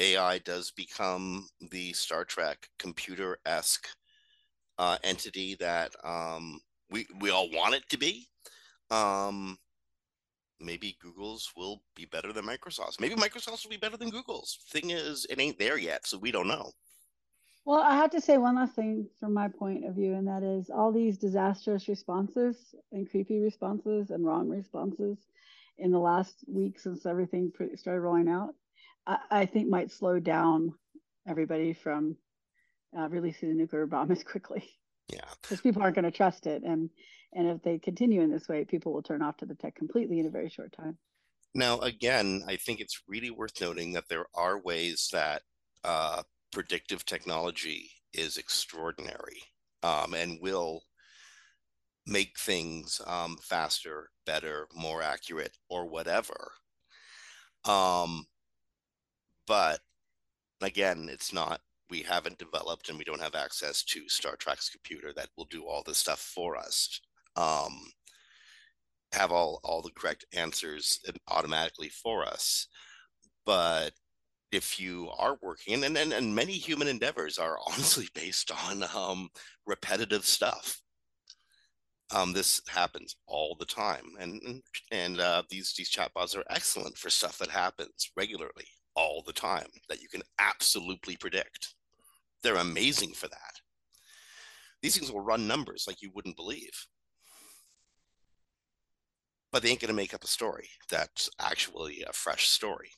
AI 0.00 0.38
does 0.38 0.70
become 0.70 1.46
the 1.70 1.92
Star 1.92 2.24
Trek 2.24 2.68
computer 2.78 3.38
esque 3.46 3.86
uh, 4.78 4.96
entity 5.04 5.56
that 5.60 5.92
um, 6.02 6.58
we 6.90 7.06
we 7.20 7.30
all 7.30 7.50
want 7.50 7.74
it 7.74 7.88
to 7.90 7.98
be. 7.98 8.26
Um, 8.90 9.58
maybe 10.58 10.96
Google's 11.00 11.52
will 11.56 11.82
be 11.94 12.06
better 12.06 12.32
than 12.32 12.46
Microsoft's. 12.46 12.98
Maybe 12.98 13.14
Microsoft's 13.14 13.64
will 13.64 13.70
be 13.70 13.76
better 13.76 13.96
than 13.96 14.10
Google's. 14.10 14.58
Thing 14.70 14.90
is, 14.90 15.26
it 15.28 15.38
ain't 15.38 15.58
there 15.58 15.78
yet, 15.78 16.06
so 16.06 16.18
we 16.18 16.32
don't 16.32 16.48
know. 16.48 16.72
Well, 17.66 17.80
I 17.80 17.94
have 17.94 18.10
to 18.12 18.20
say 18.20 18.38
one 18.38 18.56
last 18.56 18.74
thing 18.74 19.06
from 19.20 19.34
my 19.34 19.48
point 19.48 19.84
of 19.84 19.94
view, 19.94 20.14
and 20.14 20.26
that 20.26 20.42
is 20.42 20.70
all 20.70 20.92
these 20.92 21.18
disastrous 21.18 21.88
responses 21.88 22.74
and 22.90 23.08
creepy 23.08 23.38
responses 23.38 24.10
and 24.10 24.24
wrong 24.24 24.48
responses 24.48 25.18
in 25.78 25.90
the 25.90 25.98
last 25.98 26.36
week 26.48 26.78
since 26.78 27.04
everything 27.04 27.52
started 27.76 28.00
rolling 28.00 28.28
out, 28.28 28.54
I, 29.10 29.18
I 29.30 29.46
think 29.46 29.68
might 29.68 29.90
slow 29.90 30.20
down 30.20 30.72
everybody 31.28 31.72
from 31.72 32.16
uh, 32.96 33.08
releasing 33.08 33.48
the 33.48 33.54
nuclear 33.54 33.86
bomb 33.86 34.10
as 34.12 34.22
quickly. 34.22 34.64
Yeah, 35.12 35.28
because 35.42 35.60
people 35.60 35.82
aren't 35.82 35.96
going 35.96 36.04
to 36.04 36.10
trust 36.10 36.46
it, 36.46 36.62
and 36.62 36.88
and 37.32 37.48
if 37.48 37.62
they 37.62 37.78
continue 37.78 38.22
in 38.22 38.30
this 38.30 38.48
way, 38.48 38.64
people 38.64 38.92
will 38.92 39.02
turn 39.02 39.22
off 39.22 39.36
to 39.38 39.46
the 39.46 39.56
tech 39.56 39.74
completely 39.74 40.20
in 40.20 40.26
a 40.26 40.30
very 40.30 40.48
short 40.48 40.72
time. 40.72 40.96
Now, 41.52 41.80
again, 41.80 42.44
I 42.46 42.54
think 42.56 42.78
it's 42.78 43.02
really 43.08 43.30
worth 43.30 43.60
noting 43.60 43.92
that 43.92 44.08
there 44.08 44.26
are 44.36 44.60
ways 44.60 45.08
that 45.12 45.42
uh, 45.82 46.22
predictive 46.52 47.04
technology 47.04 47.90
is 48.12 48.36
extraordinary 48.36 49.42
um, 49.82 50.14
and 50.14 50.38
will 50.40 50.82
make 52.06 52.38
things 52.38 53.00
um, 53.04 53.36
faster, 53.42 54.10
better, 54.26 54.68
more 54.72 55.02
accurate, 55.02 55.56
or 55.68 55.88
whatever. 55.88 56.52
Um, 57.64 58.26
but 59.46 59.80
again, 60.60 61.08
it's 61.10 61.32
not 61.32 61.60
we 61.90 62.02
haven't 62.02 62.38
developed 62.38 62.88
and 62.88 62.96
we 62.98 63.04
don't 63.04 63.20
have 63.20 63.34
access 63.34 63.82
to 63.82 64.08
Star 64.08 64.36
Trek's 64.36 64.70
computer 64.70 65.12
that 65.16 65.28
will 65.36 65.46
do 65.46 65.64
all 65.64 65.82
this 65.84 65.98
stuff 65.98 66.20
for 66.20 66.56
us. 66.56 67.00
Um, 67.36 67.90
have 69.12 69.32
all 69.32 69.60
all 69.64 69.82
the 69.82 69.90
correct 69.90 70.24
answers 70.32 71.00
automatically 71.28 71.88
for 71.88 72.24
us. 72.24 72.68
But 73.44 73.92
if 74.52 74.80
you 74.80 75.10
are 75.18 75.38
working, 75.42 75.84
and, 75.84 75.96
and, 75.96 76.12
and 76.12 76.34
many 76.34 76.52
human 76.52 76.88
endeavors 76.88 77.38
are 77.38 77.58
honestly 77.66 78.08
based 78.14 78.50
on 78.68 78.84
um, 78.94 79.28
repetitive 79.66 80.24
stuff. 80.24 80.80
Um, 82.12 82.32
this 82.32 82.60
happens 82.68 83.14
all 83.28 83.56
the 83.56 83.64
time, 83.64 84.04
and 84.18 84.62
and 84.90 85.20
uh, 85.20 85.44
these 85.48 85.74
these 85.74 85.92
chatbots 85.92 86.36
are 86.36 86.42
excellent 86.50 86.98
for 86.98 87.08
stuff 87.08 87.38
that 87.38 87.50
happens 87.50 88.10
regularly 88.16 88.66
all 89.00 89.22
the 89.26 89.32
time 89.32 89.70
that 89.88 90.02
you 90.02 90.08
can 90.08 90.20
absolutely 90.38 91.16
predict. 91.16 91.74
They're 92.42 92.56
amazing 92.56 93.12
for 93.12 93.28
that. 93.28 93.54
These 94.82 94.96
things 94.96 95.10
will 95.10 95.22
run 95.22 95.48
numbers 95.48 95.84
like 95.86 96.02
you 96.02 96.10
wouldn't 96.14 96.36
believe. 96.36 96.86
But 99.52 99.62
they 99.62 99.70
ain't 99.70 99.80
going 99.80 99.88
to 99.88 99.94
make 99.94 100.12
up 100.12 100.22
a 100.22 100.28
story 100.28 100.68
that's 100.90 101.30
actually 101.40 102.04
a 102.06 102.12
fresh 102.12 102.48
story. 102.48 102.90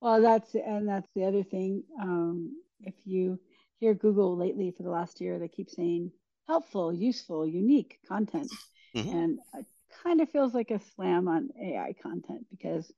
Well, 0.00 0.22
that's 0.22 0.54
and 0.54 0.88
that's 0.88 1.08
the 1.14 1.24
other 1.24 1.42
thing. 1.42 1.84
Um, 2.00 2.56
if 2.80 2.94
you 3.04 3.38
hear 3.80 3.92
Google 3.92 4.34
lately 4.34 4.72
for 4.74 4.82
the 4.82 4.90
last 4.90 5.20
year, 5.20 5.38
they 5.38 5.48
keep 5.48 5.68
saying 5.68 6.10
helpful, 6.48 6.92
useful, 6.92 7.46
unique 7.46 7.98
content. 8.08 8.50
Mm-hmm. 8.96 9.16
And 9.16 9.38
it 9.58 9.66
kind 10.02 10.22
of 10.22 10.30
feels 10.30 10.54
like 10.54 10.70
a 10.70 10.80
slam 10.94 11.28
on 11.28 11.50
AI 11.62 11.94
content 12.02 12.46
because 12.50 12.90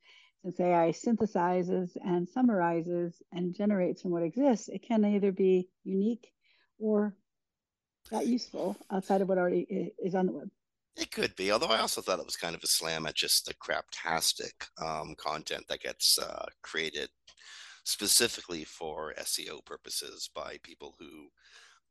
since 0.43 0.59
AI 0.59 0.91
synthesizes 0.91 1.97
and 2.05 2.29
summarizes 2.29 3.23
and 3.33 3.55
generates 3.55 4.03
from 4.03 4.11
what 4.11 4.23
exists, 4.23 4.69
it 4.69 4.83
can 4.83 5.05
either 5.05 5.31
be 5.31 5.69
unique 5.85 6.33
or 6.79 7.15
not 8.11 8.27
useful 8.27 8.77
outside 8.91 9.21
of 9.21 9.29
what 9.29 9.39
already 9.39 9.93
is 10.03 10.15
on 10.15 10.27
the 10.27 10.33
web. 10.33 10.51
It 10.97 11.11
could 11.11 11.35
be, 11.37 11.53
although 11.53 11.69
I 11.69 11.79
also 11.79 12.03
thought 12.03 12.19
it 12.19 12.27
was 12.27 12.37
kind 12.37 12.55
of 12.55 12.63
a 12.63 12.67
slam 12.67 13.07
at 13.07 13.15
just 13.15 13.47
the 13.47 13.55
craptastic 13.55 14.53
um, 14.85 15.15
content 15.17 15.65
that 15.69 15.81
gets 15.81 16.19
uh, 16.19 16.45
created 16.63 17.09
specifically 17.85 18.65
for 18.65 19.15
SEO 19.21 19.65
purposes 19.65 20.29
by 20.35 20.59
people 20.63 20.95
who 20.99 21.29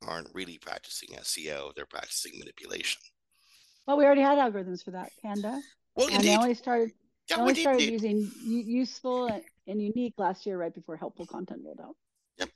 aren't 0.08 0.34
really 0.34 0.58
practicing 0.60 1.10
SEO; 1.18 1.74
they're 1.74 1.86
practicing 1.86 2.38
manipulation. 2.38 3.02
Well, 3.88 3.98
we 3.98 4.06
already 4.06 4.22
had 4.22 4.38
algorithms 4.38 4.84
for 4.84 4.92
that, 4.92 5.12
Panda. 5.24 5.60
Well, 5.96 6.08
and 6.08 6.18
indeed. 6.18 6.30
they 6.30 6.38
only 6.38 6.54
started 6.54 6.92
yeah, 7.32 7.42
only 7.42 7.56
started 7.56 7.84
using 7.84 8.30
useful 8.44 9.28
and 9.68 9.82
unique 9.82 10.14
last 10.18 10.46
year, 10.46 10.58
right 10.58 10.74
before 10.74 10.98
helpful 10.98 11.26
content 11.26 11.62
rolled 11.64 11.80
out. 11.80 11.96
Yep. 12.38 12.50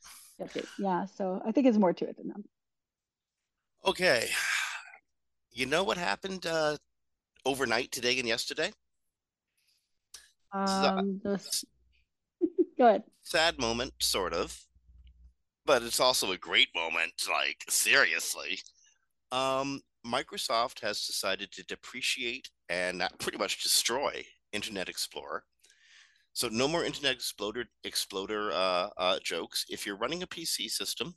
Yeah, 0.77 1.05
so 1.05 1.41
I 1.45 1.51
think 1.51 1.67
it's 1.67 1.77
more 1.77 1.93
to 1.93 2.05
it 2.05 2.17
than 2.17 2.27
that. 2.27 2.41
Okay, 3.85 4.29
you 5.51 5.65
know 5.65 5.83
what 5.83 5.97
happened 5.97 6.45
uh, 6.45 6.75
overnight 7.45 7.91
today 7.91 8.19
and 8.19 8.27
yesterday? 8.27 8.71
Um, 10.51 11.21
the... 11.23 11.63
Go 12.77 12.87
ahead. 12.87 13.03
Sad 13.21 13.59
moment, 13.59 13.93
sort 13.99 14.33
of, 14.33 14.59
but 15.65 15.83
it's 15.83 15.99
also 15.99 16.31
a 16.31 16.37
great 16.37 16.69
moment. 16.75 17.13
Like 17.29 17.63
seriously, 17.69 18.59
um, 19.31 19.81
Microsoft 20.05 20.81
has 20.81 21.05
decided 21.05 21.51
to 21.53 21.63
depreciate 21.63 22.49
and 22.67 23.03
pretty 23.19 23.37
much 23.37 23.63
destroy 23.63 24.25
Internet 24.55 24.89
Explorer. 24.89 25.43
So 26.33 26.49
no 26.49 26.67
more 26.67 26.83
Internet 26.83 27.13
Explorer 27.13 27.65
Exploder 27.83 28.51
uh, 28.51 28.89
uh, 28.97 29.19
jokes. 29.23 29.65
If 29.69 29.85
you're 29.85 29.97
running 29.97 30.23
a 30.23 30.27
PC 30.27 30.69
system, 30.69 31.15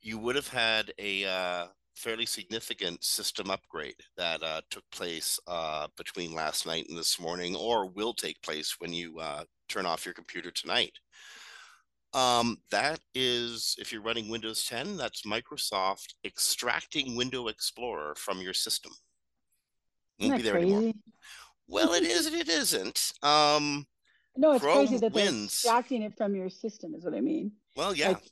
you 0.00 0.18
would 0.18 0.36
have 0.36 0.48
had 0.48 0.92
a 0.98 1.24
uh, 1.24 1.66
fairly 1.96 2.26
significant 2.26 3.02
system 3.04 3.50
upgrade 3.50 4.00
that 4.16 4.42
uh, 4.42 4.60
took 4.70 4.84
place 4.90 5.38
uh, 5.46 5.86
between 5.96 6.34
last 6.34 6.66
night 6.66 6.86
and 6.88 6.98
this 6.98 7.20
morning, 7.20 7.54
or 7.56 7.88
will 7.88 8.14
take 8.14 8.40
place 8.42 8.76
when 8.78 8.92
you 8.92 9.18
uh, 9.18 9.44
turn 9.68 9.86
off 9.86 10.04
your 10.04 10.14
computer 10.14 10.50
tonight. 10.50 10.92
Um, 12.14 12.58
that 12.70 13.00
is, 13.14 13.74
if 13.78 13.92
you're 13.92 14.02
running 14.02 14.28
Windows 14.28 14.64
10, 14.66 14.96
that's 14.96 15.22
Microsoft 15.22 16.14
extracting 16.24 17.16
Window 17.16 17.48
Explorer 17.48 18.14
from 18.16 18.40
your 18.40 18.52
system. 18.52 18.92
Won't 20.20 20.36
be 20.36 20.42
there 20.42 20.52
crazy? 20.54 20.72
anymore. 20.74 20.92
Well, 21.68 21.92
it 21.92 22.02
is 22.04 22.26
and 22.26 22.36
it 22.36 22.48
isn't. 22.48 23.12
Um, 23.22 23.86
no, 24.36 24.52
it's 24.52 24.62
Chrome 24.62 24.86
crazy 24.86 24.98
that 24.98 25.12
wins. 25.12 25.62
they're 25.62 25.72
extracting 25.72 26.02
it 26.02 26.16
from 26.16 26.34
your 26.34 26.48
system, 26.48 26.94
is 26.94 27.04
what 27.04 27.14
I 27.14 27.20
mean. 27.20 27.52
Well, 27.76 27.94
yeah. 27.94 28.08
Like, 28.08 28.22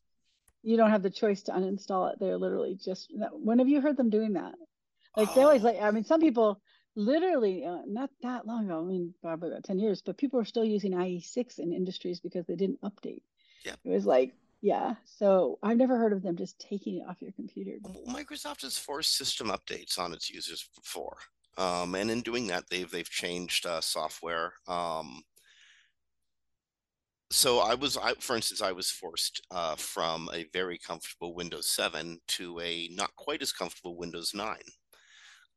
you 0.62 0.76
don't 0.76 0.90
have 0.90 1.02
the 1.02 1.10
choice 1.10 1.42
to 1.44 1.52
uninstall 1.52 2.12
it. 2.12 2.18
They're 2.20 2.36
literally 2.36 2.78
just. 2.82 3.12
When 3.32 3.58
have 3.58 3.68
you 3.68 3.80
heard 3.80 3.96
them 3.96 4.10
doing 4.10 4.34
that? 4.34 4.54
Like 5.16 5.28
oh. 5.30 5.34
they 5.34 5.42
always 5.42 5.62
like. 5.62 5.80
I 5.80 5.90
mean, 5.90 6.04
some 6.04 6.20
people 6.20 6.60
literally 6.96 7.64
uh, 7.64 7.78
not 7.86 8.10
that 8.22 8.46
long 8.46 8.66
ago. 8.66 8.80
I 8.80 8.84
mean, 8.84 9.14
probably 9.22 9.50
about 9.50 9.64
ten 9.64 9.78
years, 9.78 10.02
but 10.02 10.18
people 10.18 10.38
are 10.38 10.44
still 10.44 10.64
using 10.64 10.92
IE6 10.92 11.58
in 11.58 11.72
industries 11.72 12.20
because 12.20 12.46
they 12.46 12.56
didn't 12.56 12.80
update. 12.82 13.22
Yeah. 13.64 13.74
It 13.84 13.90
was 13.90 14.06
like, 14.06 14.34
yeah. 14.60 14.94
So 15.04 15.58
I've 15.62 15.76
never 15.76 15.96
heard 15.96 16.12
of 16.12 16.22
them 16.22 16.36
just 16.36 16.58
taking 16.58 16.98
it 16.98 17.08
off 17.08 17.20
your 17.20 17.32
computer. 17.32 17.78
Well, 17.82 18.02
Microsoft 18.06 18.62
has 18.62 18.78
forced 18.78 19.16
system 19.16 19.48
updates 19.48 19.98
on 19.98 20.12
its 20.12 20.30
users 20.30 20.68
before, 20.76 21.16
um, 21.58 21.94
and 21.94 22.10
in 22.10 22.22
doing 22.22 22.46
that, 22.48 22.64
they've 22.70 22.90
they've 22.90 23.08
changed 23.08 23.66
uh, 23.66 23.80
software. 23.80 24.52
Um, 24.66 25.22
so 27.32 27.60
I 27.60 27.74
was, 27.74 27.96
I, 27.96 28.14
for 28.14 28.34
instance, 28.34 28.60
I 28.60 28.72
was 28.72 28.90
forced 28.90 29.40
uh, 29.52 29.76
from 29.76 30.28
a 30.32 30.46
very 30.52 30.78
comfortable 30.78 31.34
Windows 31.34 31.68
7 31.68 32.18
to 32.26 32.60
a 32.60 32.88
not 32.92 33.14
quite 33.14 33.40
as 33.40 33.52
comfortable 33.52 33.96
Windows 33.96 34.32
9, 34.34 34.56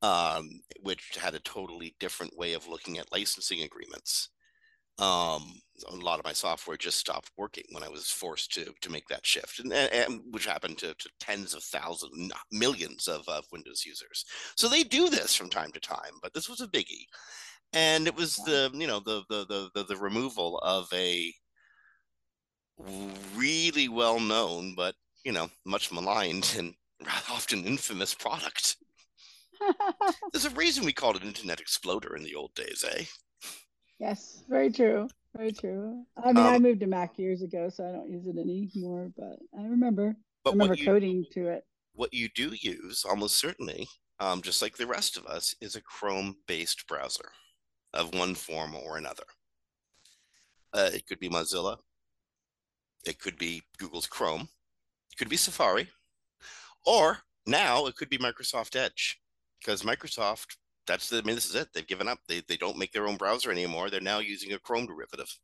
um, 0.03 0.49
which 0.81 1.17
had 1.19 1.33
a 1.33 1.39
totally 1.39 1.95
different 1.99 2.37
way 2.37 2.53
of 2.53 2.67
looking 2.67 2.99
at 2.99 3.11
licensing 3.11 3.63
agreements. 3.63 4.29
Um, 4.99 5.55
a 5.89 5.95
lot 5.95 6.19
of 6.19 6.25
my 6.25 6.33
software 6.33 6.77
just 6.77 6.99
stopped 6.99 7.31
working 7.35 7.63
when 7.71 7.83
I 7.83 7.89
was 7.89 8.09
forced 8.09 8.53
to 8.53 8.71
to 8.81 8.91
make 8.91 9.07
that 9.07 9.25
shift, 9.25 9.59
and, 9.59 9.73
and 9.73 10.21
which 10.31 10.45
happened 10.45 10.77
to, 10.79 10.93
to, 10.93 11.09
tens 11.19 11.53
of 11.53 11.63
thousands, 11.63 12.31
millions 12.51 13.07
of, 13.07 13.27
of 13.27 13.45
Windows 13.51 13.83
users. 13.85 14.23
So 14.55 14.69
they 14.69 14.83
do 14.83 15.09
this 15.09 15.35
from 15.35 15.49
time 15.49 15.71
to 15.71 15.79
time, 15.79 16.13
but 16.21 16.33
this 16.33 16.47
was 16.47 16.61
a 16.61 16.67
biggie, 16.67 17.05
and 17.73 18.07
it 18.07 18.15
was 18.15 18.37
the 18.37 18.71
you 18.73 18.87
know 18.87 18.99
the 18.99 19.23
the 19.29 19.45
the 19.45 19.69
the, 19.73 19.83
the 19.85 19.97
removal 19.97 20.59
of 20.59 20.87
a 20.93 21.33
really 23.35 23.89
well 23.89 24.19
known, 24.19 24.75
but 24.75 24.95
you 25.23 25.31
know, 25.31 25.49
much 25.65 25.91
maligned 25.91 26.53
and 26.57 26.73
often 27.29 27.65
infamous 27.65 28.13
product. 28.13 28.77
There's 30.31 30.45
a 30.45 30.49
reason 30.51 30.85
we 30.85 30.93
called 30.93 31.15
it 31.15 31.23
Internet 31.23 31.61
Exploder 31.61 32.15
in 32.15 32.23
the 32.23 32.35
old 32.35 32.53
days, 32.55 32.83
eh? 32.89 33.03
Yes, 34.03 34.43
very 34.49 34.69
true. 34.69 35.07
Very 35.33 35.53
true. 35.53 36.03
I 36.21 36.33
mean, 36.33 36.45
um, 36.45 36.53
I 36.53 36.59
moved 36.59 36.81
to 36.81 36.87
Mac 36.87 37.17
years 37.17 37.41
ago, 37.41 37.69
so 37.69 37.87
I 37.87 37.91
don't 37.93 38.09
use 38.09 38.27
it 38.27 38.37
anymore, 38.37 39.09
but 39.17 39.39
I 39.57 39.63
remember. 39.63 40.15
But 40.43 40.51
I 40.51 40.53
remember 40.53 40.75
you, 40.75 40.85
coding 40.85 41.25
to 41.31 41.47
it. 41.47 41.63
What 41.93 42.13
you 42.13 42.27
do 42.35 42.51
use, 42.59 43.05
almost 43.05 43.39
certainly, 43.39 43.87
um, 44.19 44.41
just 44.41 44.61
like 44.61 44.75
the 44.75 44.85
rest 44.85 45.15
of 45.15 45.25
us, 45.25 45.55
is 45.61 45.77
a 45.77 45.81
Chrome 45.81 46.35
based 46.47 46.85
browser 46.85 47.31
of 47.93 48.13
one 48.13 48.35
form 48.35 48.75
or 48.75 48.97
another. 48.97 49.23
Uh, 50.73 50.89
it 50.93 51.07
could 51.07 51.19
be 51.19 51.29
Mozilla, 51.29 51.77
it 53.05 53.19
could 53.19 53.37
be 53.37 53.63
Google's 53.77 54.07
Chrome. 54.07 54.49
It 55.11 55.17
could 55.17 55.29
be 55.29 55.37
Safari. 55.37 55.89
Or 56.85 57.19
now 57.45 57.85
it 57.85 57.95
could 57.95 58.09
be 58.09 58.17
Microsoft 58.17 58.75
Edge. 58.75 59.19
Because 59.59 59.83
Microsoft, 59.83 60.57
that's 60.87 61.09
the, 61.09 61.17
I 61.17 61.21
mean, 61.21 61.35
this 61.35 61.45
is 61.45 61.55
it. 61.55 61.69
They've 61.73 61.87
given 61.87 62.07
up. 62.07 62.19
They, 62.27 62.41
they 62.47 62.57
don't 62.57 62.77
make 62.77 62.91
their 62.91 63.07
own 63.07 63.17
browser 63.17 63.51
anymore. 63.51 63.89
They're 63.89 64.01
now 64.01 64.19
using 64.19 64.53
a 64.53 64.59
Chrome 64.59 64.85
derivative. 64.85 65.35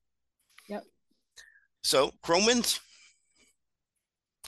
Yep. 0.67 0.83
So 1.83 2.11
Chrome 2.21 2.45
wins 2.45 2.79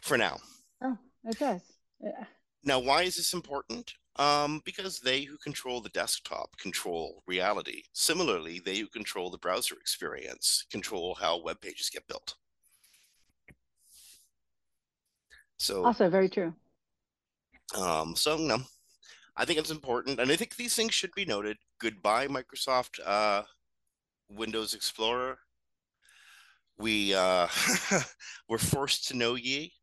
for 0.02 0.18
now. 0.18 0.38
Oh, 0.84 0.98
it 1.26 1.40
does. 1.40 1.62
Yeah. 2.00 2.26
Now, 2.64 2.80
why 2.80 3.04
is 3.04 3.16
this 3.16 3.34
important? 3.34 3.94
Um, 4.18 4.62
because 4.66 5.00
they 5.00 5.22
who 5.22 5.38
control 5.38 5.80
the 5.80 5.90
desktop 5.90 6.58
control 6.58 7.24
reality. 7.28 7.84
Similarly, 7.94 8.60
they 8.60 8.78
who 8.78 8.88
control 8.88 9.32
the 9.32 9.38
browser 9.38 9.76
experience 9.76 10.66
control 10.70 11.16
how 11.16 11.42
web 11.42 11.62
pages 11.62 11.90
get 11.90 12.08
built. 12.08 12.36
So 15.58 15.86
also 15.86 16.10
very 16.10 16.28
true. 16.28 16.54
Um, 17.78 18.16
so 18.16 18.36
no, 18.36 18.58
I 19.42 19.46
think 19.46 19.58
it's 19.58 19.72
important, 19.72 20.20
and 20.20 20.32
I 20.32 20.36
think 20.36 20.56
these 20.56 20.76
things 20.76 20.94
should 20.94 21.16
be 21.16 21.26
noted. 21.26 21.58
Goodbye, 21.80 22.28
Microsoft 22.28 23.00
uh, 23.04 23.42
Windows 24.30 24.76
Explorer. 24.76 25.40
We 26.78 27.16
uh, 27.16 27.48
we're 28.48 28.60
forced 28.60 29.08
to 29.08 29.18
know 29.18 29.34
ye, 29.34 29.74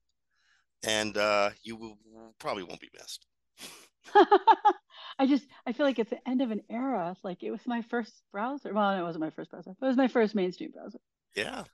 and 0.87 1.17
uh, 1.17 1.51
you 1.65 1.75
will, 1.75 1.99
probably 2.39 2.63
won't 2.63 2.81
be 2.81 2.91
missed. 2.95 3.27
I 5.19 5.27
just 5.27 5.49
I 5.67 5.73
feel 5.73 5.87
like 5.87 5.99
it's 5.99 6.11
the 6.11 6.29
end 6.29 6.41
of 6.41 6.53
an 6.53 6.63
era. 6.71 7.17
Like 7.25 7.43
it 7.43 7.51
was 7.51 7.67
my 7.67 7.83
first 7.83 8.23
browser. 8.31 8.73
Well, 8.73 8.97
it 8.97 9.03
wasn't 9.03 9.25
my 9.25 9.31
first 9.31 9.51
browser. 9.51 9.71
It 9.73 9.85
was 9.85 9.97
my 9.97 10.07
first 10.07 10.37
mainstream 10.37 10.71
browser. 10.71 11.01
Yeah. 11.35 11.65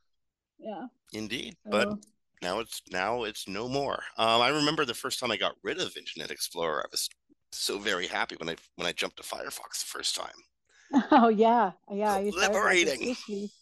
Yeah. 0.59 0.87
Indeed. 1.13 1.57
So, 1.65 1.71
but 1.71 1.89
now 2.41 2.61
it's 2.61 2.81
now 2.91 3.25
it's 3.25 3.47
no 3.47 3.69
more. 3.69 4.03
Um, 4.17 4.41
I 4.41 4.49
remember 4.49 4.87
the 4.87 4.95
first 4.95 5.19
time 5.19 5.31
I 5.31 5.37
got 5.37 5.57
rid 5.63 5.81
of 5.81 5.99
Internet 5.99 6.31
Explorer. 6.31 6.83
I 6.85 6.89
was 6.91 7.11
so 7.57 7.79
very 7.79 8.07
happy 8.07 8.37
when 8.37 8.49
I 8.49 8.57
when 8.77 8.87
I 8.87 8.93
jumped 8.93 9.17
to 9.19 9.23
Firefox 9.23 9.81
the 9.81 9.87
first 9.87 10.17
time. 10.17 10.29
Oh 11.11 11.29
yeah, 11.29 11.73
yeah. 11.91 12.19
Liberating. 12.19 13.17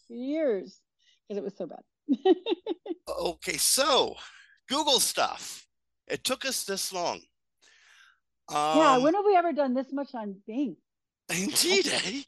years 0.09 0.81
because 1.29 1.39
it 1.39 1.43
was 1.43 1.57
so 1.57 1.67
bad. 1.67 1.83
okay, 3.09 3.57
so 3.57 4.17
Google 4.69 5.01
stuff. 5.01 5.67
It 6.09 6.25
took 6.25 6.45
us 6.45 6.65
this 6.65 6.93
long. 6.93 7.21
Um, 8.49 8.77
yeah, 8.77 8.99
when 8.99 9.15
have 9.15 9.25
we 9.25 9.35
ever 9.35 9.53
done 9.53 9.73
this 9.73 9.93
much 9.93 10.15
on 10.15 10.37
Bing? 10.47 10.77
Indeed, 11.31 11.87
eh? 11.87 12.23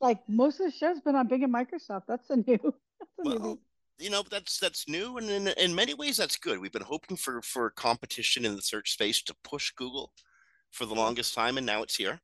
Like 0.00 0.18
most 0.28 0.60
of 0.60 0.66
the 0.66 0.72
show's 0.72 1.00
been 1.00 1.14
on 1.14 1.28
Bing 1.28 1.44
and 1.44 1.54
Microsoft. 1.54 2.02
That's 2.06 2.28
a 2.28 2.36
new. 2.36 2.58
That's 2.98 3.18
a 3.18 3.22
well, 3.22 3.38
new 3.38 3.58
you 3.98 4.10
know 4.10 4.22
that's 4.28 4.58
that's 4.58 4.88
new 4.88 5.18
and 5.18 5.30
in, 5.30 5.48
in 5.48 5.74
many 5.74 5.94
ways 5.94 6.16
that's 6.16 6.36
good 6.36 6.58
we've 6.58 6.72
been 6.72 6.82
hoping 6.82 7.16
for 7.16 7.40
for 7.42 7.70
competition 7.70 8.44
in 8.44 8.56
the 8.56 8.62
search 8.62 8.92
space 8.92 9.22
to 9.22 9.34
push 9.44 9.70
google 9.72 10.12
for 10.74 10.86
the 10.86 10.94
longest 10.94 11.34
time 11.34 11.56
and 11.56 11.66
now 11.66 11.82
it's 11.82 11.96
here. 11.96 12.20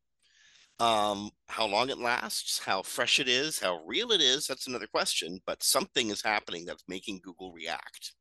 Um 0.78 1.30
how 1.48 1.66
long 1.66 1.90
it 1.90 1.98
lasts 1.98 2.58
how 2.58 2.82
fresh 2.82 3.20
it 3.20 3.28
is 3.28 3.60
how 3.60 3.82
real 3.86 4.12
it 4.12 4.20
is 4.20 4.46
that's 4.46 4.66
another 4.66 4.86
question 4.86 5.40
but 5.46 5.62
something 5.62 6.10
is 6.10 6.22
happening 6.22 6.64
that's 6.64 6.84
making 6.88 7.20
google 7.22 7.52
react. 7.52 8.12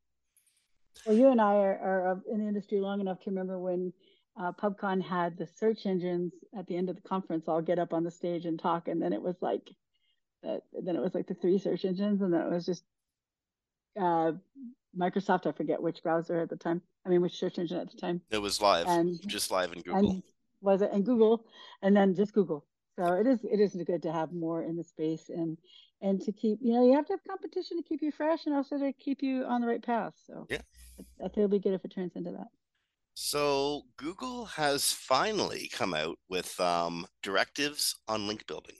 Well 1.06 1.16
you 1.16 1.28
and 1.28 1.40
i 1.40 1.54
are, 1.54 1.78
are 1.78 2.22
in 2.30 2.40
the 2.40 2.48
industry 2.48 2.80
long 2.80 3.00
enough 3.00 3.20
to 3.20 3.30
remember 3.30 3.58
when 3.58 3.92
uh, 4.38 4.52
PubCon 4.52 5.02
had 5.02 5.36
the 5.36 5.46
search 5.46 5.86
engines 5.86 6.32
at 6.56 6.66
the 6.66 6.76
end 6.76 6.88
of 6.88 6.96
the 6.96 7.02
conference 7.02 7.48
all 7.48 7.60
get 7.60 7.78
up 7.78 7.92
on 7.92 8.04
the 8.04 8.10
stage 8.10 8.46
and 8.46 8.58
talk, 8.58 8.88
and 8.88 9.02
then 9.02 9.12
it 9.12 9.20
was 9.20 9.36
like, 9.40 9.70
uh, 10.46 10.58
then 10.82 10.96
it 10.96 11.02
was 11.02 11.14
like 11.14 11.26
the 11.26 11.34
three 11.34 11.58
search 11.58 11.84
engines, 11.84 12.22
and 12.22 12.32
then 12.32 12.40
it 12.40 12.50
was 12.50 12.64
just 12.64 12.84
uh, 14.00 14.32
Microsoft. 14.98 15.46
I 15.46 15.52
forget 15.52 15.80
which 15.80 16.02
browser 16.02 16.40
at 16.40 16.48
the 16.48 16.56
time. 16.56 16.82
I 17.06 17.08
mean, 17.08 17.22
which 17.22 17.38
search 17.38 17.58
engine 17.58 17.78
at 17.78 17.90
the 17.90 17.96
time. 17.96 18.20
It 18.30 18.38
was 18.38 18.60
live, 18.60 18.86
and 18.86 19.18
just 19.26 19.50
live 19.50 19.72
in 19.72 19.80
Google. 19.80 20.10
And 20.10 20.22
was 20.60 20.82
it 20.82 20.90
and 20.92 21.04
Google, 21.04 21.46
and 21.82 21.96
then 21.96 22.14
just 22.14 22.32
Google. 22.32 22.66
So 22.98 23.14
it 23.14 23.26
is 23.26 23.38
it 23.44 23.60
is 23.60 23.74
good 23.86 24.02
to 24.02 24.12
have 24.12 24.32
more 24.32 24.62
in 24.62 24.76
the 24.76 24.84
space 24.84 25.30
and 25.30 25.56
and 26.02 26.20
to 26.22 26.32
keep 26.32 26.58
you 26.60 26.74
know 26.74 26.84
you 26.84 26.94
have 26.94 27.06
to 27.06 27.14
have 27.14 27.24
competition 27.26 27.76
to 27.78 27.82
keep 27.82 28.02
you 28.02 28.12
fresh 28.12 28.46
and 28.46 28.54
also 28.54 28.78
to 28.78 28.92
keep 28.92 29.22
you 29.22 29.44
on 29.44 29.60
the 29.60 29.66
right 29.66 29.82
path. 29.82 30.14
So 30.26 30.46
yeah, 30.50 30.60
I 30.98 31.22
think 31.24 31.38
it'll 31.38 31.48
be 31.48 31.58
good 31.58 31.74
if 31.74 31.84
it 31.84 31.94
turns 31.94 32.12
into 32.16 32.32
that. 32.32 32.48
So 33.14 33.82
Google 33.96 34.46
has 34.46 34.92
finally 34.92 35.70
come 35.72 35.94
out 35.94 36.18
with 36.28 36.58
um, 36.60 37.06
directives 37.22 37.96
on 38.08 38.26
link 38.26 38.46
building, 38.46 38.76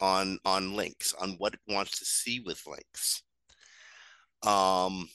on 0.00 0.38
on 0.44 0.74
links, 0.74 1.14
on 1.20 1.32
what 1.32 1.54
it 1.54 1.60
wants 1.68 1.98
to 1.98 2.04
see 2.04 2.40
with 2.40 2.66
links. 2.66 3.22
Um, 4.44 5.08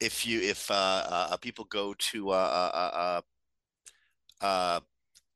if 0.00 0.26
you 0.26 0.40
if 0.40 0.70
uh, 0.70 0.74
uh, 0.74 1.28
uh 1.32 1.36
people 1.38 1.64
go 1.64 1.94
to 1.94 2.30
uh, 2.30 3.20
uh, 4.40 4.80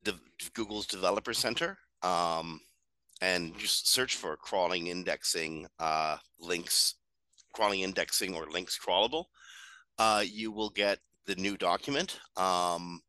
the 0.03 0.15
Google's 0.55 0.87
Developer 0.87 1.33
Center 1.35 1.79
um, 2.03 2.61
and 3.21 3.57
just 3.59 3.89
search 3.89 4.17
for 4.17 4.37
crawling 4.37 4.89
indexing 4.89 5.67
links 6.39 6.95
crawling 7.53 7.81
indexing 7.81 8.35
or 8.35 8.47
links 8.47 8.79
crawlable, 8.79 9.25
you 10.25 10.53
will 10.53 10.71
get 10.71 10.99
the 11.27 11.35
new 11.37 11.57
document. 11.57 12.19
Um, 12.37 13.01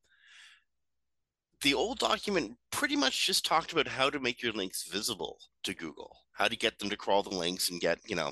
the 1.61 1.73
old 1.75 1.99
document 1.99 2.57
pretty 2.71 2.95
much 2.95 3.27
just 3.27 3.45
talked 3.45 3.71
about 3.71 3.87
how 3.87 4.09
to 4.09 4.19
make 4.19 4.41
your 4.41 4.53
links 4.53 4.87
visible 4.87 5.37
to 5.63 5.75
Google, 5.75 6.17
how 6.41 6.47
to 6.47 6.57
get 6.57 6.79
them 6.79 6.89
to 6.89 6.97
crawl 6.97 7.21
the 7.21 7.29
links 7.29 7.69
and 7.69 7.79
get, 7.79 7.99
you 8.07 8.15
know, 8.15 8.31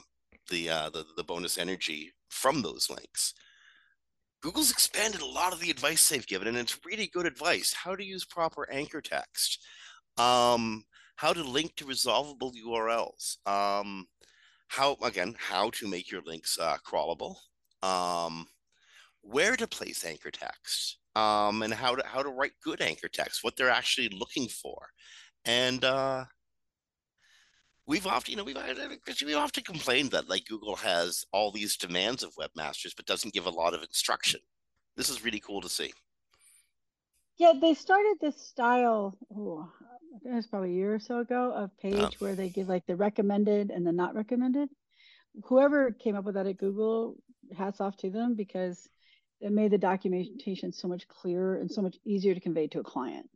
the 0.49 0.67
uh, 0.67 0.89
the, 0.89 1.05
the 1.15 1.23
bonus 1.23 1.59
energy 1.59 2.11
from 2.29 2.63
those 2.63 2.89
links. 2.89 3.35
Google's 4.41 4.71
expanded 4.71 5.21
a 5.21 5.25
lot 5.25 5.53
of 5.53 5.59
the 5.59 5.69
advice 5.69 6.09
they've 6.09 6.25
given, 6.25 6.47
and 6.47 6.57
it's 6.57 6.79
really 6.83 7.05
good 7.05 7.27
advice. 7.27 7.71
How 7.71 7.95
to 7.95 8.03
use 8.03 8.25
proper 8.25 8.67
anchor 8.71 8.99
text, 8.99 9.63
um, 10.17 10.83
how 11.17 11.33
to 11.33 11.43
link 11.43 11.75
to 11.75 11.85
resolvable 11.85 12.51
URLs, 12.65 13.37
um, 13.45 14.07
how 14.69 14.97
again 15.03 15.35
how 15.37 15.69
to 15.71 15.87
make 15.87 16.09
your 16.09 16.23
links 16.25 16.57
uh, 16.59 16.77
crawlable. 16.83 17.35
Um, 17.83 18.47
where 19.21 19.55
to 19.55 19.67
place 19.67 20.03
anchor 20.03 20.31
text. 20.31 20.97
Um, 21.15 21.61
and 21.61 21.73
how 21.73 21.93
to 21.95 22.03
how 22.07 22.23
to 22.23 22.29
write 22.29 22.53
good 22.63 22.81
anchor 22.81 23.07
text 23.07 23.43
what 23.43 23.55
they're 23.55 23.69
actually 23.69 24.09
looking 24.09 24.47
for. 24.47 24.87
And 25.45 25.83
uh, 25.83 26.25
we've 27.89 28.07
often 28.07 28.31
you 28.31 28.37
know 28.37 28.43
we've 28.43 28.57
we've 29.25 29.35
often 29.35 29.63
complained 29.63 30.11
that 30.11 30.29
like 30.29 30.45
google 30.45 30.75
has 30.75 31.25
all 31.33 31.51
these 31.51 31.75
demands 31.75 32.23
of 32.23 32.35
webmasters 32.35 32.95
but 32.95 33.05
doesn't 33.05 33.33
give 33.33 33.45
a 33.45 33.49
lot 33.49 33.73
of 33.73 33.81
instruction 33.81 34.39
this 34.95 35.09
is 35.09 35.25
really 35.25 35.39
cool 35.39 35.59
to 35.59 35.69
see 35.69 35.91
yeah 37.37 37.53
they 37.59 37.73
started 37.73 38.15
this 38.21 38.39
style 38.47 39.17
oh, 39.35 39.69
I 40.15 40.19
think 40.19 40.33
it 40.33 40.35
was 40.35 40.47
probably 40.47 40.71
a 40.71 40.75
year 40.75 40.95
or 40.95 40.99
so 40.99 41.19
ago, 41.19 41.53
of 41.53 41.77
page 41.77 41.95
oh. 41.97 42.11
where 42.19 42.35
they 42.35 42.49
give 42.49 42.67
like 42.67 42.85
the 42.87 42.95
recommended 42.95 43.69
and 43.69 43.85
the 43.85 43.91
not 43.91 44.15
recommended. 44.15 44.69
Whoever 45.45 45.91
came 45.91 46.15
up 46.15 46.25
with 46.25 46.35
that 46.35 46.47
at 46.47 46.57
Google, 46.57 47.15
hats 47.55 47.79
off 47.79 47.95
to 47.97 48.09
them 48.09 48.35
because 48.35 48.89
it 49.39 49.51
made 49.51 49.71
the 49.71 49.77
documentation 49.77 50.73
so 50.73 50.87
much 50.87 51.07
clearer 51.07 51.57
and 51.57 51.71
so 51.71 51.81
much 51.81 51.97
easier 52.05 52.33
to 52.33 52.39
convey 52.39 52.67
to 52.67 52.79
a 52.79 52.83
client. 52.83 53.29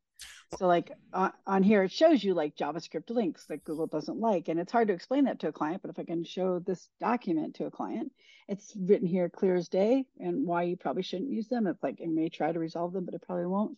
So 0.58 0.68
like 0.68 0.92
on, 1.14 1.64
here, 1.64 1.84
it 1.84 1.92
shows 1.92 2.24
you 2.24 2.34
like 2.34 2.56
JavaScript 2.56 3.10
links 3.10 3.46
that 3.48 3.64
Google 3.64 3.88
doesn't 3.88 4.20
like. 4.20 4.48
And 4.48 4.60
it's 4.60 4.72
hard 4.72 4.88
to 4.90 4.94
explain 4.94 5.26
that 5.26 5.40
to 5.40 5.48
a 5.48 5.54
client, 5.54 5.82
but 5.82 5.90
if 5.90 6.00
I 6.00 6.04
can 6.04 6.24
show 6.24 6.60
this 6.60 6.90
document 7.00 7.56
to 7.56 7.66
a 7.66 7.72
client, 7.72 8.12
it's 8.48 8.76
written 8.76 9.08
here 9.08 9.30
clear 9.30 9.56
as 9.56 9.70
day 9.70 10.06
and 10.20 10.46
why 10.46 10.64
you 10.64 10.78
probably 10.78 11.04
shouldn't 11.04 11.32
use 11.32 11.48
them. 11.48 11.68
It's 11.68 11.82
like 11.82 12.00
it 12.00 12.10
may 12.10 12.30
try 12.30 12.52
to 12.52 12.60
resolve 12.60 12.94
them, 12.94 13.06
but 13.06 13.14
it 13.14 13.24
probably 13.26 13.46
won't. 13.46 13.78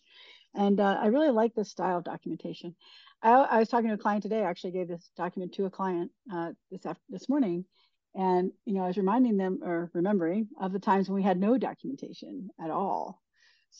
And 0.54 0.80
uh, 0.80 0.98
I 1.02 1.08
really 1.08 1.32
like 1.32 1.54
this 1.54 1.70
style 1.70 1.98
of 1.98 2.04
documentation. 2.04 2.76
I, 3.22 3.32
I, 3.32 3.60
was 3.60 3.70
talking 3.70 3.90
to 3.90 3.96
a 3.96 3.98
client 3.98 4.24
today. 4.24 4.40
I 4.40 4.50
actually 4.50 4.72
gave 4.72 4.88
this 4.88 5.10
document 5.18 5.54
to 5.54 5.66
a 5.66 5.70
client 5.70 6.12
uh, 6.34 6.52
this 6.72 6.86
after, 6.86 7.02
this 7.10 7.28
morning, 7.28 7.66
and 8.14 8.52
you 8.66 8.74
know 8.74 8.84
I 8.84 8.88
was 8.88 8.98
reminding 8.98 9.36
them 9.36 9.60
or 9.64 9.90
remembering 9.94 10.48
of 10.60 10.72
the 10.72 10.80
times 10.80 11.10
when 11.10 11.16
we 11.16 11.24
had 11.24 11.40
no 11.40 11.58
documentation 11.58 12.50
at 12.64 12.70
all. 12.70 13.22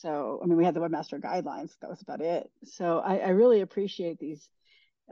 So 0.00 0.40
I 0.42 0.46
mean, 0.46 0.56
we 0.56 0.64
had 0.64 0.74
the 0.74 0.80
webmaster 0.80 1.20
guidelines. 1.20 1.72
That 1.80 1.90
was 1.90 2.02
about 2.02 2.20
it. 2.20 2.50
So 2.64 2.98
I, 2.98 3.18
I 3.18 3.28
really 3.30 3.60
appreciate 3.60 4.18
these 4.18 4.48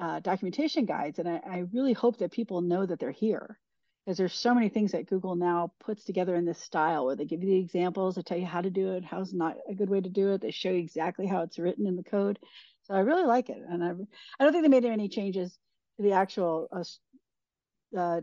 uh, 0.01 0.21
documentation 0.21 0.85
guides, 0.85 1.19
and 1.19 1.29
I, 1.29 1.41
I 1.47 1.65
really 1.73 1.93
hope 1.93 2.19
that 2.19 2.33
people 2.33 2.61
know 2.61 2.85
that 2.85 2.99
they're 2.99 3.11
here 3.11 3.59
because 4.05 4.19
there's 4.19 4.35
so 4.35 4.55
many 4.55 4.69
things 4.69 4.93
that 4.93 5.07
Google 5.07 5.35
now 5.35 5.73
puts 5.81 6.05
together 6.05 6.35
in 6.35 6.45
this 6.45 6.61
style 6.61 7.07
where 7.07 7.17
they 7.17 7.25
give 7.25 7.43
you 7.43 7.49
the 7.49 7.59
examples, 7.59 8.17
they 8.17 8.23
tell 8.23 8.37
you 8.37 8.45
how 8.45 8.61
to 8.61 8.69
do 8.71 8.93
it, 8.93 9.05
how's 9.05 9.33
not 9.33 9.57
a 9.69 9.75
good 9.75 9.89
way 9.89 10.01
to 10.01 10.11
do 10.11 10.33
it. 10.35 10.43
They 10.43 10.51
show 10.51 10.71
you 10.71 10.79
exactly 10.79 11.27
how 11.27 11.43
it's 11.43 11.59
written 11.59 11.87
in 11.87 11.97
the 11.97 12.03
code. 12.03 12.39
So 12.83 12.95
I 12.95 13.01
really 13.01 13.25
like 13.25 13.49
it, 13.49 13.63
and 13.67 13.83
I 13.83 13.93
I 14.39 14.45
don't 14.45 14.53
think 14.53 14.65
they 14.65 14.69
made 14.69 14.85
any 14.85 15.09
changes 15.09 15.59
to 15.97 16.03
the 16.03 16.13
actual 16.13 16.69
uh, 16.71 17.99
uh, 17.99 18.21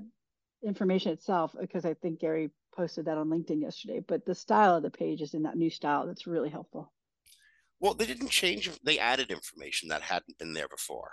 information 0.64 1.14
itself 1.14 1.56
because 1.60 1.86
I 1.86 1.96
think 1.96 2.20
Gary 2.20 2.52
posted 2.76 3.06
that 3.06 3.18
on 3.18 3.30
LinkedIn 3.30 3.62
yesterday. 3.62 4.02
But 4.06 4.26
the 4.26 4.36
style 4.36 4.76
of 4.76 4.84
the 4.84 4.90
page 4.90 5.22
is 5.22 5.34
in 5.34 5.44
that 5.44 5.58
new 5.58 5.70
style 5.70 6.08
that's 6.08 6.28
really 6.28 6.50
helpful. 6.50 6.92
Well, 7.80 7.94
they 7.94 8.06
didn't 8.06 8.30
change; 8.30 8.70
they 8.84 9.00
added 9.00 9.32
information 9.32 9.90
that 9.90 10.02
hadn't 10.02 10.38
been 10.38 10.54
there 10.54 10.68
before. 10.68 11.12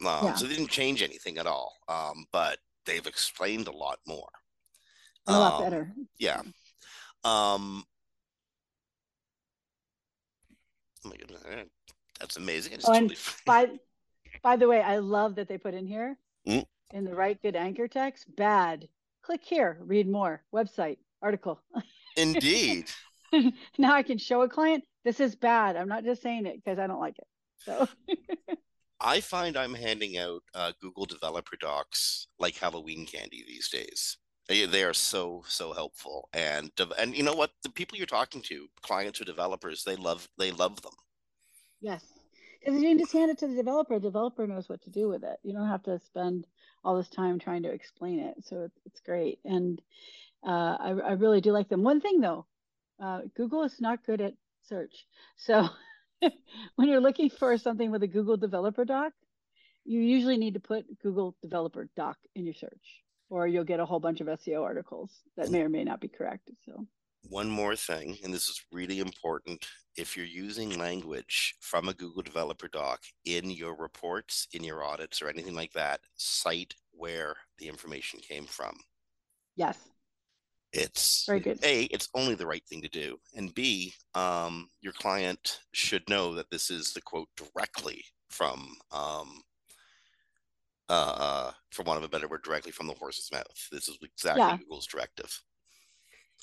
Um, 0.00 0.26
yeah. 0.26 0.34
So 0.34 0.46
they 0.46 0.54
didn't 0.54 0.70
change 0.70 1.02
anything 1.02 1.38
at 1.38 1.46
all. 1.46 1.74
Um, 1.88 2.26
but 2.32 2.58
they've 2.84 3.06
explained 3.06 3.68
a 3.68 3.76
lot 3.76 3.98
more. 4.06 4.28
A 5.26 5.32
um, 5.32 5.38
lot 5.38 5.62
better. 5.62 5.92
Yeah. 6.18 6.42
Um, 7.24 7.84
oh 11.04 11.08
my 11.08 11.16
goodness, 11.16 11.42
that's 12.20 12.36
amazing. 12.36 12.78
Oh, 12.84 12.92
and 12.92 13.12
by 13.44 13.70
by 14.42 14.56
the 14.56 14.68
way, 14.68 14.80
I 14.80 14.98
love 14.98 15.34
that 15.36 15.48
they 15.48 15.58
put 15.58 15.74
in 15.74 15.86
here 15.86 16.16
mm. 16.46 16.64
in 16.92 17.04
the 17.04 17.14
right 17.14 17.40
good 17.42 17.56
anchor 17.56 17.88
text. 17.88 18.26
Bad. 18.36 18.88
Click 19.26 19.42
here. 19.42 19.78
Read 19.80 20.08
more. 20.08 20.44
Website 20.54 20.98
article. 21.20 21.60
Indeed. 22.16 22.88
now 23.78 23.92
I 23.92 24.04
can 24.04 24.18
show 24.18 24.42
a 24.42 24.48
client 24.48 24.84
this 25.04 25.18
is 25.18 25.34
bad. 25.34 25.74
I'm 25.74 25.88
not 25.88 26.04
just 26.04 26.22
saying 26.22 26.46
it 26.46 26.62
because 26.62 26.78
I 26.78 26.86
don't 26.86 27.00
like 27.00 27.18
it. 27.18 27.26
So. 27.58 27.88
I 29.00 29.20
find 29.20 29.56
I'm 29.56 29.74
handing 29.74 30.16
out 30.16 30.44
uh, 30.54 30.70
Google 30.80 31.06
developer 31.06 31.56
docs 31.56 32.28
like 32.38 32.54
Halloween 32.54 33.04
candy 33.04 33.44
these 33.48 33.68
days. 33.68 34.16
They, 34.48 34.64
they 34.64 34.84
are 34.84 34.94
so 34.94 35.42
so 35.48 35.72
helpful, 35.72 36.28
and 36.32 36.70
and 36.96 37.16
you 37.16 37.24
know 37.24 37.34
what? 37.34 37.50
The 37.64 37.68
people 37.68 37.98
you're 37.98 38.06
talking 38.06 38.42
to, 38.42 38.68
clients 38.80 39.20
or 39.20 39.24
developers, 39.24 39.82
they 39.82 39.96
love 39.96 40.28
they 40.38 40.52
love 40.52 40.80
them. 40.82 40.92
Yes, 41.80 42.04
because 42.60 42.80
you 42.80 42.88
can 42.88 42.98
just 42.98 43.12
hand 43.12 43.32
it 43.32 43.38
to 43.38 43.48
the 43.48 43.56
developer. 43.56 43.94
The 43.94 44.08
developer 44.08 44.46
knows 44.46 44.68
what 44.68 44.82
to 44.82 44.90
do 44.90 45.08
with 45.08 45.24
it. 45.24 45.38
You 45.42 45.52
don't 45.52 45.68
have 45.68 45.82
to 45.82 45.98
spend 45.98 46.46
all 46.86 46.96
this 46.96 47.08
time 47.08 47.38
trying 47.38 47.64
to 47.64 47.70
explain 47.70 48.20
it. 48.20 48.36
So 48.44 48.70
it's, 48.86 49.00
great, 49.00 49.40
and 49.44 49.82
uh, 50.46 50.76
I 50.80 50.88
I 51.04 51.12
really 51.12 51.40
do 51.40 51.52
like 51.52 51.68
them. 51.68 51.82
One 51.82 52.00
thing 52.00 52.20
though, 52.20 52.46
uh, 53.02 53.22
Google 53.36 53.64
is 53.64 53.80
not 53.80 54.06
good 54.06 54.20
at 54.20 54.34
search, 54.68 55.06
so. 55.36 55.68
when 56.76 56.88
you're 56.88 56.98
looking 56.98 57.28
for 57.28 57.58
something 57.58 57.90
with 57.90 58.02
a 58.02 58.06
Google 58.06 58.38
Developer 58.38 58.86
Doc, 58.86 59.12
you 59.84 60.00
usually 60.00 60.38
need 60.38 60.54
to 60.54 60.60
put 60.60 60.98
Google 61.02 61.36
Developer 61.42 61.90
Doc 61.94 62.16
in 62.34 62.46
your 62.46 62.54
search, 62.54 63.02
or 63.28 63.46
you'll 63.46 63.64
get 63.64 63.80
a 63.80 63.84
whole 63.84 64.00
bunch 64.00 64.22
of 64.22 64.26
SEO 64.26 64.62
articles 64.62 65.10
that 65.36 65.50
may 65.50 65.60
or 65.60 65.68
may 65.68 65.84
not 65.84 66.00
be 66.00 66.08
correct. 66.08 66.48
So, 66.64 66.86
one 67.28 67.48
more 67.48 67.76
thing, 67.76 68.16
and 68.22 68.32
this 68.32 68.48
is 68.48 68.64
really 68.72 69.00
important 69.00 69.66
if 69.96 70.16
you're 70.16 70.26
using 70.26 70.78
language 70.78 71.54
from 71.60 71.88
a 71.88 71.94
Google 71.94 72.22
Developer 72.22 72.68
Doc 72.68 73.02
in 73.24 73.50
your 73.50 73.74
reports, 73.74 74.46
in 74.52 74.62
your 74.62 74.84
audits, 74.84 75.22
or 75.22 75.28
anything 75.28 75.54
like 75.54 75.72
that, 75.72 76.00
cite 76.16 76.74
where 76.92 77.34
the 77.58 77.68
information 77.68 78.20
came 78.20 78.44
from. 78.44 78.76
Yes 79.56 79.78
it's 80.76 81.24
Very 81.26 81.40
good. 81.40 81.58
a 81.64 81.84
it's 81.84 82.08
only 82.14 82.34
the 82.34 82.46
right 82.46 82.64
thing 82.68 82.82
to 82.82 82.88
do 82.88 83.18
and 83.34 83.54
b 83.54 83.94
um, 84.14 84.68
your 84.80 84.92
client 84.92 85.60
should 85.72 86.08
know 86.08 86.34
that 86.34 86.50
this 86.50 86.70
is 86.70 86.92
the 86.92 87.00
quote 87.00 87.28
directly 87.36 88.04
from 88.30 88.76
um, 88.92 89.42
uh, 90.88 90.92
uh, 90.92 91.50
for 91.70 91.82
want 91.82 91.98
of 91.98 92.04
a 92.04 92.08
better 92.08 92.28
word 92.28 92.42
directly 92.42 92.72
from 92.72 92.86
the 92.86 92.94
horse's 92.94 93.30
mouth 93.32 93.68
this 93.72 93.88
is 93.88 93.98
exactly 94.02 94.42
yeah. 94.42 94.56
google's 94.56 94.86
directive 94.86 95.40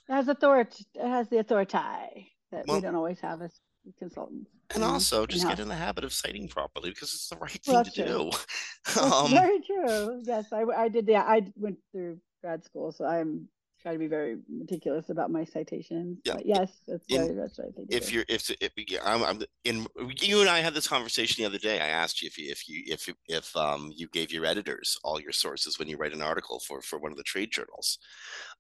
has 0.09 0.27
authority 0.27 0.85
it 0.95 1.07
has 1.07 1.29
the 1.29 1.37
authority 1.37 2.33
that 2.51 2.65
well, 2.67 2.77
we 2.77 2.81
don't 2.81 2.95
always 2.95 3.19
have 3.19 3.41
as 3.41 3.51
consultants 3.99 4.49
and 4.73 4.83
also 4.83 5.25
just 5.25 5.45
get 5.47 5.59
in 5.59 5.67
the 5.67 5.75
habit 5.75 6.03
of 6.03 6.13
citing 6.13 6.47
properly 6.47 6.89
because 6.89 7.13
it's 7.13 7.27
the 7.27 7.35
right 7.35 7.51
thing 7.51 7.73
well, 7.73 7.83
to 7.83 7.91
true. 7.91 8.05
do 8.95 9.01
um, 9.01 9.29
very 9.29 9.59
true 9.61 10.21
yes 10.23 10.45
I, 10.53 10.63
I 10.63 10.87
did 10.87 11.07
yeah 11.07 11.23
i 11.23 11.41
went 11.55 11.77
through 11.91 12.19
grad 12.41 12.63
school 12.63 12.91
so 12.91 13.05
i'm 13.05 13.49
trying 13.83 13.95
to 13.95 13.99
be 13.99 14.07
very 14.07 14.37
meticulous 14.49 15.09
about 15.09 15.29
my 15.29 15.43
citations. 15.43 16.19
Yeah. 16.23 16.35
But 16.35 16.45
yes, 16.45 16.71
that's 16.87 17.05
in, 17.09 17.21
very, 17.21 17.35
that's 17.35 17.59
right. 17.59 17.69
If 17.89 18.13
you're, 18.13 18.23
if, 18.29 18.49
if 18.61 18.71
I'm, 19.03 19.23
I'm 19.23 19.41
in, 19.65 19.85
you 20.21 20.39
and 20.39 20.49
I 20.49 20.59
had 20.59 20.73
this 20.73 20.87
conversation 20.87 21.43
the 21.43 21.47
other 21.47 21.59
day. 21.59 21.81
I 21.81 21.89
asked 21.89 22.21
you 22.21 22.27
if 22.27 22.37
you, 22.37 22.49
if 22.49 22.67
you, 22.67 22.81
if, 22.87 23.09
if 23.27 23.55
um, 23.57 23.91
you 23.93 24.07
gave 24.07 24.31
your 24.31 24.45
editors 24.45 24.97
all 25.03 25.19
your 25.19 25.33
sources 25.33 25.77
when 25.77 25.89
you 25.89 25.97
write 25.97 26.13
an 26.13 26.21
article 26.21 26.59
for, 26.65 26.81
for 26.81 26.97
one 26.97 27.11
of 27.11 27.17
the 27.17 27.23
trade 27.23 27.51
journals. 27.51 27.99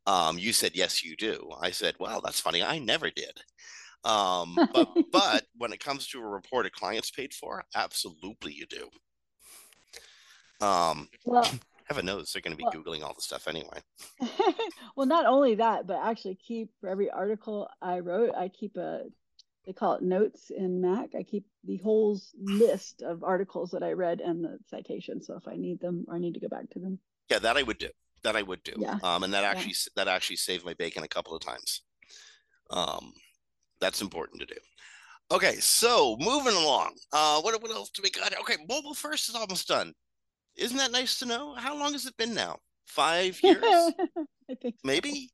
Um, 0.05 0.37
you 0.37 0.53
said, 0.53 0.71
yes, 0.75 1.03
you 1.03 1.15
do. 1.15 1.49
I 1.61 1.71
said, 1.71 1.95
well, 1.99 2.21
that's 2.21 2.39
funny. 2.39 2.61
I 2.61 2.79
never 2.79 3.09
did. 3.09 3.39
Um, 4.03 4.57
but, 4.73 4.89
but 5.11 5.45
when 5.57 5.71
it 5.71 5.79
comes 5.79 6.07
to 6.07 6.19
a 6.19 6.27
report 6.27 6.65
a 6.65 6.69
client's 6.69 7.11
paid 7.11 7.33
for, 7.33 7.63
absolutely 7.75 8.53
you 8.53 8.65
do. 8.65 8.89
Um, 10.65 11.09
well, 11.25 11.49
heaven 11.85 12.05
knows 12.05 12.31
they're 12.31 12.41
going 12.41 12.55
to 12.55 12.57
be 12.57 12.63
well, 12.63 12.73
googling 12.73 13.03
all 13.03 13.13
the 13.13 13.21
stuff 13.21 13.47
anyway 13.47 13.79
well 14.95 15.05
not 15.05 15.25
only 15.25 15.55
that 15.55 15.85
but 15.85 15.99
actually 16.03 16.35
keep 16.35 16.69
for 16.79 16.89
every 16.89 17.09
article 17.09 17.69
i 17.81 17.99
wrote 17.99 18.33
i 18.35 18.47
keep 18.47 18.77
a 18.77 19.01
they 19.65 19.73
call 19.73 19.95
it 19.95 20.01
notes 20.01 20.49
in 20.49 20.81
mac 20.81 21.09
i 21.17 21.23
keep 21.23 21.45
the 21.65 21.77
whole 21.77 22.19
list 22.41 23.01
of 23.01 23.23
articles 23.23 23.71
that 23.71 23.83
i 23.83 23.91
read 23.91 24.21
and 24.21 24.43
the 24.43 24.57
citations 24.69 25.27
so 25.27 25.35
if 25.35 25.47
i 25.47 25.55
need 25.55 25.79
them 25.79 26.05
or 26.07 26.15
i 26.15 26.19
need 26.19 26.33
to 26.33 26.39
go 26.39 26.47
back 26.47 26.69
to 26.69 26.79
them 26.79 26.97
yeah 27.29 27.39
that 27.39 27.57
i 27.57 27.63
would 27.63 27.77
do 27.77 27.89
that 28.23 28.35
i 28.35 28.41
would 28.41 28.61
do 28.63 28.73
yeah. 28.77 28.97
um 29.03 29.23
and 29.23 29.33
that 29.33 29.43
actually 29.43 29.71
yeah. 29.71 30.03
that 30.03 30.07
actually 30.07 30.35
saved 30.35 30.65
my 30.65 30.73
bacon 30.75 31.03
a 31.03 31.07
couple 31.07 31.35
of 31.35 31.41
times 31.41 31.81
um 32.69 33.13
that's 33.79 34.01
important 34.01 34.39
to 34.39 34.45
do 34.47 34.59
okay 35.31 35.55
so 35.55 36.15
moving 36.19 36.55
along 36.55 36.93
uh 37.11 37.39
what, 37.41 37.59
what 37.61 37.71
else 37.71 37.89
do 37.89 38.01
we 38.01 38.09
got 38.09 38.37
okay 38.39 38.57
mobile 38.67 38.93
first 38.93 39.29
is 39.29 39.35
almost 39.35 39.67
done 39.67 39.93
isn't 40.55 40.77
that 40.77 40.91
nice 40.91 41.19
to 41.19 41.25
know? 41.25 41.53
How 41.55 41.77
long 41.77 41.93
has 41.93 42.05
it 42.05 42.15
been 42.17 42.33
now? 42.33 42.59
Five 42.85 43.39
years? 43.41 43.63
I 43.63 44.55
think 44.61 44.75
so. 44.75 44.81
maybe. 44.83 45.31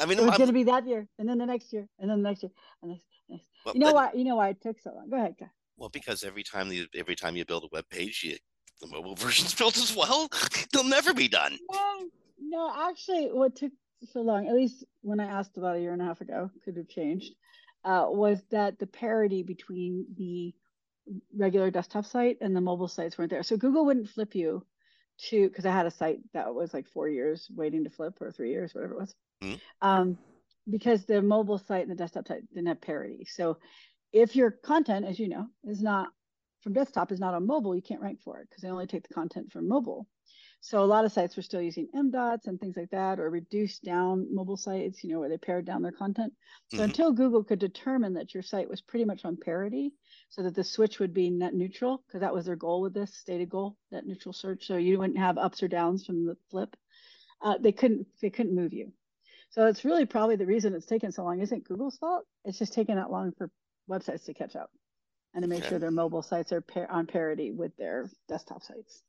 I 0.00 0.06
mean, 0.06 0.18
it's 0.20 0.36
going 0.36 0.46
to 0.46 0.52
be 0.52 0.64
that 0.64 0.86
year, 0.86 1.08
and 1.18 1.28
then 1.28 1.38
the 1.38 1.46
next 1.46 1.72
year, 1.72 1.86
and 1.98 2.08
then 2.08 2.22
the 2.22 2.28
next 2.28 2.42
year, 2.42 2.52
and 2.82 2.92
next. 2.92 3.02
next. 3.28 3.44
Well, 3.64 3.74
you 3.74 3.80
know 3.80 3.92
why? 3.92 4.10
You 4.14 4.24
know 4.24 4.36
why 4.36 4.50
it 4.50 4.62
took 4.62 4.80
so 4.80 4.92
long? 4.94 5.10
Go 5.10 5.16
ahead, 5.16 5.34
go. 5.38 5.46
Well, 5.76 5.88
because 5.88 6.22
every 6.22 6.44
time 6.44 6.72
you 6.72 6.86
every 6.94 7.16
time 7.16 7.36
you 7.36 7.44
build 7.44 7.64
a 7.64 7.68
web 7.72 7.84
page, 7.90 8.22
you 8.24 8.36
the 8.80 8.86
mobile 8.86 9.14
version's 9.16 9.54
built 9.54 9.76
as 9.76 9.94
well. 9.94 10.28
They'll 10.72 10.84
never 10.84 11.14
be 11.14 11.28
done. 11.28 11.58
No, 11.70 12.08
no, 12.40 12.88
actually, 12.90 13.26
what 13.26 13.56
took 13.56 13.72
so 14.12 14.20
long, 14.20 14.48
at 14.48 14.54
least 14.54 14.84
when 15.02 15.20
I 15.20 15.26
asked 15.26 15.56
about 15.56 15.76
a 15.76 15.80
year 15.80 15.92
and 15.92 16.02
a 16.02 16.04
half 16.04 16.20
ago, 16.20 16.50
could 16.64 16.76
have 16.76 16.88
changed, 16.88 17.34
uh, 17.84 18.06
was 18.08 18.40
that 18.50 18.78
the 18.78 18.86
parity 18.86 19.42
between 19.42 20.06
the 20.16 20.54
regular 21.34 21.70
desktop 21.70 22.06
site 22.06 22.38
and 22.40 22.54
the 22.54 22.60
mobile 22.60 22.88
sites 22.88 23.16
weren't 23.16 23.30
there. 23.30 23.42
So 23.42 23.56
Google 23.56 23.86
wouldn't 23.86 24.10
flip 24.10 24.34
you 24.34 24.64
to 25.28 25.48
because 25.48 25.66
I 25.66 25.72
had 25.72 25.86
a 25.86 25.90
site 25.90 26.20
that 26.32 26.54
was 26.54 26.72
like 26.72 26.86
four 26.88 27.08
years 27.08 27.48
waiting 27.54 27.84
to 27.84 27.90
flip 27.90 28.20
or 28.20 28.30
three 28.30 28.50
years, 28.50 28.74
whatever 28.74 28.94
it 28.94 29.00
was. 29.00 29.14
Mm-hmm. 29.42 29.56
Um, 29.88 30.18
because 30.70 31.04
the 31.06 31.22
mobile 31.22 31.58
site 31.58 31.82
and 31.82 31.90
the 31.90 31.96
desktop 31.96 32.28
site 32.28 32.48
didn't 32.52 32.68
have 32.68 32.80
parity. 32.80 33.26
So 33.30 33.58
if 34.12 34.36
your 34.36 34.50
content, 34.50 35.06
as 35.06 35.18
you 35.18 35.28
know, 35.28 35.46
is 35.64 35.82
not 35.82 36.08
from 36.68 36.74
desktop 36.74 37.10
is 37.10 37.18
not 37.18 37.32
on 37.32 37.46
mobile, 37.46 37.74
you 37.74 37.80
can't 37.80 38.02
rank 38.02 38.20
for 38.22 38.40
it 38.40 38.48
because 38.50 38.62
they 38.62 38.68
only 38.68 38.86
take 38.86 39.08
the 39.08 39.14
content 39.14 39.50
from 39.50 39.66
mobile. 39.66 40.06
So 40.60 40.84
a 40.84 40.84
lot 40.84 41.06
of 41.06 41.12
sites 41.12 41.34
were 41.34 41.42
still 41.42 41.62
using 41.62 41.88
MDOTs 41.96 42.46
and 42.46 42.60
things 42.60 42.76
like 42.76 42.90
that, 42.90 43.18
or 43.18 43.30
reduced 43.30 43.84
down 43.84 44.26
mobile 44.34 44.58
sites, 44.58 45.02
you 45.02 45.10
know, 45.10 45.18
where 45.18 45.30
they 45.30 45.38
pared 45.38 45.64
down 45.64 45.80
their 45.80 45.92
content. 45.92 46.34
So 46.66 46.76
mm-hmm. 46.76 46.84
until 46.84 47.12
Google 47.12 47.42
could 47.42 47.58
determine 47.58 48.12
that 48.14 48.34
your 48.34 48.42
site 48.42 48.68
was 48.68 48.82
pretty 48.82 49.06
much 49.06 49.24
on 49.24 49.38
parity, 49.38 49.94
so 50.28 50.42
that 50.42 50.54
the 50.54 50.62
switch 50.62 50.98
would 50.98 51.14
be 51.14 51.30
net 51.30 51.54
neutral, 51.54 52.04
because 52.06 52.20
that 52.20 52.34
was 52.34 52.44
their 52.44 52.56
goal 52.56 52.82
with 52.82 52.92
this 52.92 53.14
stated 53.14 53.48
goal, 53.48 53.78
net 53.90 54.04
neutral 54.04 54.34
search. 54.34 54.66
So 54.66 54.76
you 54.76 54.98
wouldn't 54.98 55.18
have 55.18 55.38
ups 55.38 55.62
or 55.62 55.68
downs 55.68 56.04
from 56.04 56.26
the 56.26 56.36
flip. 56.50 56.76
Uh, 57.40 57.56
they 57.56 57.72
couldn't 57.72 58.08
they 58.20 58.28
couldn't 58.28 58.54
move 58.54 58.74
you. 58.74 58.92
So 59.48 59.64
it's 59.64 59.86
really 59.86 60.04
probably 60.04 60.36
the 60.36 60.44
reason 60.44 60.74
it's 60.74 60.84
taken 60.84 61.12
so 61.12 61.24
long 61.24 61.40
isn't 61.40 61.64
Google's 61.64 61.96
fault. 61.96 62.26
It's 62.44 62.58
just 62.58 62.74
taken 62.74 62.96
that 62.96 63.10
long 63.10 63.32
for 63.32 63.48
websites 63.88 64.26
to 64.26 64.34
catch 64.34 64.54
up 64.54 64.70
and 65.38 65.44
to 65.44 65.48
make 65.48 65.60
okay. 65.60 65.68
sure 65.68 65.78
their 65.78 65.92
mobile 65.92 66.22
sites 66.22 66.52
are 66.52 66.60
par- 66.60 66.90
on 66.90 67.06
parity 67.06 67.52
with 67.52 67.76
their 67.76 68.10
desktop 68.28 68.60
sites. 68.60 69.02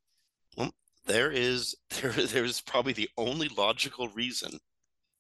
Well, 0.55 0.71
there 1.07 1.31
is 1.31 1.75
there 2.01 2.11
there's 2.11 2.61
probably 2.61 2.93
the 2.93 3.09
only 3.17 3.49
logical 3.49 4.09
reason 4.09 4.59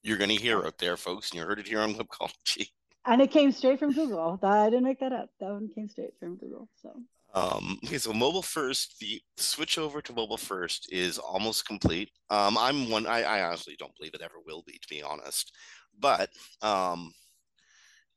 you're 0.03 0.19
going 0.19 0.29
to 0.29 0.35
hear 0.35 0.63
out 0.63 0.77
there, 0.77 0.97
folks, 0.97 1.31
and 1.31 1.39
you 1.39 1.45
heard 1.45 1.59
it 1.59 1.67
here 1.67 1.81
on 1.81 1.95
Webcology. 1.95 2.67
And 3.05 3.21
it 3.21 3.31
came 3.31 3.51
straight 3.53 3.79
from 3.79 3.93
Google. 3.93 4.37
I 4.43 4.69
didn't 4.69 4.83
make 4.83 4.99
that 4.99 5.13
up. 5.13 5.29
That 5.39 5.51
one 5.51 5.69
came 5.73 5.87
straight 5.87 6.13
from 6.19 6.35
Google. 6.35 6.67
So. 6.81 6.93
Um, 7.33 7.79
okay, 7.85 7.97
so 7.97 8.11
mobile 8.11 8.41
first, 8.41 8.99
the 8.99 9.19
switch 9.37 9.77
over 9.77 10.01
to 10.01 10.13
mobile 10.13 10.37
first 10.37 10.91
is 10.91 11.17
almost 11.17 11.65
complete. 11.65 12.11
Um, 12.29 12.57
I'm 12.57 12.89
one. 12.89 13.07
I, 13.07 13.23
I 13.23 13.43
honestly 13.43 13.75
don't 13.79 13.95
believe 13.95 14.13
it 14.13 14.21
ever 14.21 14.35
will 14.45 14.63
be, 14.67 14.73
to 14.73 14.87
be 14.89 15.01
honest. 15.01 15.55
But 15.97 16.29
um, 16.61 17.11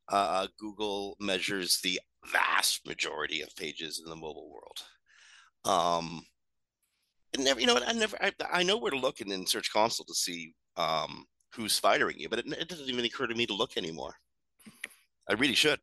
uh, 0.09 0.49
Google 0.59 1.17
measures 1.21 1.79
the 1.83 2.01
vast 2.27 2.87
majority 2.87 3.41
of 3.43 3.55
pages 3.57 4.01
in 4.03 4.09
the 4.09 4.17
mobile 4.17 4.51
world. 4.51 4.79
Um, 5.65 6.25
never, 7.39 7.61
you 7.61 7.67
know, 7.67 7.81
I 7.87 7.93
never, 7.93 8.17
I, 8.21 8.33
I 8.51 8.63
know 8.63 8.77
where 8.77 8.91
to 8.91 8.99
look 8.99 9.21
in, 9.21 9.31
in 9.33 9.47
Search 9.47 9.73
Console 9.73 10.07
to 10.07 10.15
see 10.15 10.55
um, 10.77 11.27
who's 11.55 11.79
firing 11.79 12.19
you, 12.19 12.29
but 12.29 12.41
it, 12.41 12.47
it, 12.53 12.69
doesn't 12.69 12.89
even 12.89 13.05
occur 13.05 13.27
to 13.27 13.35
me 13.35 13.47
to 13.47 13.55
look 13.55 13.77
anymore. 13.77 14.15
I 15.29 15.35
really 15.35 15.55
should. 15.55 15.81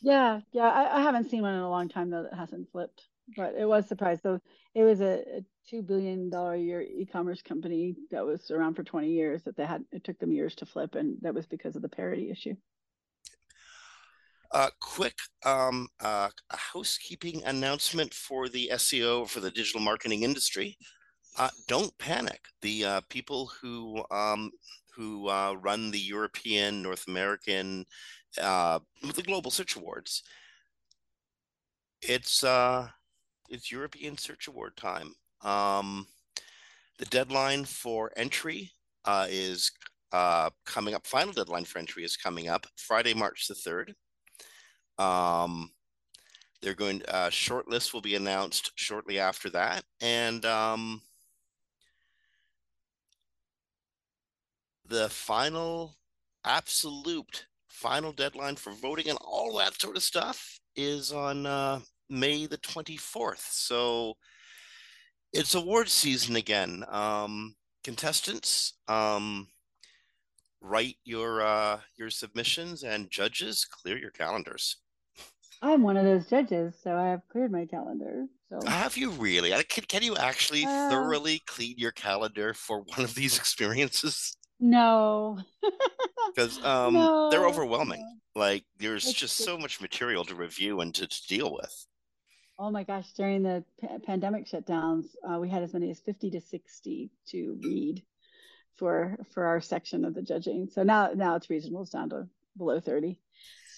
Yeah, 0.00 0.40
yeah, 0.52 0.68
I, 0.68 0.98
I 0.98 1.02
haven't 1.02 1.30
seen 1.30 1.42
one 1.42 1.54
in 1.54 1.60
a 1.60 1.70
long 1.70 1.88
time 1.88 2.10
though 2.10 2.22
that 2.22 2.34
hasn't 2.34 2.70
flipped, 2.72 3.02
but 3.36 3.54
it 3.58 3.66
was 3.66 3.86
surprised 3.86 4.22
though. 4.22 4.40
It 4.74 4.82
was 4.82 5.00
a, 5.00 5.20
a 5.38 5.44
two 5.68 5.82
billion 5.82 6.30
dollar 6.30 6.56
year 6.56 6.80
e-commerce 6.80 7.42
company 7.42 7.96
that 8.10 8.24
was 8.24 8.50
around 8.50 8.74
for 8.74 8.82
twenty 8.82 9.10
years 9.10 9.42
that 9.42 9.56
they 9.56 9.66
had. 9.66 9.84
It 9.92 10.04
took 10.04 10.18
them 10.18 10.32
years 10.32 10.54
to 10.56 10.66
flip, 10.66 10.94
and 10.94 11.18
that 11.20 11.34
was 11.34 11.46
because 11.46 11.76
of 11.76 11.82
the 11.82 11.88
parity 11.88 12.30
issue. 12.30 12.54
Uh, 14.52 14.68
quick 14.80 15.16
um, 15.46 15.86
uh, 16.00 16.28
housekeeping 16.50 17.40
announcement 17.44 18.12
for 18.12 18.48
the 18.48 18.68
SEO 18.74 19.28
for 19.28 19.38
the 19.38 19.50
digital 19.50 19.80
marketing 19.80 20.24
industry. 20.24 20.76
Uh, 21.38 21.50
don't 21.68 21.96
panic. 21.98 22.40
The 22.60 22.84
uh, 22.84 23.00
people 23.08 23.52
who 23.60 24.04
um, 24.10 24.50
who 24.96 25.28
uh, 25.28 25.54
run 25.60 25.92
the 25.92 26.00
European, 26.00 26.82
North 26.82 27.06
American, 27.06 27.86
uh, 28.42 28.80
the 29.14 29.22
Global 29.22 29.52
Search 29.52 29.76
Awards. 29.76 30.24
It's 32.02 32.44
it's 33.48 33.70
European 33.70 34.18
Search 34.18 34.48
Award 34.48 34.76
time. 34.76 35.14
Um, 35.42 36.08
the 36.98 37.06
deadline 37.06 37.64
for 37.64 38.10
entry 38.16 38.72
is 39.28 39.70
coming 40.66 40.94
up. 40.94 41.06
Final 41.06 41.32
deadline 41.32 41.64
for 41.64 41.78
entry 41.78 42.02
is 42.02 42.16
coming 42.16 42.48
up 42.48 42.66
Friday, 42.76 43.14
March 43.14 43.46
the 43.46 43.54
third. 43.54 43.94
Um, 45.00 45.70
they're 46.60 46.74
going 46.74 47.02
uh, 47.08 47.30
short 47.30 47.68
list 47.68 47.94
will 47.94 48.02
be 48.02 48.16
announced 48.16 48.72
shortly 48.74 49.18
after 49.18 49.48
that, 49.50 49.84
and 50.00 50.44
um, 50.44 51.00
the 54.86 55.08
final 55.08 55.96
absolute 56.44 57.46
final 57.68 58.12
deadline 58.12 58.56
for 58.56 58.72
voting 58.72 59.08
and 59.08 59.18
all 59.24 59.56
that 59.56 59.80
sort 59.80 59.96
of 59.96 60.02
stuff 60.02 60.60
is 60.76 61.12
on 61.12 61.46
uh, 61.46 61.80
May 62.10 62.46
the 62.46 62.58
24th. 62.58 63.46
So 63.50 64.14
it's 65.32 65.54
award 65.54 65.88
season 65.88 66.36
again. 66.36 66.84
Um, 66.88 67.54
contestants, 67.84 68.74
um, 68.88 69.48
write 70.60 70.96
your 71.04 71.40
uh, 71.40 71.80
your 71.96 72.10
submissions, 72.10 72.82
and 72.82 73.10
judges, 73.10 73.64
clear 73.64 73.96
your 73.96 74.10
calendars. 74.10 74.76
I'm 75.62 75.82
one 75.82 75.96
of 75.96 76.04
those 76.04 76.26
judges, 76.26 76.74
so 76.82 76.96
I 76.96 77.08
have 77.08 77.20
cleared 77.30 77.52
my 77.52 77.66
calendar. 77.66 78.26
So 78.48 78.60
have 78.66 78.96
you 78.96 79.10
really? 79.10 79.50
Can, 79.64 79.84
can 79.84 80.02
you 80.02 80.16
actually 80.16 80.64
uh, 80.64 80.88
thoroughly 80.88 81.42
clean 81.46 81.74
your 81.76 81.92
calendar 81.92 82.54
for 82.54 82.80
one 82.80 83.00
of 83.00 83.14
these 83.14 83.38
experiences? 83.38 84.36
No, 84.58 85.38
because 86.34 86.62
um, 86.64 86.94
no. 86.94 87.30
they're 87.30 87.46
overwhelming. 87.46 88.04
Like 88.34 88.64
there's 88.78 89.06
it's, 89.06 89.18
just 89.18 89.38
so 89.38 89.58
much 89.58 89.80
material 89.80 90.24
to 90.26 90.34
review 90.34 90.80
and 90.80 90.94
to, 90.94 91.06
to 91.06 91.26
deal 91.28 91.52
with. 91.52 91.86
Oh 92.58 92.70
my 92.70 92.84
gosh! 92.84 93.12
During 93.12 93.42
the 93.42 93.64
p- 93.80 93.88
pandemic 94.04 94.46
shutdowns, 94.46 95.06
uh, 95.28 95.38
we 95.38 95.48
had 95.48 95.62
as 95.62 95.72
many 95.72 95.90
as 95.90 96.00
fifty 96.00 96.30
to 96.30 96.40
sixty 96.40 97.10
to 97.28 97.58
read 97.62 98.02
for 98.76 99.16
for 99.32 99.46
our 99.46 99.60
section 99.60 100.04
of 100.04 100.14
the 100.14 100.22
judging. 100.22 100.68
So 100.70 100.82
now 100.82 101.10
now 101.14 101.36
it's 101.36 101.50
reasonable. 101.50 101.82
It's 101.82 101.90
down 101.90 102.10
to 102.10 102.28
below 102.56 102.80
thirty. 102.80 103.18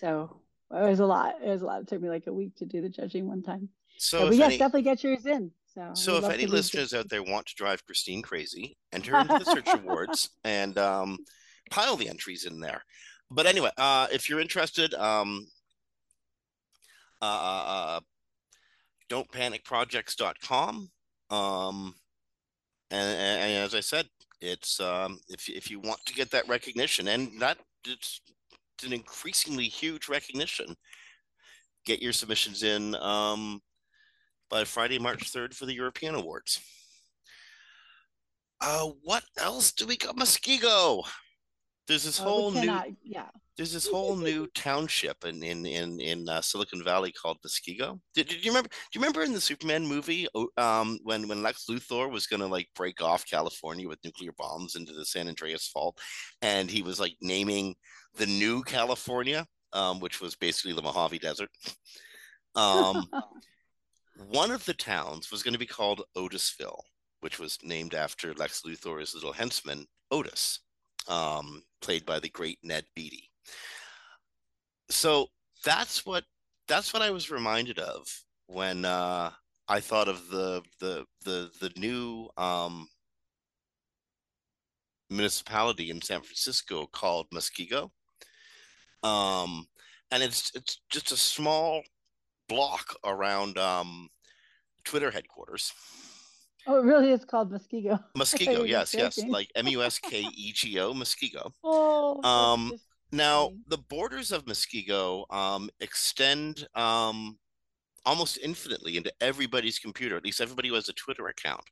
So 0.00 0.41
it 0.72 0.88
was 0.88 1.00
a 1.00 1.06
lot. 1.06 1.34
It 1.42 1.48
was 1.48 1.62
a 1.62 1.66
lot. 1.66 1.82
It 1.82 1.88
took 1.88 2.00
me 2.00 2.08
like 2.08 2.26
a 2.26 2.32
week 2.32 2.56
to 2.56 2.66
do 2.66 2.80
the 2.80 2.88
judging 2.88 3.26
one 3.26 3.42
time. 3.42 3.68
So, 3.98 4.28
but 4.28 4.36
yes, 4.36 4.46
any, 4.46 4.58
definitely 4.58 4.82
get 4.82 5.04
yours 5.04 5.26
in. 5.26 5.50
So, 5.74 5.90
so 5.94 6.16
if 6.16 6.24
any 6.24 6.46
listeners 6.46 6.92
out 6.92 7.08
there 7.08 7.22
want 7.22 7.46
to 7.46 7.54
drive 7.54 7.84
Christine 7.86 8.22
crazy, 8.22 8.76
enter 8.92 9.16
into 9.18 9.38
the 9.38 9.44
search 9.44 9.68
awards 9.74 10.30
and 10.44 10.76
um, 10.76 11.18
pile 11.70 11.96
the 11.96 12.08
entries 12.08 12.44
in 12.44 12.60
there. 12.60 12.82
But 13.30 13.46
anyway, 13.46 13.70
uh, 13.78 14.08
if 14.12 14.28
you're 14.28 14.40
interested, 14.40 14.92
um, 14.94 15.46
uh, 17.20 17.24
uh, 17.24 17.64
uh 17.66 18.00
don't 19.08 19.30
panicprojects.com. 19.30 20.90
Um, 21.30 21.94
and, 22.90 23.18
and, 23.18 23.64
as 23.64 23.74
I 23.74 23.80
said, 23.80 24.06
it's 24.40 24.80
um, 24.80 25.18
if 25.28 25.48
if 25.48 25.70
you 25.70 25.80
want 25.80 26.04
to 26.06 26.14
get 26.14 26.30
that 26.30 26.48
recognition, 26.48 27.08
and 27.08 27.40
that 27.40 27.58
it's, 27.86 28.20
an 28.84 28.92
increasingly 28.92 29.64
huge 29.64 30.08
recognition. 30.08 30.76
Get 31.84 32.02
your 32.02 32.12
submissions 32.12 32.62
in 32.62 32.94
um, 32.96 33.60
by 34.50 34.64
Friday, 34.64 34.98
March 34.98 35.30
third 35.30 35.54
for 35.54 35.66
the 35.66 35.74
European 35.74 36.14
Awards. 36.14 36.60
Uh, 38.60 38.90
what 39.02 39.24
else 39.38 39.72
do 39.72 39.86
we 39.86 39.96
got? 39.96 40.16
Muskego. 40.16 41.02
There's 41.88 42.04
this 42.04 42.20
uh, 42.20 42.24
whole 42.24 42.52
cannot, 42.52 42.86
new 42.86 42.96
yeah. 43.02 43.26
There's 43.56 43.72
this 43.72 43.88
whole 43.88 44.16
new 44.16 44.46
township 44.54 45.24
in 45.24 45.42
in 45.42 45.66
in 45.66 46.00
in 46.00 46.28
uh, 46.28 46.40
Silicon 46.40 46.82
Valley 46.84 47.12
called 47.12 47.38
Muskego. 47.44 47.98
Did, 48.14 48.28
did 48.28 48.44
you 48.44 48.52
remember? 48.52 48.68
Do 48.68 48.76
you 48.94 49.00
remember 49.00 49.22
in 49.22 49.32
the 49.32 49.40
Superman 49.40 49.84
movie 49.84 50.28
um, 50.56 50.98
when 51.02 51.26
when 51.26 51.42
Lex 51.42 51.66
Luthor 51.68 52.10
was 52.10 52.26
gonna 52.26 52.46
like 52.46 52.68
break 52.76 53.02
off 53.02 53.26
California 53.28 53.88
with 53.88 53.98
nuclear 54.04 54.32
bombs 54.38 54.76
into 54.76 54.92
the 54.92 55.04
San 55.04 55.28
Andreas 55.28 55.66
Fault, 55.66 55.98
and 56.40 56.70
he 56.70 56.82
was 56.82 57.00
like 57.00 57.16
naming 57.20 57.74
the 58.16 58.26
new 58.26 58.62
California, 58.62 59.46
um, 59.72 60.00
which 60.00 60.20
was 60.20 60.34
basically 60.34 60.72
the 60.72 60.82
Mojave 60.82 61.18
Desert. 61.18 61.50
Um, 62.54 63.08
one 64.28 64.50
of 64.50 64.64
the 64.64 64.74
towns 64.74 65.30
was 65.30 65.42
going 65.42 65.54
to 65.54 65.58
be 65.58 65.66
called 65.66 66.02
Otisville, 66.16 66.80
which 67.20 67.38
was 67.38 67.58
named 67.62 67.94
after 67.94 68.34
Lex 68.34 68.62
Luthor's 68.62 69.14
little 69.14 69.32
henchman 69.32 69.86
Otis 70.10 70.60
um, 71.08 71.62
played 71.80 72.06
by 72.06 72.18
the 72.18 72.28
great 72.28 72.58
Ned 72.62 72.84
Beatty. 72.94 73.30
So 74.90 75.28
that's 75.64 76.04
what 76.04 76.24
that's 76.68 76.92
what 76.92 77.02
I 77.02 77.10
was 77.10 77.30
reminded 77.30 77.78
of 77.78 78.06
when 78.46 78.84
uh, 78.84 79.30
I 79.68 79.80
thought 79.80 80.08
of 80.08 80.28
the 80.28 80.62
the 80.80 81.04
the 81.24 81.50
the 81.60 81.72
new 81.76 82.28
um, 82.36 82.88
municipality 85.10 85.90
in 85.90 86.00
San 86.00 86.20
Francisco 86.20 86.86
called 86.86 87.28
Muskego. 87.30 87.90
Um, 89.02 89.66
and 90.10 90.22
it's 90.22 90.52
it's 90.54 90.80
just 90.90 91.12
a 91.12 91.16
small 91.16 91.82
block 92.48 92.94
around 93.04 93.58
um, 93.58 94.08
Twitter 94.84 95.10
headquarters. 95.10 95.72
Oh, 96.66 96.78
it 96.78 96.84
really 96.84 97.10
is 97.10 97.24
called 97.24 97.52
Muskego. 97.52 97.98
Muskego, 98.16 98.66
yes, 98.68 98.94
yes, 98.94 99.18
like 99.26 99.50
M 99.56 99.66
U 99.68 99.82
S 99.82 99.98
K 99.98 100.24
E 100.34 100.52
G 100.52 100.78
O, 100.78 100.92
Muskego. 100.92 101.50
Oh. 101.64 102.22
Um, 102.22 102.72
now 103.10 103.50
the 103.68 103.78
borders 103.78 104.32
of 104.32 104.44
Muskego 104.44 105.24
um, 105.34 105.70
extend 105.80 106.66
um, 106.74 107.36
almost 108.04 108.38
infinitely 108.42 108.96
into 108.96 109.12
everybody's 109.20 109.78
computer. 109.78 110.16
At 110.16 110.24
least 110.24 110.40
everybody 110.40 110.68
who 110.68 110.74
has 110.74 110.88
a 110.88 110.94
Twitter 110.94 111.28
account, 111.28 111.62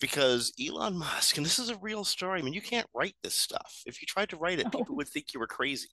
because 0.00 0.52
Elon 0.64 0.96
Musk, 0.96 1.36
and 1.36 1.46
this 1.46 1.58
is 1.58 1.70
a 1.70 1.78
real 1.78 2.04
story. 2.04 2.40
I 2.40 2.42
mean, 2.42 2.54
you 2.54 2.62
can't 2.62 2.88
write 2.94 3.16
this 3.22 3.34
stuff. 3.34 3.82
If 3.86 4.00
you 4.00 4.06
tried 4.06 4.28
to 4.30 4.36
write 4.36 4.60
it, 4.60 4.64
no. 4.64 4.70
people 4.78 4.96
would 4.96 5.08
think 5.08 5.34
you 5.34 5.40
were 5.40 5.46
crazy. 5.46 5.88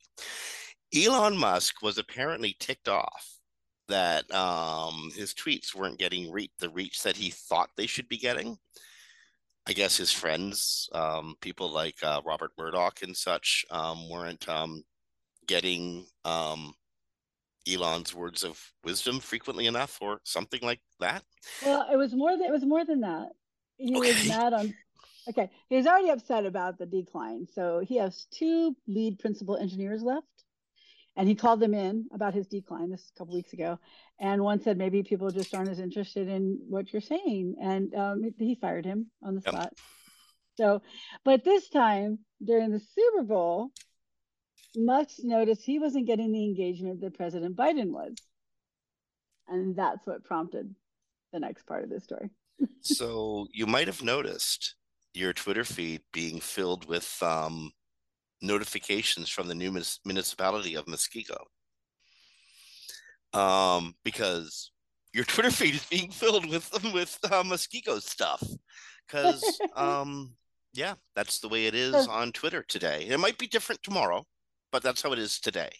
Elon 0.95 1.37
Musk 1.37 1.81
was 1.81 1.97
apparently 1.97 2.55
ticked 2.59 2.87
off 2.87 3.39
that 3.87 4.29
um, 4.33 5.11
his 5.15 5.33
tweets 5.33 5.75
weren't 5.75 5.99
getting 5.99 6.31
re- 6.31 6.51
the 6.59 6.69
reach 6.69 7.01
that 7.03 7.17
he 7.17 7.29
thought 7.29 7.69
they 7.75 7.87
should 7.87 8.07
be 8.07 8.17
getting. 8.17 8.57
I 9.65 9.73
guess 9.73 9.97
his 9.97 10.11
friends, 10.11 10.89
um, 10.93 11.35
people 11.41 11.69
like 11.69 11.95
uh, 12.03 12.21
Robert 12.25 12.51
Murdoch 12.57 13.01
and 13.01 13.15
such, 13.15 13.65
um, 13.71 14.09
weren't 14.09 14.47
um, 14.47 14.83
getting 15.47 16.05
um, 16.25 16.73
Elon's 17.71 18.13
words 18.13 18.43
of 18.43 18.59
wisdom 18.83 19.19
frequently 19.19 19.67
enough, 19.67 19.97
or 20.01 20.19
something 20.25 20.59
like 20.61 20.81
that. 20.99 21.23
Well, 21.65 21.87
it 21.91 21.95
was 21.95 22.13
more 22.13 22.31
than 22.31 22.43
it 22.43 22.51
was 22.51 22.65
more 22.65 22.83
than 22.83 23.01
that. 23.01 23.29
He 23.77 23.95
okay. 23.97 24.13
was 24.13 24.27
mad 24.27 24.53
on. 24.53 24.73
Okay, 25.29 25.49
he's 25.69 25.87
already 25.87 26.09
upset 26.09 26.45
about 26.45 26.77
the 26.77 26.85
decline, 26.85 27.47
so 27.53 27.79
he 27.79 27.97
has 27.97 28.27
two 28.31 28.75
lead 28.87 29.17
principal 29.19 29.55
engineers 29.55 30.03
left 30.03 30.27
and 31.15 31.27
he 31.27 31.35
called 31.35 31.59
them 31.59 31.73
in 31.73 32.07
about 32.13 32.33
his 32.33 32.47
decline 32.47 32.89
this 32.89 33.11
a 33.13 33.17
couple 33.17 33.35
weeks 33.35 33.53
ago 33.53 33.79
and 34.19 34.41
one 34.41 34.61
said 34.61 34.77
maybe 34.77 35.03
people 35.03 35.29
just 35.29 35.53
aren't 35.53 35.69
as 35.69 35.79
interested 35.79 36.27
in 36.27 36.59
what 36.69 36.91
you're 36.93 37.01
saying. 37.01 37.55
And 37.61 37.93
um, 37.93 38.33
he 38.37 38.55
fired 38.55 38.85
him 38.85 39.07
on 39.21 39.35
the 39.35 39.41
yep. 39.45 39.53
spot. 39.53 39.73
So 40.55 40.81
but 41.25 41.43
this 41.43 41.69
time 41.69 42.19
during 42.43 42.71
the 42.71 42.79
super 42.79 43.23
bowl 43.23 43.71
musk 44.75 45.17
noticed 45.23 45.61
he 45.63 45.79
wasn't 45.79 46.07
getting 46.07 46.31
the 46.31 46.45
engagement 46.45 47.01
that 47.01 47.15
president 47.15 47.55
biden 47.55 47.89
was. 47.89 48.15
And 49.47 49.75
that's 49.75 50.07
what 50.07 50.23
prompted 50.23 50.73
the 51.31 51.39
next 51.39 51.65
part 51.65 51.83
of 51.83 51.89
this 51.89 52.03
story. 52.03 52.29
So 52.81 53.47
you 53.51 53.65
might 53.65 53.87
have 53.87 54.03
noticed 54.03 54.75
your 55.13 55.33
twitter 55.33 55.63
feed 55.63 56.01
being 56.11 56.39
filled 56.39 56.85
with 56.85 57.17
um, 57.21 57.71
notifications 58.43 59.29
from 59.29 59.47
the 59.47 59.55
new 59.55 59.71
municipality 60.05 60.75
of 60.75 60.85
Muskego. 60.85 61.37
Um, 63.33 63.95
because 64.03 64.71
your 65.13 65.23
Twitter 65.25 65.51
feed 65.51 65.75
is 65.75 65.85
being 65.85 66.11
filled 66.11 66.47
with 66.49 66.71
with 66.93 67.17
uh, 67.23 67.43
Muskego 67.43 68.01
stuff. 68.01 68.43
Because 69.07 69.59
um, 69.75 70.33
yeah, 70.73 70.95
that's 71.15 71.39
the 71.39 71.49
way 71.49 71.65
it 71.65 71.75
is 71.75 72.07
on 72.07 72.31
Twitter 72.31 72.63
today. 72.67 73.07
It 73.09 73.19
might 73.19 73.37
be 73.37 73.47
different 73.47 73.81
tomorrow, 73.81 74.25
but 74.71 74.83
that's 74.83 75.01
how 75.01 75.13
it 75.13 75.19
is 75.19 75.39
today. 75.39 75.71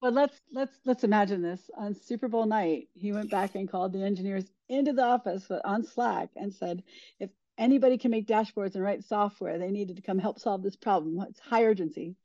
But 0.00 0.12
let's 0.12 0.40
let's 0.52 0.78
let's 0.84 1.04
imagine 1.04 1.42
this 1.42 1.70
on 1.76 1.94
Super 1.94 2.28
Bowl 2.28 2.46
night. 2.46 2.88
He 2.94 3.12
went 3.12 3.30
back 3.30 3.54
and 3.54 3.70
called 3.70 3.92
the 3.92 4.02
engineers 4.02 4.44
into 4.68 4.92
the 4.92 5.04
office 5.04 5.50
on 5.64 5.84
Slack 5.84 6.30
and 6.36 6.52
said, 6.52 6.82
if 7.18 7.30
anybody 7.58 7.98
can 7.98 8.10
make 8.10 8.26
dashboards 8.26 8.74
and 8.74 8.84
write 8.84 9.04
software. 9.04 9.58
They 9.58 9.70
needed 9.70 9.96
to 9.96 10.02
come 10.02 10.18
help 10.18 10.38
solve 10.38 10.62
this 10.62 10.76
problem. 10.76 11.24
It's 11.28 11.40
high 11.40 11.64
urgency. 11.64 12.16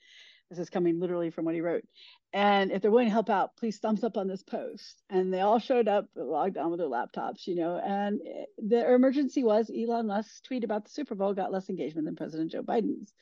This 0.49 0.59
is 0.59 0.69
coming 0.69 0.99
literally 0.99 1.29
from 1.29 1.45
what 1.45 1.55
he 1.55 1.61
wrote. 1.61 1.85
And 2.33 2.71
if 2.71 2.81
they're 2.81 2.91
willing 2.91 3.07
to 3.07 3.13
help 3.13 3.29
out, 3.29 3.55
please 3.55 3.77
thumbs 3.77 4.03
up 4.03 4.17
on 4.17 4.27
this 4.27 4.43
post. 4.43 5.01
And 5.09 5.33
they 5.33 5.39
all 5.39 5.59
showed 5.59 5.87
up, 5.87 6.07
logged 6.15 6.57
on 6.57 6.71
with 6.71 6.79
their 6.79 6.89
laptops, 6.89 7.47
you 7.47 7.55
know. 7.55 7.77
And 7.77 8.19
the 8.57 8.93
emergency 8.93 9.43
was 9.43 9.69
Elon 9.69 10.07
Musk's 10.07 10.41
tweet 10.41 10.65
about 10.65 10.83
the 10.83 10.91
Super 10.91 11.15
Bowl 11.15 11.33
got 11.33 11.53
less 11.53 11.69
engagement 11.69 12.05
than 12.05 12.17
President 12.17 12.51
Joe 12.51 12.63
Biden's. 12.63 13.13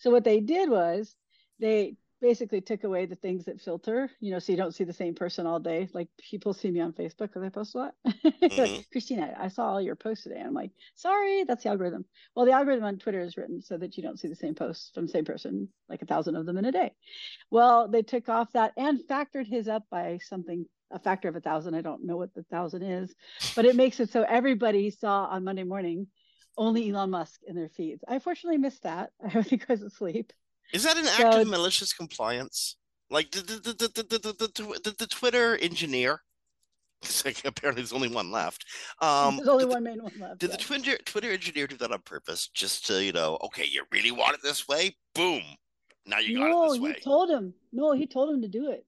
So 0.00 0.10
what 0.10 0.24
they 0.24 0.40
did 0.40 0.68
was 0.68 1.14
they 1.60 1.94
basically 2.24 2.62
took 2.62 2.84
away 2.84 3.04
the 3.04 3.16
things 3.16 3.44
that 3.44 3.60
filter, 3.60 4.10
you 4.18 4.30
know, 4.30 4.38
so 4.38 4.50
you 4.50 4.56
don't 4.56 4.74
see 4.74 4.84
the 4.84 4.94
same 4.94 5.14
person 5.14 5.46
all 5.46 5.60
day. 5.60 5.90
Like 5.92 6.08
people 6.18 6.54
see 6.54 6.70
me 6.70 6.80
on 6.80 6.94
Facebook 6.94 7.28
because 7.28 7.42
I 7.42 7.50
post 7.50 7.74
a 7.74 7.78
lot. 7.78 7.94
Mm-hmm. 8.44 8.60
like, 8.60 8.90
Christina, 8.90 9.34
I 9.38 9.48
saw 9.48 9.66
all 9.66 9.80
your 9.80 9.96
posts 9.96 10.24
today. 10.24 10.40
I'm 10.40 10.54
like, 10.54 10.70
sorry, 10.94 11.44
that's 11.44 11.62
the 11.62 11.70
algorithm. 11.70 12.04
Well, 12.34 12.44
the 12.44 12.52
algorithm 12.52 12.84
on 12.84 12.98
Twitter 12.98 13.20
is 13.20 13.36
written 13.36 13.62
so 13.62 13.76
that 13.78 13.96
you 13.96 14.02
don't 14.02 14.18
see 14.18 14.28
the 14.28 14.34
same 14.34 14.54
posts 14.54 14.90
from 14.94 15.06
the 15.06 15.12
same 15.12 15.24
person, 15.24 15.68
like 15.88 16.02
a 16.02 16.06
thousand 16.06 16.36
of 16.36 16.44
them 16.44 16.58
in 16.58 16.64
a 16.64 16.72
day. 16.72 16.92
Well, 17.50 17.88
they 17.88 18.02
took 18.02 18.28
off 18.28 18.52
that 18.52 18.72
and 18.76 19.00
factored 19.08 19.46
his 19.46 19.68
up 19.68 19.84
by 19.90 20.18
something 20.22 20.66
a 20.90 20.98
factor 20.98 21.28
of 21.28 21.36
a 21.36 21.40
thousand. 21.40 21.74
I 21.74 21.80
don't 21.80 22.04
know 22.04 22.16
what 22.16 22.34
the 22.34 22.42
thousand 22.44 22.82
is, 22.82 23.14
but 23.56 23.64
it 23.64 23.76
makes 23.76 24.00
it 24.00 24.10
so 24.10 24.22
everybody 24.22 24.90
saw 24.90 25.24
on 25.26 25.44
Monday 25.44 25.64
morning 25.64 26.06
only 26.56 26.90
Elon 26.90 27.10
Musk 27.10 27.40
in 27.46 27.56
their 27.56 27.70
feeds. 27.70 28.04
I 28.06 28.18
fortunately 28.18 28.58
missed 28.58 28.82
that. 28.82 29.10
I 29.22 29.42
think 29.42 29.66
I 29.68 29.72
was 29.72 29.82
asleep. 29.82 30.32
Is 30.72 30.82
that 30.84 30.96
an 30.96 31.06
act 31.06 31.34
so, 31.34 31.40
of 31.42 31.48
malicious 31.48 31.92
compliance? 31.92 32.76
Like 33.10 33.30
the 33.30 33.42
the, 33.42 33.54
the, 33.54 33.72
the, 33.72 34.02
the, 34.02 34.18
the, 34.18 34.80
the, 34.82 34.94
the 34.98 35.06
Twitter 35.06 35.56
engineer, 35.58 36.20
like 37.24 37.44
apparently 37.44 37.82
there's 37.82 37.92
only 37.92 38.08
one 38.08 38.30
left. 38.30 38.64
Um, 39.00 39.36
there's 39.36 39.48
only 39.48 39.66
one 39.66 39.84
main 39.84 40.02
one 40.02 40.12
left. 40.18 40.40
Did 40.40 40.50
yeah. 40.50 40.56
the 40.56 40.62
Twitter 40.62 40.96
Twitter 41.04 41.30
engineer 41.30 41.66
do 41.66 41.76
that 41.76 41.92
on 41.92 42.00
purpose, 42.02 42.48
just 42.48 42.86
to 42.86 43.04
you 43.04 43.12
know, 43.12 43.38
okay, 43.44 43.66
you 43.66 43.84
really 43.92 44.10
want 44.10 44.34
it 44.34 44.42
this 44.42 44.66
way? 44.66 44.96
Boom! 45.14 45.42
Now 46.06 46.18
you 46.18 46.38
got 46.38 46.48
no, 46.48 46.64
it 46.64 46.68
this 46.70 46.80
way. 46.80 46.92
he 46.94 47.00
told 47.00 47.30
him. 47.30 47.54
No, 47.72 47.92
he 47.92 48.06
told 48.06 48.34
him 48.34 48.42
to 48.42 48.48
do 48.48 48.70
it. 48.70 48.86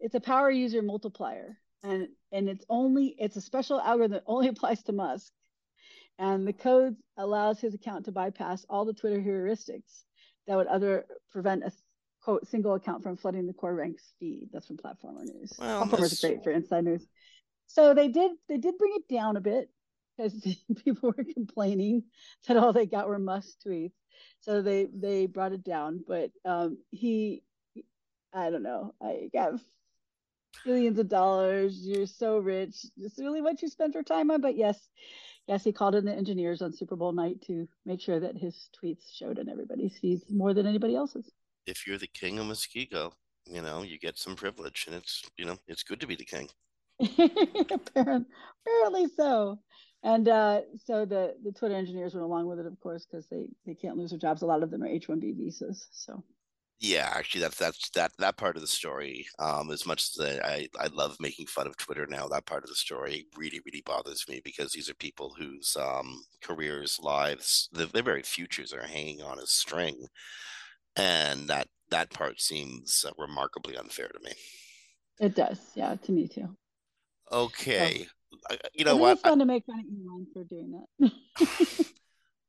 It's 0.00 0.14
a 0.14 0.20
power 0.20 0.50
user 0.50 0.82
multiplier, 0.82 1.58
and 1.82 2.08
and 2.32 2.48
it's 2.48 2.64
only 2.68 3.14
it's 3.18 3.36
a 3.36 3.40
special 3.40 3.80
algorithm 3.80 4.12
that 4.12 4.24
only 4.26 4.48
applies 4.48 4.82
to 4.84 4.92
Musk, 4.92 5.32
and 6.18 6.46
the 6.46 6.52
code 6.52 6.96
allows 7.16 7.60
his 7.60 7.74
account 7.74 8.04
to 8.04 8.12
bypass 8.12 8.66
all 8.68 8.84
the 8.84 8.92
Twitter 8.92 9.20
heuristics 9.20 10.04
that 10.46 10.56
would 10.56 10.66
other 10.66 11.06
prevent 11.30 11.64
a 11.64 11.72
quote 12.22 12.46
single 12.48 12.74
account 12.74 13.02
from 13.02 13.16
flooding 13.16 13.46
the 13.46 13.52
core 13.52 13.74
ranks 13.74 14.12
feed. 14.18 14.48
That's 14.52 14.66
from 14.66 14.76
Platformer 14.76 15.24
News. 15.24 15.52
Well, 15.58 15.86
Platformer 15.86 16.04
is 16.04 16.20
great 16.20 16.44
for 16.44 16.50
inside 16.50 16.84
news. 16.84 17.06
So 17.66 17.94
they 17.94 18.08
did 18.08 18.32
they 18.48 18.58
did 18.58 18.78
bring 18.78 18.92
it 18.96 19.12
down 19.12 19.36
a 19.36 19.40
bit 19.40 19.70
because 20.16 20.34
people 20.84 21.14
were 21.16 21.24
complaining 21.24 22.04
that 22.46 22.56
all 22.56 22.72
they 22.72 22.86
got 22.86 23.08
were 23.08 23.18
must 23.18 23.64
tweets. 23.66 23.92
So 24.40 24.62
they 24.62 24.88
they 24.92 25.26
brought 25.26 25.52
it 25.52 25.64
down, 25.64 26.04
but 26.06 26.30
um, 26.44 26.78
he, 26.90 27.42
I 28.32 28.50
don't 28.50 28.62
know, 28.62 28.94
I 29.00 29.30
got 29.32 29.54
billions 30.64 30.98
of 30.98 31.08
dollars. 31.08 31.78
You're 31.80 32.06
so 32.06 32.38
rich. 32.38 32.84
This 32.96 33.12
is 33.12 33.18
really 33.18 33.42
what 33.42 33.62
you 33.62 33.68
spent 33.68 33.94
your 33.94 34.02
time 34.02 34.30
on. 34.30 34.40
But 34.40 34.56
yes, 34.56 34.78
yes, 35.46 35.64
he 35.64 35.72
called 35.72 35.94
in 35.94 36.04
the 36.04 36.14
engineers 36.14 36.62
on 36.62 36.72
Super 36.72 36.96
Bowl 36.96 37.12
night 37.12 37.42
to 37.46 37.68
make 37.84 38.00
sure 38.00 38.20
that 38.20 38.36
his 38.36 38.68
tweets 38.82 39.12
showed 39.12 39.38
in 39.38 39.48
everybody's 39.48 39.98
feeds 39.98 40.24
more 40.30 40.54
than 40.54 40.66
anybody 40.66 40.94
else's. 40.96 41.30
If 41.66 41.86
you're 41.86 41.98
the 41.98 42.06
king 42.08 42.38
of 42.38 42.46
Muskego, 42.46 43.12
you 43.46 43.62
know, 43.62 43.82
you 43.82 43.98
get 43.98 44.18
some 44.18 44.36
privilege 44.36 44.84
and 44.86 44.96
it's, 44.96 45.22
you 45.36 45.44
know, 45.44 45.58
it's 45.68 45.82
good 45.82 46.00
to 46.00 46.06
be 46.06 46.16
the 46.16 46.24
king. 46.24 46.48
apparently, 47.00 48.26
apparently 48.66 49.06
so. 49.16 49.58
and 50.02 50.28
uh, 50.28 50.60
so 50.84 51.04
the 51.04 51.34
the 51.44 51.52
Twitter 51.52 51.74
engineers 51.74 52.14
went 52.14 52.24
along 52.24 52.46
with 52.46 52.58
it, 52.60 52.66
of 52.66 52.78
course, 52.80 53.06
because 53.06 53.26
they 53.28 53.48
they 53.66 53.74
can't 53.74 53.96
lose 53.96 54.10
their 54.10 54.18
jobs. 54.18 54.42
A 54.42 54.46
lot 54.46 54.62
of 54.62 54.70
them 54.70 54.82
are 54.82 54.86
H 54.86 55.08
one 55.08 55.20
B 55.20 55.32
visas. 55.32 55.86
So 55.92 56.22
yeah, 56.82 57.12
actually, 57.14 57.42
that's 57.42 57.56
that's 57.56 57.90
that 57.90 58.10
that 58.18 58.36
part 58.36 58.56
of 58.56 58.60
the 58.60 58.66
story. 58.66 59.24
Um, 59.38 59.70
as 59.70 59.86
much 59.86 60.02
as 60.02 60.40
I 60.42 60.66
I 60.80 60.88
love 60.88 61.16
making 61.20 61.46
fun 61.46 61.68
of 61.68 61.76
Twitter 61.76 62.08
now, 62.08 62.26
that 62.26 62.44
part 62.44 62.64
of 62.64 62.70
the 62.70 62.74
story 62.74 63.26
really 63.36 63.60
really 63.64 63.84
bothers 63.86 64.24
me 64.28 64.40
because 64.44 64.72
these 64.72 64.90
are 64.90 64.94
people 64.94 65.32
whose 65.38 65.76
um, 65.80 66.24
careers, 66.42 66.98
lives, 67.00 67.68
their, 67.70 67.86
their 67.86 68.02
very 68.02 68.22
futures 68.22 68.72
are 68.72 68.82
hanging 68.82 69.22
on 69.22 69.38
a 69.38 69.46
string, 69.46 70.08
and 70.96 71.46
that 71.46 71.68
that 71.90 72.10
part 72.10 72.40
seems 72.40 73.04
uh, 73.06 73.12
remarkably 73.16 73.76
unfair 73.76 74.08
to 74.08 74.18
me. 74.24 74.32
It 75.20 75.36
does, 75.36 75.60
yeah, 75.76 75.94
to 75.94 76.10
me 76.10 76.26
too. 76.26 76.48
Okay, 77.30 78.08
so, 78.50 78.56
you 78.74 78.84
know 78.84 78.96
what? 78.96 79.12
It's 79.12 79.22
fun 79.22 79.40
I, 79.40 79.44
to 79.44 79.46
make 79.46 79.64
fun 79.66 79.78
of 79.78 79.84
Elon 79.86 80.26
for 80.32 80.42
doing 80.42 80.82
that. 80.98 81.12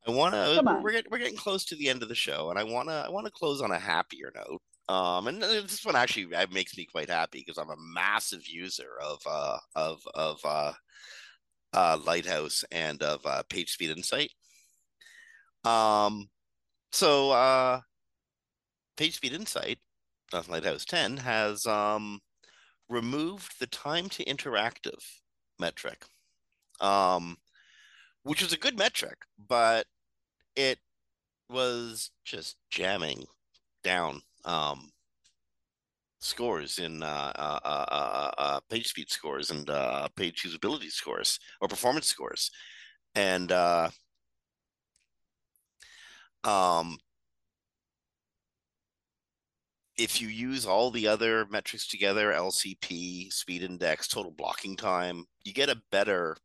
I 0.08 0.12
want 0.12 0.34
to. 0.34 0.80
We're 0.82 0.92
getting, 0.92 1.12
we're 1.12 1.18
getting 1.18 1.38
close 1.38 1.66
to 1.66 1.76
the 1.76 1.90
end 1.90 2.04
of 2.04 2.10
the 2.10 2.16
show, 2.16 2.50
and 2.50 2.60
I 2.60 2.64
want 2.64 2.90
to. 2.90 2.96
I 3.06 3.10
want 3.10 3.26
to 3.26 3.32
close 3.32 3.62
on 3.62 3.72
a 3.72 3.80
happier 3.80 4.32
note. 4.36 4.62
Um, 4.90 5.28
and 5.28 5.42
this 5.42 5.86
one 5.86 5.96
actually 5.96 6.28
makes 6.52 6.78
me 6.78 6.86
quite 6.86 7.10
happy 7.10 7.40
because 7.40 7.58
I'm 7.58 7.70
a 7.70 7.94
massive 7.94 8.46
user 8.48 8.90
of 9.02 9.22
uh 9.26 9.58
of 9.76 10.02
of 10.14 10.40
uh, 10.44 10.74
uh 11.74 11.98
Lighthouse 12.06 12.66
and 12.72 13.02
of 13.02 13.26
uh, 13.26 13.44
PageSpeed 13.50 13.96
Insight. 13.96 14.32
Um, 15.64 16.28
so 16.92 17.32
uh, 17.32 17.80
PageSpeed 18.98 19.32
Insight, 19.32 19.80
uh, 20.34 20.44
Lighthouse 20.50 20.84
10 20.84 21.16
has 21.18 21.66
um 21.66 22.20
removed 22.90 23.60
the 23.60 23.68
time 23.68 24.10
to 24.10 24.26
interactive 24.26 25.02
metric. 25.60 26.04
Um, 26.82 27.38
which 28.24 28.42
was 28.42 28.54
a 28.54 28.58
good 28.58 28.78
metric, 28.78 29.18
but 29.48 29.86
it 30.56 30.80
was 31.50 32.12
just 32.26 32.58
jamming 32.70 33.26
down 33.84 34.22
um, 34.46 34.92
scores 36.20 36.80
in 36.80 37.04
uh, 37.04 37.32
uh, 37.36 37.60
uh, 37.64 37.86
uh, 37.92 38.32
uh 38.38 38.60
page 38.70 38.88
speed 38.88 39.10
scores 39.10 39.52
and 39.52 39.70
uh, 39.70 40.08
page 40.16 40.44
usability 40.44 40.90
scores 40.90 41.40
or 41.62 41.68
performance 41.68 42.08
scores, 42.08 42.50
and 43.16 43.52
um, 46.46 46.98
if 49.98 50.22
you 50.22 50.28
use 50.28 50.66
all 50.66 50.92
the 50.92 51.08
other 51.08 51.46
metrics 51.50 51.88
together, 51.88 52.34
LCP, 52.34 53.32
speed 53.32 53.64
index, 53.64 54.08
total 54.08 54.32
blocking 54.32 54.76
time, 54.76 55.26
you 55.44 55.54
get 55.54 55.70
a 55.70 55.82
better 55.92 56.36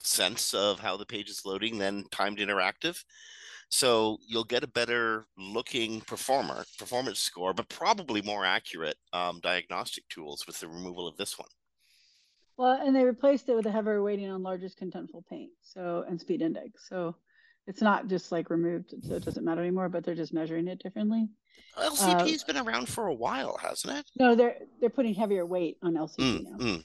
sense 0.00 0.54
of 0.54 0.80
how 0.80 0.96
the 0.96 1.06
page 1.06 1.30
is 1.30 1.42
loading 1.44 1.78
than 1.78 2.04
timed 2.10 2.38
interactive. 2.38 3.02
So 3.68 4.18
you'll 4.26 4.44
get 4.44 4.62
a 4.62 4.68
better 4.68 5.26
looking 5.36 6.00
performer 6.02 6.64
performance 6.78 7.18
score, 7.18 7.52
but 7.52 7.68
probably 7.68 8.22
more 8.22 8.44
accurate 8.44 8.96
um, 9.12 9.40
diagnostic 9.42 10.08
tools 10.08 10.46
with 10.46 10.60
the 10.60 10.68
removal 10.68 11.06
of 11.08 11.16
this 11.16 11.38
one. 11.38 11.48
Well, 12.56 12.80
and 12.80 12.96
they 12.96 13.04
replaced 13.04 13.48
it 13.48 13.54
with 13.54 13.66
a 13.66 13.70
heavier 13.70 14.02
weighting 14.02 14.30
on 14.30 14.42
largest 14.42 14.80
contentful 14.80 15.26
paint, 15.28 15.50
so 15.62 16.04
and 16.08 16.18
speed 16.18 16.40
index. 16.40 16.88
So 16.88 17.16
it's 17.66 17.82
not 17.82 18.06
just 18.06 18.32
like 18.32 18.48
removed, 18.48 18.94
so 19.02 19.14
it 19.14 19.24
doesn't 19.24 19.44
matter 19.44 19.60
anymore. 19.60 19.88
But 19.88 20.04
they're 20.04 20.14
just 20.14 20.32
measuring 20.32 20.68
it 20.68 20.78
differently. 20.78 21.28
LCP's 21.76 22.44
uh, 22.44 22.46
been 22.46 22.56
around 22.56 22.88
for 22.88 23.08
a 23.08 23.14
while, 23.14 23.58
hasn't 23.60 23.98
it? 23.98 24.06
No, 24.18 24.34
they're 24.34 24.56
they're 24.80 24.88
putting 24.90 25.14
heavier 25.14 25.44
weight 25.44 25.76
on 25.82 25.94
LCP 25.94 26.18
mm, 26.18 26.44
now. 26.44 26.56
Mm. 26.56 26.84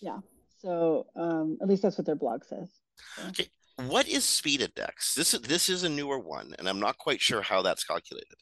Yeah, 0.00 0.18
so 0.60 1.06
um, 1.16 1.58
at 1.60 1.68
least 1.68 1.82
that's 1.82 1.98
what 1.98 2.06
their 2.06 2.14
blog 2.14 2.44
says. 2.44 2.68
So. 3.16 3.26
Okay, 3.28 3.48
what 3.76 4.08
is 4.08 4.24
speed 4.24 4.60
index? 4.60 5.14
This 5.14 5.34
is 5.34 5.40
this 5.40 5.68
is 5.68 5.82
a 5.82 5.88
newer 5.88 6.18
one, 6.18 6.54
and 6.58 6.68
I'm 6.68 6.80
not 6.80 6.98
quite 6.98 7.20
sure 7.20 7.42
how 7.42 7.62
that's 7.62 7.84
calculated. 7.84 8.36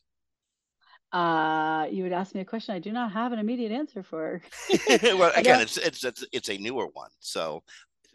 Uh, 1.13 1.87
you 1.91 2.03
would 2.03 2.13
ask 2.13 2.35
me 2.35 2.41
a 2.41 2.45
question 2.45 2.75
I 2.75 2.79
do 2.79 2.91
not 2.91 3.13
have 3.13 3.33
an 3.33 3.39
immediate 3.39 3.73
answer 3.73 4.03
for. 4.03 4.43
well, 5.03 5.33
again, 5.37 5.61
it's, 5.61 5.77
it's, 5.77 6.05
it's 6.05 6.25
it's 6.33 6.49
a 6.49 6.57
newer 6.59 6.87
one, 6.93 7.11
so 7.21 7.63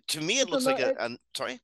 to 0.10 0.22
me 0.22 0.40
it 0.40 0.50
looks 0.50 0.66
like 0.66 0.80
a, 0.80 0.96
a 1.00 1.18
sorry. 1.36 1.60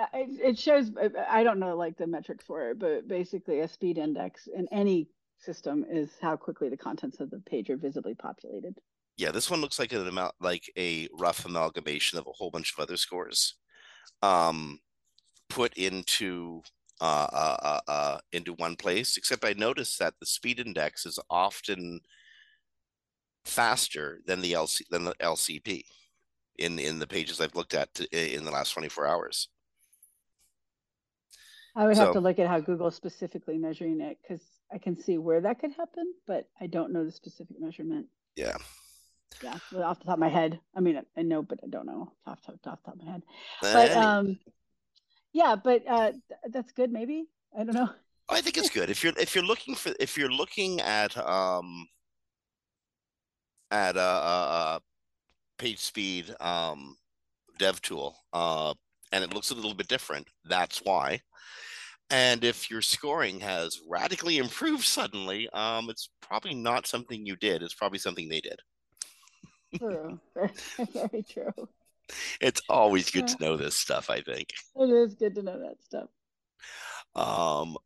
Uh, 0.00 0.06
it, 0.14 0.40
it 0.40 0.58
shows. 0.58 0.90
Uh, 1.00 1.08
I 1.28 1.44
don't 1.44 1.60
know 1.60 1.76
like 1.76 1.96
the 1.96 2.06
metrics 2.06 2.44
for 2.44 2.70
it, 2.70 2.78
but 2.78 3.06
basically 3.06 3.60
a 3.60 3.68
speed 3.68 3.98
index 3.98 4.48
in 4.52 4.66
any 4.72 5.08
system 5.38 5.84
is 5.88 6.10
how 6.20 6.36
quickly 6.36 6.68
the 6.68 6.76
contents 6.76 7.20
of 7.20 7.30
the 7.30 7.40
page 7.46 7.70
are 7.70 7.76
visibly 7.76 8.14
populated. 8.14 8.74
Yeah, 9.16 9.30
this 9.30 9.50
one 9.50 9.60
looks 9.60 9.78
like 9.78 9.92
an 9.92 10.06
amount 10.06 10.34
like 10.40 10.64
a 10.76 11.08
rough 11.16 11.44
amalgamation 11.44 12.18
of 12.18 12.26
a 12.26 12.32
whole 12.32 12.50
bunch 12.50 12.72
of 12.76 12.82
other 12.82 12.96
scores 12.96 13.54
um, 14.22 14.78
put 15.48 15.74
into 15.74 16.62
uh, 17.00 17.28
uh, 17.32 17.56
uh, 17.62 17.80
uh, 17.90 18.18
into 18.32 18.52
one 18.54 18.76
place. 18.76 19.16
Except 19.16 19.44
I 19.44 19.52
noticed 19.52 19.98
that 19.98 20.14
the 20.20 20.26
speed 20.26 20.60
index 20.60 21.06
is 21.06 21.18
often 21.28 22.00
faster 23.44 24.20
than 24.26 24.40
the 24.40 24.52
LC 24.52 24.82
than 24.90 25.04
the 25.04 25.14
LCP 25.20 25.84
in 26.58 26.78
in 26.78 26.98
the 26.98 27.06
pages 27.06 27.40
I've 27.40 27.56
looked 27.56 27.74
at 27.74 27.92
to, 27.94 28.34
in 28.34 28.44
the 28.44 28.50
last 28.50 28.72
24 28.72 29.06
hours. 29.06 29.48
I 31.76 31.86
would 31.86 31.96
so, 31.96 32.04
have 32.04 32.12
to 32.14 32.20
look 32.20 32.38
at 32.38 32.46
how 32.46 32.60
Google's 32.60 32.94
specifically 32.94 33.58
measuring 33.58 34.00
it 34.00 34.18
because 34.22 34.42
I 34.72 34.78
can 34.78 34.96
see 34.96 35.18
where 35.18 35.40
that 35.40 35.58
could 35.58 35.72
happen, 35.72 36.14
but 36.26 36.48
I 36.60 36.68
don't 36.68 36.92
know 36.92 37.04
the 37.04 37.10
specific 37.10 37.60
measurement. 37.60 38.06
Yeah. 38.36 38.56
Yeah, 39.42 39.54
off 39.54 39.98
the 39.98 40.04
top 40.04 40.14
of 40.14 40.18
my 40.18 40.28
head. 40.28 40.60
I 40.74 40.80
mean, 40.80 41.00
I 41.16 41.22
know, 41.22 41.42
but 41.42 41.60
I 41.62 41.66
don't 41.68 41.86
know 41.86 42.12
off, 42.26 42.38
off, 42.48 42.54
off 42.66 42.78
the 42.82 42.90
top 42.90 42.98
of 42.98 43.04
my 43.04 43.12
head. 43.12 43.22
But 43.60 43.90
um, 43.96 44.38
yeah, 45.32 45.56
but 45.56 45.82
uh, 45.88 46.12
that's 46.50 46.72
good. 46.72 46.92
Maybe 46.92 47.26
I 47.58 47.64
don't 47.64 47.74
know. 47.74 47.90
I 48.28 48.40
think 48.40 48.56
it's 48.56 48.70
good 48.70 48.88
if 48.88 49.04
you're 49.04 49.12
if 49.18 49.34
you're 49.34 49.44
looking 49.44 49.74
for 49.74 49.92
if 50.00 50.16
you're 50.16 50.30
looking 50.30 50.80
at 50.80 51.16
um 51.18 51.86
at 53.70 53.96
a, 53.96 54.00
a, 54.00 54.02
a 54.02 54.80
page 55.58 55.80
speed 55.80 56.34
um 56.40 56.96
dev 57.58 57.80
tool 57.82 58.16
uh 58.32 58.72
and 59.12 59.22
it 59.22 59.32
looks 59.32 59.50
a 59.50 59.54
little 59.54 59.74
bit 59.74 59.88
different. 59.88 60.26
That's 60.44 60.78
why. 60.78 61.20
And 62.10 62.44
if 62.44 62.70
your 62.70 62.82
scoring 62.82 63.40
has 63.40 63.80
radically 63.88 64.38
improved 64.38 64.84
suddenly, 64.84 65.48
um, 65.50 65.88
it's 65.88 66.10
probably 66.20 66.54
not 66.54 66.86
something 66.86 67.24
you 67.24 67.36
did. 67.36 67.62
It's 67.62 67.74
probably 67.74 67.98
something 67.98 68.28
they 68.28 68.40
did. 68.40 68.58
True. 69.78 70.18
Very 70.92 71.22
true. 71.22 71.68
It's 72.40 72.60
always 72.68 73.10
good 73.10 73.28
to 73.28 73.36
know 73.42 73.56
this 73.56 73.76
stuff, 73.76 74.10
I 74.10 74.20
think. 74.20 74.50
It 74.76 74.90
is 74.90 75.14
good 75.14 75.34
to 75.36 75.42
know 75.42 75.58
that 75.60 75.82
stuff. 75.82 76.08
Um 77.14 77.76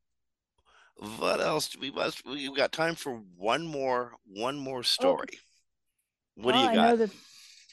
what 1.18 1.40
else 1.40 1.68
do 1.68 1.78
we 1.80 1.92
must 1.92 2.26
we've 2.26 2.56
got 2.56 2.72
time 2.72 2.96
for 2.96 3.22
one 3.36 3.66
more 3.66 4.14
one 4.26 4.58
more 4.58 4.80
oh. 4.80 4.82
story. 4.82 5.28
Oh. 5.32 6.42
What 6.42 6.54
well, 6.54 6.64
do 6.64 6.70
you 6.70 6.74
got? 6.76 6.84
I 6.84 6.90
know 6.90 6.96
that 6.96 7.10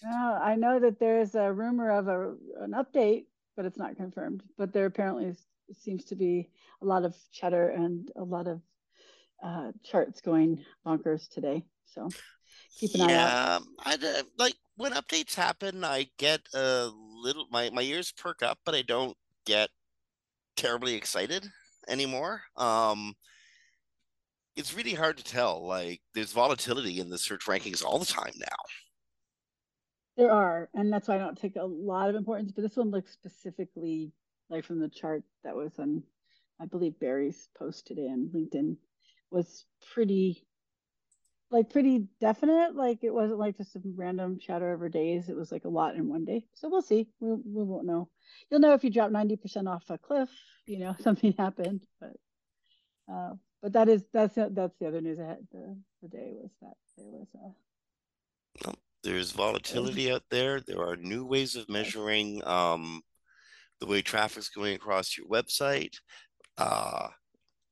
uh, 0.06 0.40
I 0.42 0.56
know 0.56 0.80
that 0.80 1.00
there's 1.00 1.36
a 1.36 1.52
rumor 1.52 1.92
of 1.92 2.08
a 2.08 2.36
an 2.62 2.72
update, 2.72 3.26
but 3.56 3.66
it's 3.66 3.78
not 3.78 3.96
confirmed. 3.96 4.44
But 4.58 4.74
there 4.74 4.86
apparently 4.86 5.36
seems 5.74 6.06
to 6.06 6.16
be 6.16 6.50
a 6.82 6.86
lot 6.86 7.06
of 7.06 7.16
chatter 7.32 7.70
and 7.70 8.12
a 8.16 8.24
lot 8.24 8.48
of 8.48 8.62
uh, 9.44 9.72
charts 9.84 10.22
going 10.22 10.64
bonkers 10.86 11.30
today. 11.30 11.66
So 11.86 12.10
keep 12.78 12.94
an 12.96 13.10
yeah, 13.10 13.16
eye 13.16 13.56
out. 13.56 13.62
I 13.80 14.24
like 14.38 14.56
when 14.78 14.94
updates 14.94 15.36
happen. 15.36 15.84
I 15.84 16.08
get 16.18 16.42
a 16.54 16.90
little 17.22 17.48
my 17.52 17.70
my 17.70 17.82
ears 17.82 18.12
perk 18.12 18.44
up, 18.44 18.60
but 18.66 18.76
I 18.76 18.82
don't 18.82 19.16
get 19.46 19.70
terribly 20.56 20.96
excited 20.96 21.50
anymore. 21.88 22.42
Um, 22.58 23.14
it's 24.56 24.76
really 24.76 24.94
hard 24.94 25.18
to 25.18 25.24
tell. 25.24 25.66
Like 25.66 26.02
there's 26.14 26.32
volatility 26.32 27.00
in 27.00 27.10
the 27.10 27.18
search 27.18 27.46
rankings 27.46 27.84
all 27.84 28.00
the 28.00 28.06
time 28.06 28.34
now. 28.38 28.56
There 30.18 30.32
are, 30.32 30.70
and 30.74 30.92
that's 30.92 31.10
why 31.10 31.16
I 31.16 31.20
don't 31.20 31.38
take 31.38 31.58
a 31.58 31.64
lot 31.64 32.10
of 32.10 32.16
importance. 32.16 32.52
But 32.52 32.62
this 32.62 32.78
one 32.78 32.90
looks 32.90 33.12
specifically 33.12 34.14
like 34.50 34.64
from 34.64 34.80
the 34.80 34.90
chart 34.90 35.24
that 35.44 35.56
was 35.56 35.78
on, 35.80 36.04
I 36.62 36.66
believe 36.66 37.00
Barry's 37.00 37.50
post 37.58 37.88
today 37.88 38.08
on 38.08 38.30
LinkedIn 38.34 38.78
was 39.32 39.66
pretty 39.94 40.46
like 41.52 41.70
pretty 41.70 42.08
definite. 42.20 42.76
Like 42.76 43.04
it 43.04 43.14
wasn't 43.14 43.40
like 43.40 43.58
just 43.58 43.74
some 43.74 43.94
random 43.96 44.40
chatter 44.40 44.74
over 44.74 44.90
days. 44.90 45.30
It 45.30 45.36
was 45.36 45.52
like 45.52 45.66
a 45.66 45.70
lot 45.70 45.96
in 45.96 46.10
one 46.10 46.26
day. 46.26 46.44
So 46.54 46.70
we'll 46.70 46.82
see. 46.82 47.08
We 47.20 47.30
we 47.34 47.64
won't 47.64 47.86
know. 47.86 48.10
You'll 48.50 48.60
know 48.60 48.74
if 48.74 48.84
you 48.84 48.90
drop 48.90 49.12
ninety 49.12 49.36
percent 49.36 49.68
off 49.68 49.84
a 49.90 49.98
cliff. 49.98 50.30
You 50.66 50.80
know 50.80 50.96
something 51.02 51.34
happened. 51.38 51.86
But 52.00 52.14
uh, 53.12 53.34
but 53.62 53.74
that 53.74 53.90
is 53.90 54.06
that's 54.12 54.36
that's 54.36 54.78
the 54.80 54.88
other 54.88 55.02
news 55.02 55.20
ahead. 55.20 55.48
The 55.52 55.78
the 56.02 56.08
day 56.10 56.34
was 56.34 56.52
that 56.62 56.76
there 56.98 57.08
was 57.08 57.28
a. 57.36 58.66
Well, 58.66 58.76
there's 59.04 59.32
volatility 59.32 60.12
out 60.12 60.24
there. 60.32 60.62
There 60.62 60.82
are 60.82 60.96
new 60.96 61.26
ways 61.26 61.56
of 61.56 61.70
measuring 61.70 62.42
um, 62.48 63.02
the 63.80 63.86
way 63.86 64.02
traffic's 64.02 64.50
going 64.50 64.76
across 64.76 65.18
your 65.18 65.28
website. 65.28 65.96
Uh, 66.58 67.10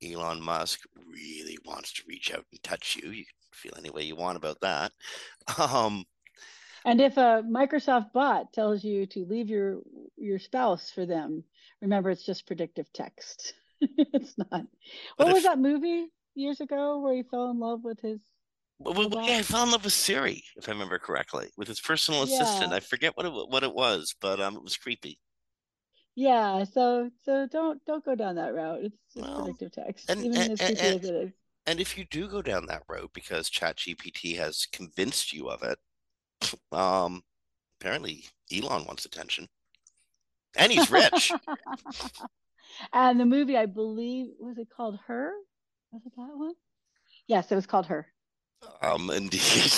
Elon 0.03 0.41
Musk 0.41 0.82
really 1.09 1.57
wants 1.65 1.93
to 1.93 2.03
reach 2.07 2.32
out 2.34 2.45
and 2.51 2.61
touch 2.61 2.97
you. 3.01 3.09
You 3.09 3.24
feel 3.56 3.74
any 3.78 3.89
way 3.89 4.04
you 4.04 4.16
want 4.16 4.38
about 4.38 4.62
that. 4.62 4.91
Um, 5.60 6.06
And 6.86 7.01
if 7.01 7.18
a 7.18 7.43
Microsoft 7.45 8.14
bot 8.14 8.54
tells 8.54 8.84
you 8.84 9.06
to 9.08 9.26
leave 9.26 9.49
your 9.49 9.82
your 10.18 10.39
spouse 10.39 10.89
for 10.89 11.06
them, 11.06 11.43
remember 11.82 12.10
it's 12.10 12.26
just 12.26 12.45
predictive 12.47 12.91
text. 12.93 13.54
it's 13.82 14.38
not. 14.38 14.49
What 14.51 14.68
but 15.18 15.34
was 15.34 15.43
that 15.43 15.60
movie 15.60 16.08
years 16.36 16.62
ago 16.62 16.99
where 16.99 17.16
he 17.16 17.24
fell 17.24 17.51
in 17.51 17.60
love 17.60 17.84
with 17.84 17.99
his? 18.01 18.20
Well, 18.80 19.10
yeah, 19.10 19.38
I 19.38 19.41
fell 19.43 19.64
in 19.64 19.72
love 19.72 19.84
with 19.84 19.93
Siri, 19.93 20.43
if 20.58 20.68
I 20.68 20.72
remember 20.74 20.99
correctly, 20.99 21.49
with 21.58 21.68
his 21.68 21.80
personal 21.80 22.26
yeah. 22.26 22.41
assistant. 22.41 22.74
I 22.74 22.80
forget 22.80 23.16
what 23.16 23.26
it 23.26 23.32
what 23.32 23.64
it 23.64 23.74
was, 23.74 24.16
but 24.20 24.41
um, 24.41 24.56
it 24.56 24.64
was 24.64 24.78
creepy. 24.78 25.20
Yeah, 26.16 26.64
so 26.66 27.10
so 27.24 27.47
don't 27.47 27.84
don't 27.86 28.06
go 28.06 28.16
down 28.16 28.36
that 28.36 28.54
route. 28.54 28.82
It's 28.84 28.97
just 29.14 29.26
well, 29.26 29.43
predictive 29.43 29.72
text, 29.72 30.10
and, 30.10 30.24
even 30.24 30.41
and, 30.41 30.51
as 30.51 30.60
creepy 30.60 30.80
and, 30.82 30.99
as 30.99 31.10
it 31.10 31.16
is. 31.16 31.32
And 31.66 31.80
if 31.80 31.97
you 31.97 32.05
do 32.05 32.28
go 32.28 32.41
down 32.41 32.66
that 32.66 32.84
road 32.89 33.09
because 33.14 33.49
ChatGPT 33.49 34.38
has 34.38 34.68
convinced 34.72 35.32
you 35.32 35.49
of 35.49 35.64
it, 35.64 35.80
um, 36.72 37.24
apparently 37.80 38.26
Elon 38.51 38.86
wants 38.86 39.05
attention, 39.05 39.47
and 40.57 40.72
he's 40.72 40.91
rich. 40.91 41.32
and 42.93 43.20
the 43.20 43.26
movie, 43.26 43.57
I 43.57 43.66
believe, 43.66 44.28
was 44.39 44.57
it 44.57 44.68
called 44.76 44.99
Her? 45.07 45.32
Was 45.91 46.01
it 46.05 46.14
that 46.18 46.38
one? 46.38 46.53
Yes, 47.28 47.51
it 47.51 47.55
was 47.55 47.66
called 47.66 47.86
Her. 47.86 48.07
Um, 48.82 49.09
indeed. 49.14 49.72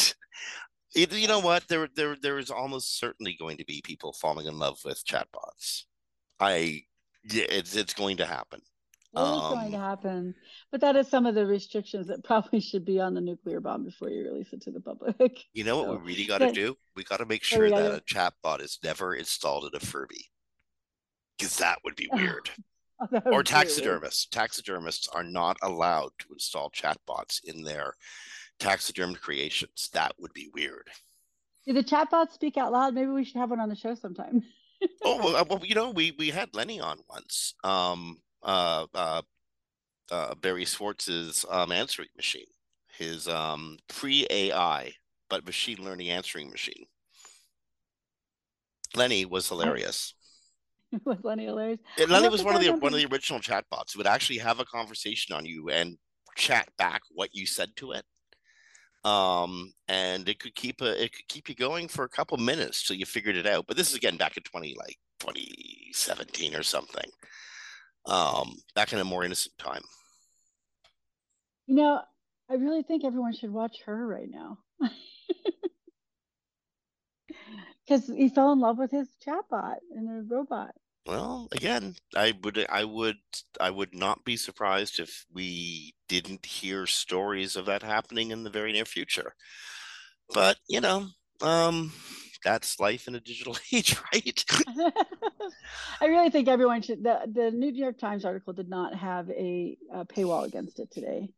you 0.96 1.28
know 1.28 1.40
what? 1.40 1.68
There, 1.68 1.88
there, 1.96 2.16
there 2.20 2.40
is 2.40 2.50
almost 2.50 2.98
certainly 3.00 3.36
going 3.40 3.58
to 3.58 3.66
be 3.66 3.82
people 3.84 4.14
falling 4.14 4.48
in 4.48 4.58
love 4.58 4.80
with 4.84 5.06
chatbots. 5.06 5.84
I, 6.40 6.84
yeah, 7.24 7.46
it's 7.50 7.76
it's 7.76 7.94
going 7.94 8.18
to 8.18 8.26
happen. 8.26 8.62
It 9.16 9.20
is 9.20 9.42
um, 9.42 9.54
going 9.54 9.72
to 9.72 9.78
happen, 9.78 10.36
but 10.72 10.82
that 10.82 10.96
is 10.96 11.08
some 11.08 11.26
of 11.26 11.36
the 11.36 11.46
restrictions 11.46 12.08
that 12.08 12.24
probably 12.24 12.60
should 12.60 12.84
be 12.84 13.00
on 13.00 13.14
the 13.14 13.22
nuclear 13.22 13.62
bomb 13.62 13.86
before 13.86 14.10
you 14.10 14.26
release 14.26 14.52
it 14.52 14.62
to 14.64 14.72
the 14.72 14.82
public. 14.82 15.16
You 15.54 15.64
know 15.64 15.84
so, 15.84 15.92
what 15.92 16.04
we 16.04 16.14
really 16.14 16.26
got 16.26 16.40
to 16.40 16.52
do? 16.52 16.76
We 16.96 17.04
got 17.04 17.18
to 17.18 17.26
make 17.26 17.44
sure 17.44 17.70
that 17.70 17.96
a 17.96 18.02
chatbot 18.02 18.62
is 18.62 18.80
never 18.84 19.16
installed 19.16 19.66
in 19.66 19.76
a 19.76 19.80
Furby, 19.80 20.30
because 21.38 21.58
that 21.58 21.80
would 21.84 21.96
be 21.96 22.10
weird. 22.14 22.50
oh, 23.00 23.22
or 23.26 23.44
taxidermists. 23.44 24.26
Taxidermists 24.26 25.08
are 25.08 25.24
not 25.24 25.58
allowed 25.62 26.12
to 26.20 26.28
install 26.34 26.70
chatbots 26.72 27.44
in 27.44 27.64
their 27.64 27.94
taxidermed 28.60 29.22
creations. 29.22 29.90
That 29.94 30.14
would 30.20 30.34
be 30.34 30.50
weird. 30.54 30.90
Do 31.66 31.74
the 31.74 31.84
chatbots 31.84 32.34
speak 32.34 32.58
out 32.58 32.72
loud? 32.72 32.94
Maybe 32.94 33.12
we 33.12 33.24
should 33.24 33.38
have 33.38 33.50
one 33.50 33.60
on 33.60 33.70
the 33.70 33.76
show 33.76 33.96
sometime. 33.96 34.44
oh 35.04 35.46
well, 35.50 35.62
you 35.64 35.76
know, 35.76 35.92
we 35.92 36.12
we 36.18 36.30
had 36.30 36.54
Lenny 36.54 36.80
on 36.80 37.00
once. 37.10 37.56
Um, 37.64 38.20
uh, 38.46 38.86
uh, 38.94 39.22
uh, 40.12 40.36
Barry 40.36 40.66
Schwartz's 40.66 41.46
um, 41.50 41.72
answering 41.72 42.10
machine, 42.16 42.46
his 42.98 43.28
um, 43.28 43.78
pre 43.90 44.26
AI 44.30 44.94
but 45.30 45.46
machine 45.46 45.84
learning 45.84 46.10
answering 46.10 46.50
machine. 46.50 46.86
Lenny 48.96 49.26
was 49.26 49.50
hilarious. 49.50 50.14
was 51.04 51.18
Lenny 51.24 51.46
hilarious? 51.46 51.80
And 52.00 52.10
Lenny 52.10 52.30
was 52.30 52.44
one 52.44 52.56
of 52.56 52.62
the 52.62 52.72
one 52.72 52.94
of 52.94 53.00
the 53.00 53.08
original 53.12 53.40
chatbots 53.40 53.94
who 53.94 54.00
would 54.00 54.08
actually 54.08 54.38
have 54.40 54.60
a 54.60 54.66
conversation 54.66 55.36
on 55.36 55.46
you 55.46 55.70
and 55.70 55.98
chat 56.36 56.70
back 56.78 57.02
what 57.12 57.30
you 57.34 57.46
said 57.46 57.76
to 57.78 57.94
it. 57.94 58.04
Um, 59.04 59.74
and 59.88 60.28
it 60.28 60.40
could 60.40 60.56
keep 60.56 60.82
a 60.82 61.04
it 61.04 61.14
could 61.14 61.28
keep 61.28 61.50
you 61.50 61.56
going 61.56 61.88
for 61.88 62.06
a 62.06 62.10
couple 62.10 62.38
minutes 62.38 62.86
till 62.86 62.96
you 62.96 63.06
figured 63.06 63.36
it 63.36 63.48
out. 63.48 63.66
But 63.68 63.78
this 63.78 63.90
is 63.90 63.96
again 63.96 64.18
back 64.18 64.38
in 64.38 64.44
twenty 64.44 64.76
like 64.78 64.98
twenty 65.20 65.90
seventeen 65.92 66.56
or 66.56 66.64
something 66.64 67.10
um, 68.08 68.56
back 68.76 68.94
in 68.94 69.00
a 69.00 69.04
more 69.04 69.24
innocent 69.24 69.58
time. 69.58 69.84
You 71.68 71.76
know, 71.76 72.02
I 72.50 72.56
really 72.56 72.84
think 72.84 73.04
everyone 73.04 73.34
should 73.34 73.52
watch 73.52 73.82
her 73.86 74.08
right 74.08 74.30
now. 74.30 74.60
Because 77.86 78.08
he 78.08 78.30
fell 78.30 78.52
in 78.52 78.60
love 78.60 78.78
with 78.78 78.92
his 78.92 79.10
chatbot 79.26 79.78
and 79.96 80.08
the 80.08 80.36
robot. 80.36 80.72
Well, 81.06 81.48
again, 81.52 81.96
I 82.16 82.34
would, 82.44 82.66
I 82.68 82.84
would, 82.84 83.18
I 83.62 83.70
would 83.70 83.94
not 83.94 84.26
be 84.26 84.38
surprised 84.38 85.00
if 85.00 85.26
we 85.32 85.94
didn't 86.08 86.48
hear 86.48 86.88
stories 86.88 87.56
of 87.56 87.68
that 87.68 87.84
happening 87.84 88.32
in 88.32 88.44
the 88.44 88.50
very 88.50 88.72
near 88.72 88.86
future. 88.86 89.36
But 90.34 90.58
you 90.68 90.82
know, 90.82 91.10
um, 91.42 91.94
that's 92.46 92.80
life 92.80 93.08
in 93.10 93.16
a 93.16 93.20
digital 93.20 93.58
age, 93.74 93.98
right? 94.14 94.46
I 96.02 96.06
really 96.06 96.30
think 96.30 96.48
everyone 96.48 96.82
should. 96.82 97.04
The, 97.04 97.22
the 97.30 97.52
New 97.52 97.74
York 97.74 97.98
Times 97.98 98.24
article 98.24 98.54
did 98.54 98.70
not 98.70 98.96
have 98.96 99.30
a, 99.32 99.78
a 99.92 100.06
paywall 100.06 100.46
against 100.46 100.80
it 100.80 100.92
today. 100.92 101.30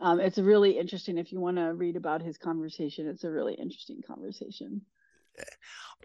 Um, 0.00 0.20
it's 0.20 0.38
really 0.38 0.78
interesting 0.78 1.16
if 1.16 1.32
you 1.32 1.40
want 1.40 1.56
to 1.56 1.74
read 1.74 1.96
about 1.96 2.22
his 2.22 2.36
conversation. 2.36 3.08
It's 3.08 3.24
a 3.24 3.30
really 3.30 3.54
interesting 3.54 4.00
conversation. 4.06 4.82
Okay. 5.38 5.48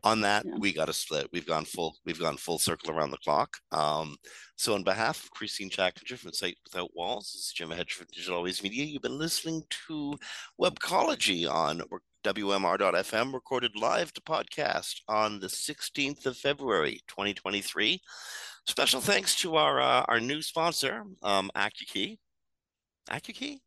On 0.03 0.21
that, 0.21 0.45
yeah. 0.45 0.55
we 0.57 0.73
got 0.73 0.89
a 0.89 0.93
split. 0.93 1.27
We've 1.31 1.45
gone 1.45 1.65
full. 1.65 1.95
We've 2.05 2.19
gone 2.19 2.37
full 2.37 2.59
circle 2.59 2.91
around 2.91 3.11
the 3.11 3.17
clock. 3.17 3.57
Um, 3.71 4.17
so, 4.57 4.73
on 4.73 4.83
behalf 4.83 5.23
of 5.23 5.31
Christine 5.31 5.69
Schachinger 5.69 6.17
from 6.17 6.33
Site 6.33 6.57
Without 6.63 6.95
Walls, 6.95 7.31
this 7.33 7.45
is 7.45 7.53
Jim 7.53 7.71
Hedge 7.71 7.93
from 7.93 8.07
Digital 8.11 8.37
Always 8.37 8.61
Media. 8.61 8.85
You've 8.85 9.01
been 9.01 9.17
listening 9.17 9.63
to 9.87 10.15
Webcology 10.59 11.49
on 11.49 11.81
WMR.FM, 12.24 13.34
recorded 13.34 13.76
live 13.76 14.13
to 14.13 14.21
podcast 14.21 15.01
on 15.09 15.41
the 15.41 15.47
16th 15.47 16.26
of 16.26 16.38
February, 16.38 17.01
2023. 17.07 18.01
Special 18.65 19.01
thanks 19.01 19.36
to 19.41 19.57
our 19.57 19.82
uh, 19.82 20.05
our 20.07 20.21
new 20.21 20.41
sponsor, 20.41 21.03
um, 21.21 21.51
AccuKey. 21.53 22.17
AccuKey? 23.09 23.59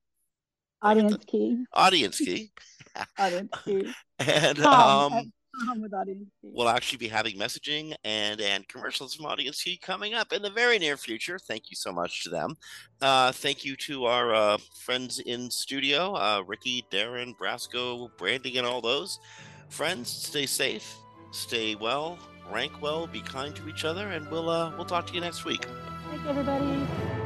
Audience 0.81 1.25
Key. 1.27 1.65
Audience 1.75 2.19
Key. 2.19 2.51
Audience 3.19 3.51
Key. 3.63 3.93
and 4.19 4.59
um, 4.61 5.33
with 5.81 5.95
Audience. 5.95 6.29
We'll 6.43 6.69
actually 6.69 6.99
be 6.99 7.09
having 7.09 7.37
messaging 7.37 7.95
and 8.05 8.41
and 8.41 8.67
commercials 8.69 9.15
from 9.15 9.27
Audience 9.27 9.63
Key 9.63 9.79
coming 9.79 10.15
up 10.15 10.33
in 10.33 10.43
the 10.43 10.51
very 10.51 10.79
near 10.79 10.97
future. 10.97 11.39
Thank 11.39 11.71
you 11.71 11.77
so 11.77 11.93
much 11.93 12.25
to 12.25 12.31
them. 12.31 12.57
Uh, 13.01 13.33
thank 13.33 13.65
you 13.65 13.77
to 13.77 14.07
our 14.07 14.35
uh, 14.35 14.59
friends 14.75 15.19
in 15.21 15.51
studio, 15.51 16.15
uh, 16.15 16.43
Ricky, 16.47 16.85
Darren, 16.91 17.37
Brasco, 17.37 18.11
Branding, 18.17 18.59
and 18.59 18.67
all 18.67 18.81
those 18.81 19.19
friends. 19.69 20.11
Stay 20.11 20.47
safe, 20.47 20.97
stay 21.31 21.75
well, 21.75 22.19
rank 22.51 22.73
well, 22.81 23.07
be 23.07 23.21
kind 23.21 23.55
to 23.57 23.69
each 23.69 23.85
other, 23.85 24.09
and 24.09 24.29
we'll 24.31 24.51
uh, 24.51 24.73
we'll 24.77 24.87
talk 24.87 25.07
to 25.09 25.15
you 25.15 25.21
next 25.21 25.45
week. 25.45 25.67
Thanks, 26.11 26.27
everybody. 26.27 27.26